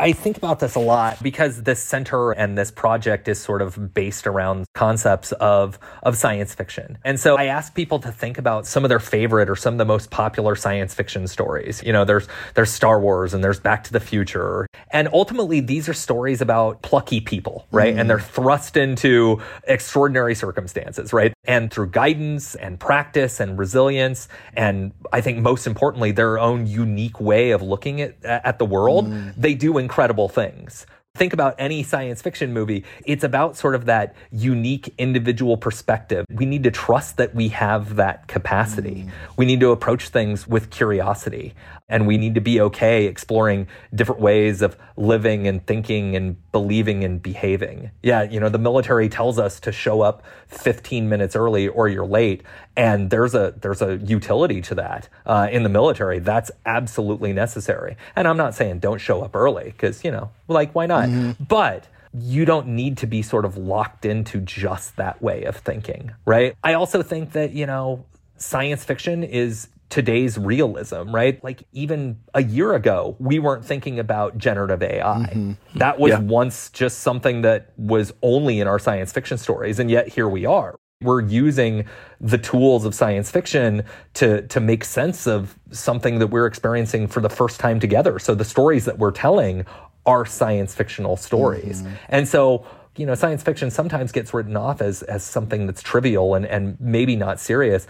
I 0.00 0.12
think 0.12 0.36
about 0.36 0.60
this 0.60 0.76
a 0.76 0.80
lot 0.80 1.20
because 1.22 1.64
this 1.64 1.82
center 1.82 2.30
and 2.30 2.56
this 2.56 2.70
project 2.70 3.26
is 3.26 3.40
sort 3.40 3.60
of 3.60 3.94
based 3.94 4.28
around 4.28 4.66
concepts 4.74 5.32
of, 5.32 5.78
of 6.04 6.16
science 6.16 6.54
fiction. 6.54 6.98
And 7.04 7.18
so 7.18 7.36
I 7.36 7.46
ask 7.46 7.74
people 7.74 7.98
to 8.00 8.12
think 8.12 8.38
about 8.38 8.64
some 8.64 8.84
of 8.84 8.90
their 8.90 9.00
favorite 9.00 9.50
or 9.50 9.56
some 9.56 9.74
of 9.74 9.78
the 9.78 9.84
most 9.84 10.10
popular 10.10 10.54
science 10.54 10.94
fiction 10.94 11.26
stories. 11.26 11.82
You 11.84 11.92
know, 11.92 12.04
there's, 12.04 12.28
there's 12.54 12.70
Star 12.70 13.00
Wars 13.00 13.34
and 13.34 13.42
there's 13.42 13.58
Back 13.58 13.82
to 13.84 13.92
the 13.92 13.98
Future. 13.98 14.68
And 14.92 15.08
ultimately, 15.12 15.58
these 15.58 15.88
are 15.88 15.94
stories 15.94 16.40
about 16.40 16.82
plucky 16.82 17.20
people, 17.20 17.66
right? 17.72 17.94
Mm. 17.94 18.00
And 18.00 18.10
they're 18.10 18.20
thrust 18.20 18.76
into 18.76 19.42
extraordinary 19.64 20.36
circumstances, 20.36 21.12
right? 21.12 21.32
And 21.44 21.72
through 21.72 21.88
guidance 21.88 22.54
and 22.54 22.78
practice 22.78 23.40
and 23.40 23.58
resilience, 23.58 24.28
and 24.54 24.92
I 25.12 25.20
think 25.22 25.38
most 25.38 25.66
importantly, 25.66 26.12
their 26.12 26.38
own 26.38 26.68
unique 26.68 27.20
way 27.20 27.50
of 27.50 27.62
looking 27.62 28.00
at, 28.00 28.24
at 28.24 28.60
the 28.60 28.64
world, 28.64 29.08
mm. 29.08 29.34
they 29.36 29.54
do 29.54 29.76
incredible 29.88 30.28
things. 30.28 30.84
Think 31.14 31.32
about 31.32 31.54
any 31.58 31.82
science 31.82 32.20
fiction 32.20 32.52
movie. 32.52 32.84
It's 33.06 33.24
about 33.24 33.56
sort 33.56 33.74
of 33.74 33.86
that 33.86 34.14
unique 34.30 34.94
individual 34.98 35.56
perspective. 35.56 36.26
We 36.30 36.44
need 36.44 36.62
to 36.64 36.70
trust 36.70 37.16
that 37.16 37.34
we 37.34 37.48
have 37.48 37.96
that 37.96 38.28
capacity. 38.28 39.06
Mm. 39.06 39.10
We 39.38 39.46
need 39.46 39.60
to 39.60 39.70
approach 39.70 40.10
things 40.10 40.46
with 40.46 40.68
curiosity 40.68 41.54
and 41.88 42.06
we 42.06 42.18
need 42.18 42.34
to 42.34 42.40
be 42.40 42.60
okay 42.60 43.06
exploring 43.06 43.66
different 43.94 44.20
ways 44.20 44.60
of 44.60 44.76
living 44.96 45.46
and 45.46 45.66
thinking 45.66 46.14
and 46.16 46.36
believing 46.52 47.02
and 47.02 47.22
behaving. 47.22 47.90
Yeah, 48.02 48.22
you 48.22 48.40
know, 48.40 48.48
the 48.48 48.58
military 48.58 49.08
tells 49.08 49.38
us 49.38 49.58
to 49.60 49.72
show 49.72 50.02
up 50.02 50.22
15 50.48 51.08
minutes 51.08 51.34
early 51.34 51.68
or 51.68 51.88
you're 51.88 52.06
late, 52.06 52.42
and 52.76 53.10
there's 53.10 53.34
a 53.34 53.54
there's 53.60 53.82
a 53.82 53.96
utility 53.96 54.60
to 54.62 54.74
that 54.76 55.08
uh, 55.26 55.48
in 55.50 55.62
the 55.62 55.68
military. 55.68 56.18
That's 56.18 56.50
absolutely 56.66 57.32
necessary. 57.32 57.96
And 58.16 58.28
I'm 58.28 58.36
not 58.36 58.54
saying 58.54 58.80
don't 58.80 59.00
show 59.00 59.22
up 59.22 59.34
early 59.34 59.64
because 59.64 60.04
you 60.04 60.10
know, 60.10 60.30
like 60.46 60.74
why 60.74 60.86
not? 60.86 61.08
Mm-hmm. 61.08 61.44
But 61.44 61.86
you 62.14 62.44
don't 62.44 62.68
need 62.68 62.98
to 62.98 63.06
be 63.06 63.22
sort 63.22 63.44
of 63.44 63.56
locked 63.56 64.04
into 64.04 64.40
just 64.40 64.96
that 64.96 65.20
way 65.22 65.44
of 65.44 65.56
thinking, 65.56 66.12
right? 66.24 66.56
I 66.64 66.74
also 66.74 67.02
think 67.02 67.32
that, 67.32 67.52
you 67.52 67.66
know, 67.66 68.04
science 68.38 68.84
fiction 68.84 69.22
is 69.22 69.68
today's 69.90 70.36
realism, 70.36 71.10
right? 71.10 71.42
Like 71.42 71.66
even 71.72 72.18
a 72.34 72.42
year 72.42 72.74
ago, 72.74 73.16
we 73.18 73.38
weren't 73.38 73.64
thinking 73.64 73.98
about 73.98 74.36
generative 74.36 74.82
AI. 74.82 75.30
Mm-hmm. 75.32 75.78
That 75.78 75.98
was 75.98 76.10
yeah. 76.10 76.20
once 76.20 76.70
just 76.70 77.00
something 77.00 77.42
that 77.42 77.72
was 77.76 78.12
only 78.22 78.60
in 78.60 78.68
our 78.68 78.78
science 78.78 79.12
fiction 79.12 79.38
stories, 79.38 79.78
and 79.78 79.90
yet 79.90 80.08
here 80.08 80.28
we 80.28 80.44
are. 80.44 80.76
We're 81.00 81.22
using 81.22 81.86
the 82.20 82.38
tools 82.38 82.84
of 82.84 82.94
science 82.94 83.30
fiction 83.30 83.84
to 84.14 84.42
to 84.48 84.60
make 84.60 84.84
sense 84.84 85.26
of 85.26 85.56
something 85.70 86.18
that 86.18 86.26
we're 86.26 86.46
experiencing 86.46 87.06
for 87.06 87.20
the 87.20 87.30
first 87.30 87.60
time 87.60 87.78
together. 87.80 88.18
So 88.18 88.34
the 88.34 88.44
stories 88.44 88.84
that 88.84 88.98
we're 88.98 89.12
telling 89.12 89.64
are 90.04 90.26
science 90.26 90.74
fictional 90.74 91.16
stories. 91.16 91.82
Mm-hmm. 91.82 91.94
And 92.08 92.28
so 92.28 92.66
you 92.98 93.06
know, 93.06 93.14
science 93.14 93.44
fiction 93.44 93.70
sometimes 93.70 94.10
gets 94.10 94.34
written 94.34 94.56
off 94.56 94.82
as 94.82 95.02
as 95.04 95.22
something 95.22 95.66
that's 95.66 95.82
trivial 95.82 96.34
and 96.34 96.44
and 96.44 96.76
maybe 96.80 97.16
not 97.16 97.38
serious. 97.40 97.86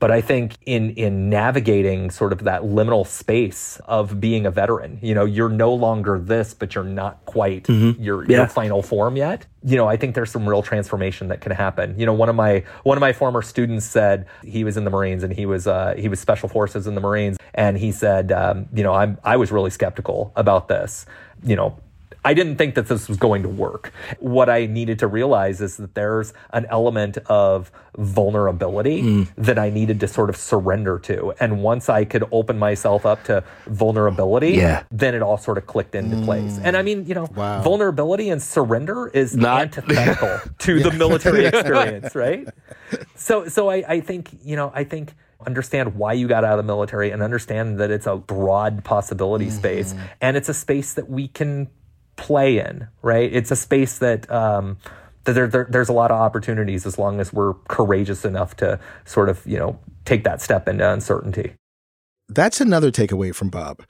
But 0.00 0.10
I 0.10 0.22
think 0.22 0.56
in 0.64 0.90
in 0.92 1.28
navigating 1.28 2.10
sort 2.10 2.32
of 2.32 2.44
that 2.44 2.62
liminal 2.62 3.06
space 3.06 3.78
of 3.84 4.18
being 4.18 4.46
a 4.46 4.50
veteran, 4.50 4.98
you 5.02 5.14
know, 5.14 5.26
you're 5.26 5.50
no 5.50 5.74
longer 5.74 6.18
this, 6.18 6.54
but 6.54 6.74
you're 6.74 6.84
not 6.84 7.22
quite 7.26 7.64
mm-hmm. 7.64 8.02
your 8.02 8.24
yeah. 8.24 8.38
your 8.38 8.46
final 8.46 8.82
form 8.82 9.16
yet. 9.16 9.44
You 9.62 9.76
know, 9.76 9.86
I 9.86 9.98
think 9.98 10.14
there's 10.14 10.30
some 10.30 10.48
real 10.48 10.62
transformation 10.62 11.28
that 11.28 11.42
can 11.42 11.52
happen. 11.52 11.98
You 11.98 12.06
know, 12.06 12.14
one 12.14 12.30
of 12.30 12.34
my 12.34 12.64
one 12.82 12.96
of 12.96 13.02
my 13.02 13.12
former 13.12 13.42
students 13.42 13.84
said 13.84 14.26
he 14.42 14.64
was 14.64 14.78
in 14.78 14.84
the 14.84 14.90
Marines 14.90 15.22
and 15.22 15.34
he 15.34 15.44
was 15.44 15.66
uh, 15.66 15.94
he 15.98 16.08
was 16.08 16.18
Special 16.18 16.48
Forces 16.48 16.86
in 16.86 16.94
the 16.94 17.02
Marines, 17.02 17.36
and 17.52 17.76
he 17.76 17.92
said, 17.92 18.32
um, 18.32 18.70
you 18.72 18.82
know, 18.82 18.94
I'm 18.94 19.18
I 19.22 19.36
was 19.36 19.52
really 19.52 19.70
skeptical 19.70 20.32
about 20.34 20.68
this. 20.68 21.04
You 21.44 21.56
know, 21.56 21.78
I 22.24 22.34
didn't 22.34 22.56
think 22.56 22.74
that 22.74 22.86
this 22.86 23.08
was 23.08 23.16
going 23.16 23.42
to 23.42 23.48
work. 23.48 23.92
What 24.18 24.50
I 24.50 24.66
needed 24.66 24.98
to 25.00 25.06
realize 25.06 25.60
is 25.60 25.76
that 25.78 25.94
there's 25.94 26.32
an 26.52 26.66
element 26.68 27.18
of 27.26 27.72
vulnerability 27.96 29.02
mm. 29.02 29.28
that 29.36 29.58
I 29.58 29.70
needed 29.70 30.00
to 30.00 30.08
sort 30.08 30.28
of 30.28 30.36
surrender 30.36 30.98
to. 31.00 31.32
And 31.40 31.62
once 31.62 31.88
I 31.88 32.04
could 32.04 32.24
open 32.30 32.58
myself 32.58 33.06
up 33.06 33.24
to 33.24 33.42
vulnerability, 33.66 34.52
yeah. 34.52 34.84
then 34.90 35.14
it 35.14 35.22
all 35.22 35.38
sort 35.38 35.58
of 35.58 35.66
clicked 35.66 35.94
into 35.94 36.16
mm. 36.16 36.24
place. 36.24 36.58
And 36.62 36.76
I 36.76 36.82
mean, 36.82 37.06
you 37.06 37.14
know, 37.14 37.28
wow. 37.34 37.62
vulnerability 37.62 38.28
and 38.30 38.42
surrender 38.42 39.08
is 39.08 39.36
Not 39.36 39.60
antithetical 39.78 40.40
to 40.58 40.76
yeah. 40.76 40.88
the 40.88 40.92
military 40.92 41.46
experience, 41.46 42.14
right? 42.14 42.48
So 43.14 43.48
so 43.48 43.70
I, 43.70 43.84
I 43.86 44.00
think, 44.00 44.30
you 44.42 44.56
know, 44.56 44.70
I 44.74 44.84
think 44.84 45.14
understand 45.46 45.94
why 45.94 46.12
you 46.12 46.28
got 46.28 46.44
out 46.44 46.58
of 46.58 46.58
the 46.58 46.70
military 46.70 47.10
and 47.10 47.22
understand 47.22 47.78
that 47.80 47.90
it's 47.90 48.06
a 48.06 48.16
broad 48.16 48.84
possibility 48.84 49.46
mm-hmm. 49.46 49.56
space 49.56 49.94
and 50.20 50.36
it's 50.36 50.48
a 50.48 50.54
space 50.54 50.92
that 50.94 51.08
we 51.08 51.28
can 51.28 51.68
play 52.16 52.58
in, 52.58 52.88
right? 53.02 53.32
It's 53.32 53.50
a 53.50 53.56
space 53.56 53.98
that 53.98 54.30
um, 54.30 54.78
that 55.24 55.32
there, 55.32 55.46
there, 55.46 55.66
there's 55.70 55.88
a 55.88 55.92
lot 55.92 56.10
of 56.10 56.18
opportunities 56.18 56.86
as 56.86 56.98
long 56.98 57.20
as 57.20 57.32
we're 57.32 57.54
courageous 57.68 58.24
enough 58.24 58.56
to 58.56 58.78
sort 59.04 59.28
of 59.28 59.44
you 59.46 59.58
know 59.58 59.78
take 60.04 60.24
that 60.24 60.40
step 60.40 60.68
into 60.68 60.90
uncertainty. 60.90 61.54
That's 62.28 62.60
another 62.60 62.90
takeaway 62.90 63.34
from 63.34 63.50
Bob. 63.50 63.82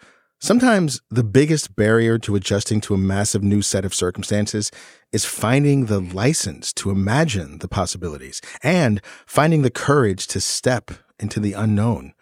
Sometimes 0.42 1.02
the 1.10 1.22
biggest 1.22 1.76
barrier 1.76 2.18
to 2.20 2.34
adjusting 2.34 2.80
to 2.82 2.94
a 2.94 2.98
massive 2.98 3.42
new 3.42 3.60
set 3.60 3.84
of 3.84 3.94
circumstances 3.94 4.70
is 5.12 5.26
finding 5.26 5.84
the 5.84 6.00
license 6.00 6.72
to 6.74 6.90
imagine 6.90 7.58
the 7.58 7.68
possibilities 7.68 8.40
and 8.62 9.02
finding 9.26 9.60
the 9.60 9.70
courage 9.70 10.26
to 10.28 10.40
step 10.40 10.92
into 11.18 11.40
the 11.40 11.52
unknown. 11.52 12.14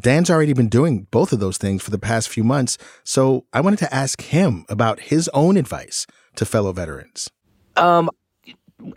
Dan's 0.00 0.30
already 0.30 0.52
been 0.52 0.68
doing 0.68 1.06
both 1.10 1.32
of 1.32 1.40
those 1.40 1.58
things 1.58 1.82
for 1.82 1.90
the 1.90 1.98
past 1.98 2.28
few 2.28 2.44
months, 2.44 2.78
so 3.04 3.44
I 3.52 3.60
wanted 3.60 3.80
to 3.80 3.92
ask 3.94 4.22
him 4.22 4.64
about 4.68 5.00
his 5.00 5.28
own 5.34 5.56
advice 5.56 6.06
to 6.36 6.44
fellow 6.44 6.72
veterans. 6.72 7.30
Um, 7.76 8.10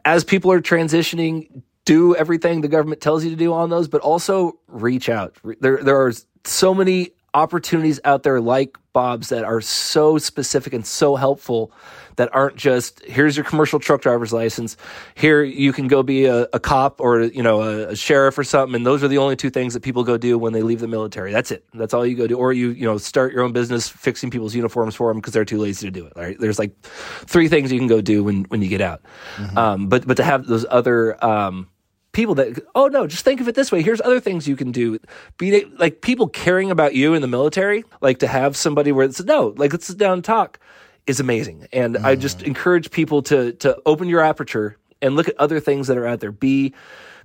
as 0.05 0.23
people 0.23 0.51
are 0.51 0.61
transitioning, 0.61 1.63
do 1.85 2.15
everything 2.15 2.61
the 2.61 2.67
government 2.67 3.01
tells 3.01 3.23
you 3.23 3.31
to 3.31 3.35
do 3.35 3.51
on 3.51 3.69
those, 3.69 3.87
but 3.87 4.01
also 4.01 4.59
reach 4.67 5.09
out. 5.09 5.35
There, 5.59 5.77
there 5.83 5.99
are 5.99 6.13
so 6.45 6.73
many 6.73 7.09
opportunities 7.33 7.99
out 8.03 8.23
there 8.23 8.41
like 8.41 8.77
Bob's 8.93 9.29
that 9.29 9.45
are 9.45 9.61
so 9.61 10.17
specific 10.17 10.73
and 10.73 10.85
so 10.85 11.15
helpful 11.15 11.71
that 12.17 12.29
aren't 12.35 12.57
just 12.57 13.03
here's 13.05 13.37
your 13.37 13.45
commercial 13.45 13.79
truck 13.79 14.01
driver's 14.01 14.33
license. 14.33 14.75
Here 15.15 15.43
you 15.43 15.71
can 15.71 15.87
go 15.87 16.03
be 16.03 16.25
a, 16.25 16.47
a 16.53 16.59
cop 16.59 16.99
or 16.99 17.21
you 17.21 17.41
know 17.41 17.61
a, 17.61 17.87
a, 17.89 17.95
sheriff 17.95 18.37
or 18.37 18.43
something, 18.43 18.75
and 18.75 18.85
those 18.85 19.01
are 19.01 19.07
the 19.07 19.17
only 19.17 19.37
two 19.37 19.49
things 19.49 19.73
that 19.73 19.81
people 19.81 20.03
go 20.03 20.17
do 20.17 20.37
when 20.37 20.51
they 20.51 20.61
leave 20.61 20.81
the 20.81 20.89
military. 20.89 21.31
That's 21.31 21.51
it. 21.51 21.65
That's 21.73 21.93
all 21.93 22.05
you 22.05 22.15
go 22.15 22.27
do, 22.27 22.35
or 22.37 22.51
you 22.51 22.71
you 22.71 22.85
know 22.85 22.97
start 22.97 23.31
your 23.31 23.43
own 23.43 23.53
business 23.53 23.87
fixing 23.87 24.29
people's 24.29 24.53
uniforms 24.53 24.95
for 24.95 25.09
them 25.09 25.17
because 25.17 25.33
they're 25.33 25.45
too 25.45 25.59
lazy 25.59 25.87
to 25.87 25.91
do 25.91 26.05
it. 26.05 26.13
Right? 26.15 26.37
There's 26.37 26.59
like 26.59 26.79
three 26.83 27.47
things 27.47 27.71
you 27.71 27.79
can 27.79 27.87
go 27.87 28.01
do 28.01 28.23
when 28.25 28.43
when 28.45 28.61
you 28.61 28.67
get 28.67 28.81
out. 28.81 29.01
Mm-hmm. 29.37 29.57
Um, 29.57 29.87
but 29.87 30.05
but 30.05 30.17
to 30.17 30.23
have 30.23 30.47
those 30.47 30.65
other 30.69 31.23
um, 31.23 31.69
people 32.13 32.35
that 32.35 32.61
oh 32.75 32.87
no 32.87 33.07
just 33.07 33.23
think 33.23 33.39
of 33.39 33.47
it 33.47 33.55
this 33.55 33.71
way 33.71 33.81
here's 33.81 34.01
other 34.01 34.19
things 34.19 34.47
you 34.47 34.55
can 34.55 34.71
do 34.71 34.99
be 35.37 35.65
like 35.77 36.01
people 36.01 36.27
caring 36.27 36.69
about 36.71 36.93
you 36.93 37.13
in 37.13 37.21
the 37.21 37.27
military 37.27 37.83
like 38.01 38.19
to 38.19 38.27
have 38.27 38.55
somebody 38.55 38.91
where 38.91 39.05
it's 39.05 39.21
no 39.23 39.53
like 39.57 39.71
let's 39.71 39.85
sit 39.85 39.97
down 39.97 40.13
and 40.13 40.23
talk 40.23 40.59
is 41.07 41.19
amazing 41.19 41.67
and 41.71 41.95
mm. 41.95 42.03
i 42.03 42.15
just 42.15 42.39
mm. 42.39 42.47
encourage 42.47 42.91
people 42.91 43.21
to 43.21 43.53
to 43.53 43.77
open 43.85 44.07
your 44.07 44.21
aperture 44.21 44.77
and 45.01 45.15
look 45.15 45.27
at 45.27 45.37
other 45.37 45.59
things 45.59 45.87
that 45.87 45.97
are 45.97 46.07
out 46.07 46.19
there 46.19 46.31
be 46.31 46.73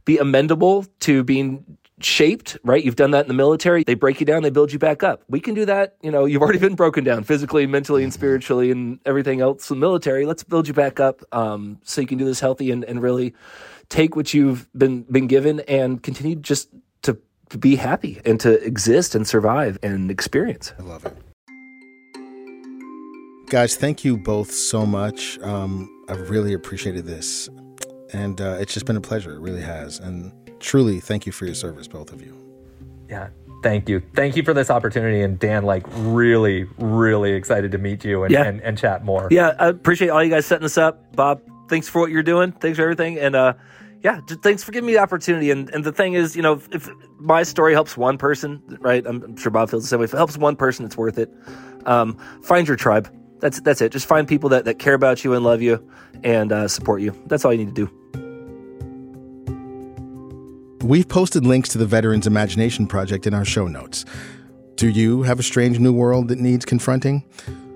be 0.04 0.18
amendable 0.18 0.88
to 1.00 1.24
being 1.24 1.64
shaped, 2.00 2.58
right? 2.62 2.84
You've 2.84 2.96
done 2.96 3.12
that 3.12 3.22
in 3.22 3.28
the 3.28 3.34
military. 3.34 3.84
They 3.84 3.94
break 3.94 4.20
you 4.20 4.26
down, 4.26 4.42
they 4.42 4.50
build 4.50 4.72
you 4.72 4.78
back 4.78 5.02
up. 5.02 5.22
We 5.28 5.40
can 5.40 5.54
do 5.54 5.64
that. 5.64 5.96
You 6.02 6.10
know, 6.10 6.24
you've 6.24 6.42
already 6.42 6.58
been 6.58 6.74
broken 6.74 7.04
down 7.04 7.24
physically, 7.24 7.66
mentally, 7.66 8.04
and 8.04 8.12
spiritually, 8.12 8.70
and 8.70 9.00
everything 9.06 9.40
else 9.40 9.70
in 9.70 9.76
the 9.76 9.80
military. 9.80 10.26
Let's 10.26 10.42
build 10.42 10.68
you 10.68 10.74
back 10.74 11.00
up 11.00 11.22
um, 11.32 11.78
so 11.84 12.00
you 12.00 12.06
can 12.06 12.18
do 12.18 12.24
this 12.24 12.40
healthy 12.40 12.70
and, 12.70 12.84
and 12.84 13.00
really 13.00 13.34
take 13.88 14.16
what 14.16 14.34
you've 14.34 14.68
been 14.76 15.02
been 15.02 15.26
given 15.26 15.60
and 15.60 16.02
continue 16.02 16.36
just 16.36 16.68
to, 17.02 17.18
to 17.50 17.58
be 17.58 17.76
happy 17.76 18.20
and 18.24 18.40
to 18.40 18.62
exist 18.64 19.14
and 19.14 19.26
survive 19.26 19.78
and 19.82 20.10
experience. 20.10 20.72
I 20.78 20.82
love 20.82 21.06
it. 21.06 21.16
Guys, 23.48 23.76
thank 23.76 24.04
you 24.04 24.16
both 24.16 24.50
so 24.50 24.84
much. 24.84 25.38
Um, 25.38 25.88
I've 26.08 26.30
really 26.30 26.52
appreciated 26.52 27.06
this. 27.06 27.48
And 28.12 28.40
uh, 28.40 28.56
it's 28.60 28.74
just 28.74 28.86
been 28.86 28.96
a 28.96 29.00
pleasure. 29.00 29.34
It 29.34 29.40
really 29.40 29.62
has. 29.62 30.00
And 30.00 30.32
truly, 30.60 31.00
thank 31.00 31.26
you 31.26 31.32
for 31.32 31.46
your 31.46 31.54
service, 31.54 31.88
both 31.88 32.12
of 32.12 32.22
you. 32.22 32.36
Yeah, 33.08 33.28
thank 33.62 33.88
you. 33.88 34.02
Thank 34.14 34.36
you 34.36 34.42
for 34.42 34.54
this 34.54 34.70
opportunity. 34.70 35.22
And 35.22 35.38
Dan, 35.38 35.64
like, 35.64 35.84
really, 35.90 36.64
really 36.78 37.32
excited 37.32 37.72
to 37.72 37.78
meet 37.78 38.04
you 38.04 38.24
and, 38.24 38.32
yeah. 38.32 38.44
and, 38.44 38.60
and, 38.62 38.76
chat 38.76 39.04
more. 39.04 39.28
Yeah, 39.30 39.54
I 39.58 39.68
appreciate 39.68 40.08
all 40.08 40.22
you 40.22 40.30
guys 40.30 40.46
setting 40.46 40.64
this 40.64 40.78
up. 40.78 41.14
Bob, 41.14 41.40
thanks 41.68 41.88
for 41.88 42.00
what 42.00 42.10
you're 42.10 42.22
doing. 42.22 42.52
Thanks 42.52 42.76
for 42.76 42.82
everything. 42.82 43.18
And, 43.18 43.36
uh, 43.36 43.54
yeah, 44.02 44.20
thanks 44.42 44.62
for 44.62 44.72
giving 44.72 44.86
me 44.86 44.92
the 44.92 45.00
opportunity. 45.00 45.50
And, 45.50 45.68
and 45.70 45.82
the 45.82 45.92
thing 45.92 46.14
is, 46.14 46.36
you 46.36 46.42
know, 46.42 46.54
if, 46.54 46.68
if 46.72 46.88
my 47.18 47.42
story 47.42 47.72
helps 47.72 47.96
one 47.96 48.18
person, 48.18 48.62
right? 48.80 49.04
I'm, 49.06 49.22
I'm, 49.22 49.36
sure 49.36 49.50
Bob 49.50 49.70
feels 49.70 49.84
the 49.84 49.88
same 49.88 50.00
way. 50.00 50.04
If 50.04 50.14
it 50.14 50.16
helps 50.16 50.36
one 50.36 50.54
person, 50.54 50.84
it's 50.84 50.96
worth 50.96 51.18
it. 51.18 51.32
Um, 51.86 52.16
find 52.42 52.68
your 52.68 52.76
tribe. 52.76 53.12
That's 53.40 53.60
that's 53.60 53.80
it. 53.80 53.92
Just 53.92 54.06
find 54.06 54.26
people 54.26 54.48
that, 54.50 54.64
that 54.64 54.78
care 54.78 54.94
about 54.94 55.24
you 55.24 55.34
and 55.34 55.44
love 55.44 55.60
you 55.60 55.86
and 56.24 56.52
uh, 56.52 56.68
support 56.68 57.02
you. 57.02 57.20
That's 57.26 57.44
all 57.44 57.52
you 57.52 57.58
need 57.58 57.74
to 57.74 57.86
do. 57.86 58.05
We've 60.86 61.08
posted 61.08 61.44
links 61.44 61.70
to 61.70 61.78
the 61.78 61.86
Veterans 61.86 62.28
Imagination 62.28 62.86
Project 62.86 63.26
in 63.26 63.34
our 63.34 63.44
show 63.44 63.66
notes. 63.66 64.04
Do 64.76 64.88
you 64.88 65.24
have 65.24 65.40
a 65.40 65.42
strange 65.42 65.80
new 65.80 65.92
world 65.92 66.28
that 66.28 66.38
needs 66.38 66.64
confronting? 66.64 67.24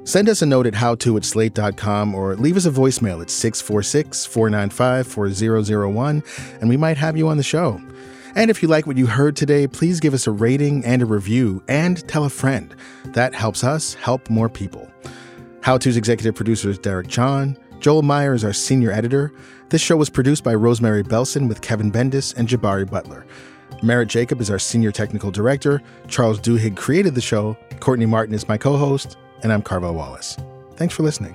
Send 0.04 0.28
us 0.28 0.42
a 0.42 0.46
note 0.46 0.68
at 0.68 0.74
howto 0.74 1.16
at 1.16 1.24
slate.com 1.24 2.14
or 2.14 2.36
leave 2.36 2.56
us 2.56 2.66
a 2.66 2.70
voicemail 2.70 3.20
at 3.20 3.28
646 3.28 4.26
495 4.26 5.08
4001 5.08 6.22
and 6.60 6.68
we 6.68 6.76
might 6.76 6.96
have 6.98 7.16
you 7.16 7.26
on 7.26 7.36
the 7.36 7.42
show. 7.42 7.82
And 8.36 8.48
if 8.48 8.62
you 8.62 8.68
like 8.68 8.86
what 8.86 8.96
you 8.96 9.08
heard 9.08 9.34
today, 9.34 9.66
please 9.66 9.98
give 9.98 10.14
us 10.14 10.28
a 10.28 10.30
rating 10.30 10.84
and 10.84 11.02
a 11.02 11.06
review 11.06 11.64
and 11.66 12.06
tell 12.06 12.26
a 12.26 12.30
friend. 12.30 12.76
That 13.06 13.34
helps 13.34 13.64
us 13.64 13.94
help 13.94 14.30
more 14.30 14.48
people. 14.48 14.88
How 15.62 15.78
To's 15.78 15.96
executive 15.96 16.36
producer 16.36 16.70
is 16.70 16.78
Derek 16.78 17.08
John. 17.08 17.58
Joel 17.80 18.02
Meyer 18.02 18.34
is 18.34 18.44
our 18.44 18.52
senior 18.52 18.92
editor. 18.92 19.32
This 19.70 19.80
show 19.80 19.96
was 19.96 20.10
produced 20.10 20.44
by 20.44 20.54
Rosemary 20.54 21.02
Belson 21.02 21.48
with 21.48 21.62
Kevin 21.62 21.90
Bendis 21.90 22.36
and 22.36 22.46
Jabari 22.46 22.88
Butler. 22.88 23.24
Merritt 23.82 24.08
Jacob 24.08 24.42
is 24.42 24.50
our 24.50 24.58
senior 24.58 24.92
technical 24.92 25.30
director. 25.30 25.80
Charles 26.06 26.38
Duhigg 26.38 26.76
created 26.76 27.14
the 27.14 27.22
show. 27.22 27.56
Courtney 27.80 28.04
Martin 28.04 28.34
is 28.34 28.46
my 28.46 28.58
co 28.58 28.76
host. 28.76 29.16
And 29.42 29.50
I'm 29.50 29.62
Carvell 29.62 29.94
Wallace. 29.94 30.36
Thanks 30.76 30.94
for 30.94 31.02
listening. 31.02 31.34